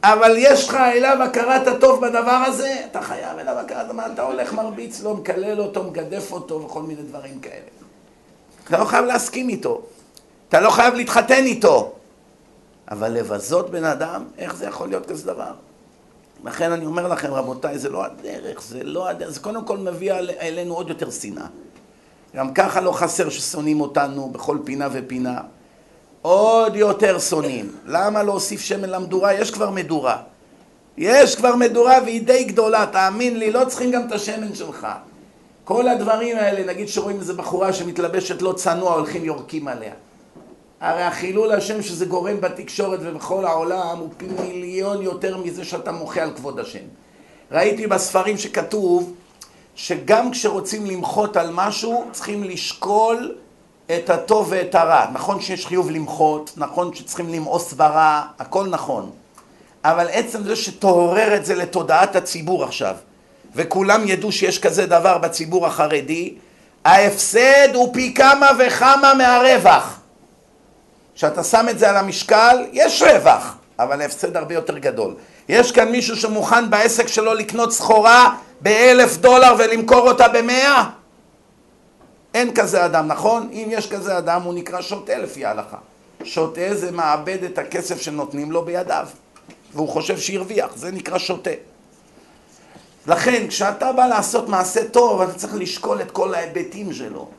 אבל 0.03 0.35
יש 0.37 0.69
לך 0.69 0.75
אליו 0.75 1.23
הכרת 1.23 1.67
הטוב 1.67 2.05
בדבר 2.05 2.43
הזה, 2.47 2.75
אתה 2.91 3.01
חייב 3.01 3.39
אליו 3.39 3.59
הכרת, 3.59 3.91
מה 3.91 4.05
אתה 4.13 4.21
הולך 4.21 4.53
מרביץ 4.53 5.01
לו, 5.01 5.13
מקלל 5.13 5.61
אותו, 5.61 5.83
מגדף 5.83 6.31
אותו 6.31 6.61
וכל 6.61 6.81
מיני 6.81 7.01
דברים 7.01 7.39
כאלה. 7.39 7.75
אתה 8.67 8.77
לא 8.77 8.85
חייב 8.85 9.05
להסכים 9.05 9.49
איתו. 9.49 9.81
אתה 10.49 10.59
לא 10.59 10.69
חייב 10.69 10.93
להתחתן 10.93 11.43
איתו. 11.45 11.93
אבל 12.91 13.11
לבזות 13.11 13.69
בן 13.69 13.83
אדם, 13.83 14.23
איך 14.37 14.55
זה 14.55 14.65
יכול 14.65 14.87
להיות 14.87 15.05
כזה 15.05 15.33
דבר? 15.33 15.51
לכן 16.43 16.71
אני 16.71 16.85
אומר 16.85 17.07
לכם, 17.07 17.33
רבותיי, 17.33 17.79
זה 17.79 17.89
לא 17.89 18.05
הדרך, 18.05 18.61
זה 18.61 18.83
לא 18.83 19.09
הדרך, 19.09 19.29
זה 19.29 19.39
קודם 19.39 19.65
כל 19.65 19.77
מביא 19.77 20.13
אלינו 20.41 20.75
עוד 20.75 20.89
יותר 20.89 21.11
שנאה. 21.11 21.45
גם 22.35 22.53
ככה 22.53 22.81
לא 22.81 22.91
חסר 22.91 23.29
ששונאים 23.29 23.81
אותנו 23.81 24.29
בכל 24.29 24.57
פינה 24.63 24.87
ופינה. 24.91 25.41
עוד 26.21 26.75
יותר 26.75 27.19
שונאים. 27.19 27.71
למה 27.85 28.23
להוסיף 28.23 28.61
שמן 28.61 28.89
למדורה? 28.89 29.33
יש 29.33 29.51
כבר 29.51 29.69
מדורה. 29.69 30.17
יש 30.97 31.35
כבר 31.35 31.55
מדורה 31.55 31.97
והיא 32.05 32.21
די 32.21 32.43
גדולה, 32.43 32.85
תאמין 32.91 33.39
לי, 33.39 33.51
לא 33.51 33.65
צריכים 33.67 33.91
גם 33.91 34.07
את 34.07 34.11
השמן 34.11 34.55
שלך. 34.55 34.87
כל 35.63 35.87
הדברים 35.87 36.37
האלה, 36.37 36.73
נגיד 36.73 36.87
שרואים 36.87 37.19
איזה 37.19 37.33
בחורה 37.33 37.73
שמתלבשת 37.73 38.41
לא 38.41 38.53
צנוע, 38.53 38.93
הולכים 38.93 39.25
יורקים 39.25 39.67
עליה. 39.67 39.93
הרי 40.85 41.03
החילול 41.03 41.51
השם 41.51 41.81
שזה 41.81 42.05
גורם 42.05 42.41
בתקשורת 42.41 42.99
ובכל 43.03 43.45
העולם 43.45 43.97
הוא 43.97 44.09
פי 44.17 44.25
מיליון 44.25 45.01
יותר 45.01 45.37
מזה 45.37 45.65
שאתה 45.65 45.91
מוחה 45.91 46.21
על 46.21 46.31
כבוד 46.35 46.59
השם. 46.59 46.79
ראיתי 47.51 47.87
בספרים 47.87 48.37
שכתוב 48.37 49.13
שגם 49.75 50.31
כשרוצים 50.31 50.85
למחות 50.85 51.37
על 51.37 51.49
משהו 51.51 52.05
צריכים 52.11 52.43
לשקול 52.43 53.35
את 53.95 54.09
הטוב 54.09 54.47
ואת 54.49 54.75
הרע. 54.75 55.05
נכון 55.13 55.41
שיש 55.41 55.65
חיוב 55.65 55.91
למחות, 55.91 56.53
נכון 56.57 56.95
שצריכים 56.95 57.29
למאוס 57.29 57.73
ברע, 57.73 58.21
הכל 58.39 58.67
נכון. 58.67 59.11
אבל 59.83 60.07
עצם 60.11 60.43
זה 60.43 60.55
שתעורר 60.55 61.35
את 61.35 61.45
זה 61.45 61.55
לתודעת 61.55 62.15
הציבור 62.15 62.63
עכשיו, 62.63 62.95
וכולם 63.55 64.07
ידעו 64.07 64.31
שיש 64.31 64.59
כזה 64.59 64.85
דבר 64.85 65.17
בציבור 65.17 65.67
החרדי, 65.67 66.33
ההפסד 66.85 67.69
הוא 67.73 67.93
פי 67.93 68.13
כמה 68.13 68.49
וכמה 68.59 69.13
מהרווח. 69.13 70.04
כשאתה 71.15 71.43
שם 71.43 71.65
את 71.69 71.79
זה 71.79 71.89
על 71.89 71.97
המשקל, 71.97 72.65
יש 72.71 73.01
רווח, 73.01 73.55
אבל 73.79 74.01
ההפסד 74.01 74.37
הרבה 74.37 74.53
יותר 74.53 74.77
גדול. 74.77 75.15
יש 75.49 75.71
כאן 75.71 75.91
מישהו 75.91 76.15
שמוכן 76.15 76.69
בעסק 76.69 77.07
שלו 77.07 77.33
לקנות 77.33 77.73
סחורה 77.73 78.35
באלף 78.61 79.17
דולר 79.17 79.55
ולמכור 79.59 80.09
אותה 80.09 80.27
במאה? 80.27 80.89
אין 82.33 82.53
כזה 82.53 82.85
אדם, 82.85 83.07
נכון? 83.07 83.49
אם 83.51 83.67
יש 83.69 83.91
כזה 83.91 84.17
אדם 84.17 84.41
הוא 84.41 84.53
נקרא 84.53 84.81
שוטה 84.81 85.17
לפי 85.17 85.45
ההלכה. 85.45 85.77
שוטה 86.23 86.75
זה 86.75 86.91
מעבד 86.91 87.43
את 87.43 87.57
הכסף 87.57 88.01
שנותנים 88.01 88.51
לו 88.51 88.65
בידיו, 88.65 89.07
והוא 89.73 89.89
חושב 89.89 90.17
שהרוויח, 90.17 90.75
זה 90.75 90.91
נקרא 90.91 91.17
שוטה. 91.17 91.51
לכן 93.07 93.47
כשאתה 93.47 93.91
בא 93.91 94.07
לעשות 94.07 94.49
מעשה 94.49 94.89
טוב 94.89 95.21
אתה 95.21 95.33
צריך 95.33 95.55
לשקול 95.55 96.01
את 96.01 96.11
כל 96.11 96.33
ההיבטים 96.33 96.93
שלו. 96.93 97.29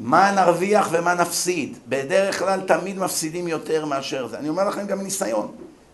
מה 0.00 0.32
נרוויח 0.32 0.88
ומה 0.92 1.14
נפסיד. 1.14 1.78
בדרך 1.88 2.38
כלל 2.38 2.60
תמיד 2.60 2.98
מפסידים 2.98 3.48
יותר 3.48 3.84
מאשר 3.84 4.26
זה. 4.26 4.38
אני 4.38 4.48
אומר 4.48 4.68
לכם 4.68 4.86
גם 4.86 4.98
מניסיון. 4.98 5.52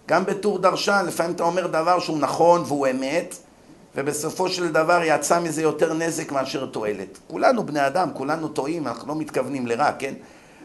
גם 0.08 0.24
בטור 0.24 0.58
דרשן, 0.58 1.04
לפעמים 1.08 1.34
אתה 1.34 1.42
אומר 1.42 1.66
דבר 1.66 1.98
שהוא 1.98 2.18
נכון 2.18 2.62
והוא 2.66 2.86
אמת, 2.90 3.34
ובסופו 3.94 4.48
של 4.48 4.72
דבר 4.72 5.00
יצא 5.04 5.40
מזה 5.40 5.62
יותר 5.62 5.94
נזק 5.94 6.32
מאשר 6.32 6.66
תועלת. 6.66 7.18
כולנו 7.26 7.66
בני 7.66 7.86
אדם, 7.86 8.08
כולנו 8.14 8.48
טועים, 8.48 8.86
אנחנו 8.86 9.08
לא 9.08 9.14
מתכוונים 9.14 9.66
לרע, 9.66 9.92
כן? 9.98 10.14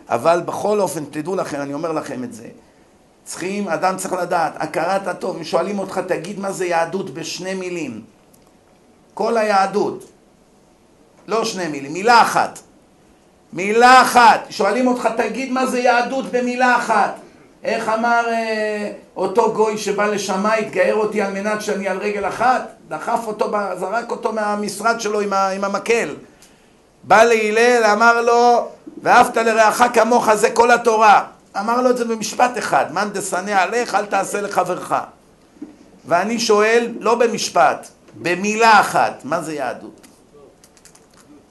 אבל 0.09 0.41
בכל 0.45 0.79
אופן, 0.79 1.05
תדעו 1.05 1.35
לכם, 1.35 1.61
אני 1.61 1.73
אומר 1.73 1.91
לכם 1.91 2.23
את 2.23 2.33
זה. 2.33 2.47
צריכים, 3.23 3.67
אדם 3.67 3.97
צריך 3.97 4.13
לדעת, 4.13 4.53
הכרת 4.55 5.07
הטוב, 5.07 5.37
אם 5.37 5.43
שואלים 5.43 5.79
אותך, 5.79 6.01
תגיד 6.07 6.39
מה 6.39 6.51
זה 6.51 6.65
יהדות 6.65 7.09
בשני 7.09 7.53
מילים. 7.53 8.01
כל 9.13 9.37
היהדות, 9.37 10.05
לא 11.27 11.45
שני 11.45 11.67
מילים, 11.67 11.93
מילה 11.93 12.21
אחת. 12.21 12.59
מילה 13.53 14.01
אחת. 14.01 14.45
שואלים 14.49 14.87
אותך, 14.87 15.09
תגיד 15.17 15.51
מה 15.51 15.65
זה 15.65 15.79
יהדות 15.79 16.25
במילה 16.31 16.75
אחת. 16.75 17.15
איך 17.63 17.89
אמר 17.89 18.23
אה, 18.27 18.91
אותו 19.15 19.53
גוי 19.53 19.77
שבא 19.77 20.05
לשמאי, 20.05 20.59
התגייר 20.59 20.95
אותי 20.95 21.21
על 21.21 21.33
מנת 21.33 21.61
שאני 21.61 21.87
על 21.87 21.97
רגל 21.97 22.27
אחת? 22.27 22.69
דחף 22.87 23.19
אותו, 23.27 23.51
זרק 23.79 24.11
אותו 24.11 24.33
מהמשרד 24.33 25.01
שלו 25.01 25.21
עם, 25.21 25.33
ה, 25.33 25.49
עם 25.49 25.63
המקל. 25.63 26.15
בא 27.03 27.23
להלל, 27.23 27.83
אמר 27.93 28.21
לו, 28.21 28.67
ואהבת 29.03 29.37
לרעך 29.37 29.83
כמוך 29.93 30.33
זה 30.33 30.49
כל 30.49 30.71
התורה. 30.71 31.23
אמר 31.59 31.81
לו 31.81 31.89
את 31.89 31.97
זה 31.97 32.05
במשפט 32.05 32.57
אחד, 32.57 32.93
מאן 32.93 33.09
דשנא 33.13 33.51
עליך 33.51 33.95
אל 33.95 34.05
תעשה 34.05 34.41
לחברך. 34.41 34.95
ואני 36.05 36.39
שואל, 36.39 36.91
לא 36.99 37.15
במשפט, 37.15 37.87
במילה 38.15 38.79
אחת, 38.79 39.21
מה 39.23 39.41
זה 39.41 39.53
יהדות? 39.53 40.07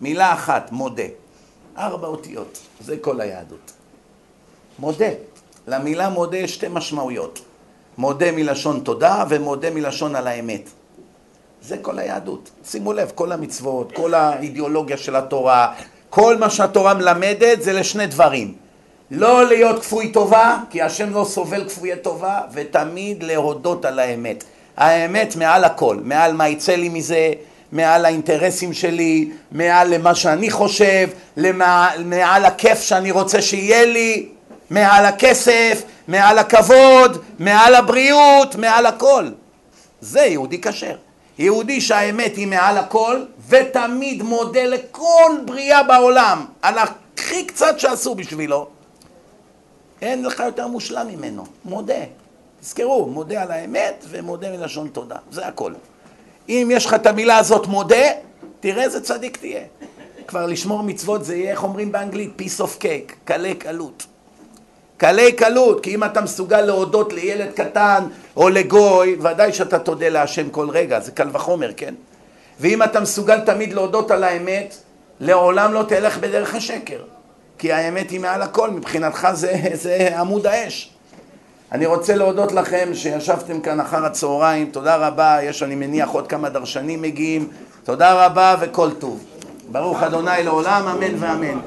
מילה 0.01 0.33
אחת, 0.33 0.73
מודה. 0.73 1.03
ארבע 1.79 2.07
אותיות, 2.07 2.59
זה 2.81 2.97
כל 2.97 3.21
היהדות. 3.21 3.73
מודה. 4.79 5.09
למילה 5.67 6.09
מודה 6.09 6.37
יש 6.37 6.55
שתי 6.55 6.67
משמעויות. 6.71 7.41
מודה 7.99 8.33
מלשון 8.33 8.81
תודה 8.81 9.25
ומודה 9.29 9.71
מלשון 9.71 10.17
על 10.17 10.27
האמת. 10.27 10.71
זה 11.63 11.77
כל 11.83 11.99
היהדות. 11.99 12.51
שימו 12.65 12.93
לב, 12.93 13.13
כל 13.15 13.33
המצוות, 13.33 13.93
כל 13.93 14.15
האידיאולוגיה 14.15 14.97
של 14.97 15.17
התורה, 15.17 15.75
כל 16.11 16.37
מה 16.37 16.51
שהתורה 16.51 16.95
מלמדת 16.95 17.63
זה 17.63 17.73
לשני 17.73 18.07
דברים. 18.07 18.55
לא 19.11 19.47
להיות 19.47 19.81
כפוי 19.81 20.13
טובה, 20.13 20.59
כי 20.71 20.83
השם 20.83 21.15
לא 21.15 21.25
סובל 21.25 21.69
כפויי 21.69 21.97
טובה, 21.97 22.41
ותמיד 22.53 23.23
להודות 23.23 23.85
על 23.85 23.99
האמת. 23.99 24.45
האמת 24.77 25.37
מעל 25.37 25.65
הכל, 25.65 25.97
מעל 26.03 26.33
מה 26.33 26.49
יצא 26.49 26.75
לי 26.75 26.89
מזה, 26.89 27.33
מעל 27.73 28.05
האינטרסים 28.05 28.73
שלי, 28.73 29.31
מעל 29.53 29.95
למה 29.95 30.15
שאני 30.15 30.51
חושב, 30.51 31.09
למעל, 31.37 32.05
מעל 32.05 32.45
הכיף 32.45 32.81
שאני 32.81 33.11
רוצה 33.11 33.43
שיהיה 33.43 33.85
לי, 33.85 34.29
מעל 34.71 35.05
הכסף, 35.05 35.83
מעל 36.09 36.39
הכבוד, 36.39 37.23
מעל 37.39 37.75
הבריאות, 37.75 38.55
מעל 38.57 38.87
הכל. 38.87 39.29
זה 40.01 40.21
יהודי 40.21 40.61
כשר. 40.61 40.97
יהודי 41.39 41.81
שהאמת 41.81 42.37
היא 42.37 42.47
מעל 42.47 42.79
הכל, 42.79 43.23
ותמיד 43.49 44.23
מודה 44.23 44.65
לכל 44.65 45.33
בריאה 45.45 45.83
בעולם 45.83 46.47
על 46.63 46.75
הכי 46.79 47.47
קצת 47.47 47.81
שעשו 47.81 48.15
בשבילו. 48.15 48.69
אין 50.03 50.25
לך 50.25 50.43
יותר 50.47 50.67
מושלם 50.67 51.09
ממנו, 51.09 51.45
מודה. 51.65 52.05
תזכרו, 52.61 53.07
מודה 53.07 53.43
על 53.43 53.51
האמת 53.51 54.05
ומודה 54.09 54.51
מלשון 54.51 54.89
תודה, 54.89 55.17
זה 55.31 55.47
הכל. 55.47 55.73
אם 56.49 56.69
יש 56.73 56.87
לך 56.87 56.95
את 56.95 57.07
המילה 57.07 57.39
הזאת 57.39 57.67
מודה, 57.67 58.07
תראה 58.61 58.83
איזה 58.83 59.01
צדיק 59.01 59.37
תהיה. 59.37 59.61
כבר 60.27 60.47
לשמור 60.47 60.83
מצוות 60.83 61.25
זה 61.25 61.37
יהיה, 61.37 61.51
איך 61.51 61.63
אומרים 61.63 61.93
באנגלית, 61.93 62.31
piece 62.41 62.61
of 62.61 62.83
cake, 62.83 63.13
קלי 63.25 63.55
קלות. 63.55 64.07
קלי 64.97 65.33
קלות, 65.33 65.83
כי 65.83 65.95
אם 65.95 66.05
אתה 66.05 66.21
מסוגל 66.21 66.61
להודות 66.61 67.13
לילד 67.13 67.53
קטן 67.55 68.05
או 68.37 68.49
לגוי, 68.49 69.17
ודאי 69.21 69.53
שאתה 69.53 69.79
תודה 69.79 70.09
להשם 70.09 70.51
כל 70.51 70.71
רגע, 70.71 71.01
זה 71.01 71.11
קל 71.11 71.29
וחומר, 71.33 71.71
כן? 71.77 71.95
ואם 72.61 72.83
אתה 72.83 73.01
מסוגל 73.01 73.41
תמיד 73.41 73.73
להודות 73.73 74.11
על 74.11 74.25
האמת, 74.25 74.75
לעולם 75.21 75.73
לא 75.73 75.83
תלך 75.83 76.19
בדרך 76.19 76.55
השקר. 76.55 77.03
כי 77.59 77.73
האמת 77.73 78.11
היא 78.11 78.21
מעל 78.21 78.43
הכל, 78.43 78.71
מבחינתך 78.71 79.29
זה, 79.33 79.55
זה 79.73 80.19
עמוד 80.19 80.47
האש. 80.47 80.93
אני 81.73 81.87
רוצה 81.87 82.17
להודות 82.17 82.53
לכם 82.53 82.89
שישבתם 82.95 83.61
כאן 83.61 83.81
אחר 83.81 84.05
הצהריים, 84.05 84.71
תודה 84.71 84.97
רבה, 84.97 85.39
יש 85.43 85.63
אני 85.63 85.75
מניח 85.75 86.09
עוד 86.09 86.27
כמה 86.27 86.49
דרשנים 86.49 87.03
מגיעים, 87.03 87.49
תודה 87.85 88.27
רבה 88.27 88.57
וכל 88.61 88.91
טוב. 88.99 89.25
ברוך 89.73 90.03
אדוני 90.03 90.43
לעולם, 90.45 90.89
אמן 90.89 91.15
ואמן. 91.19 91.59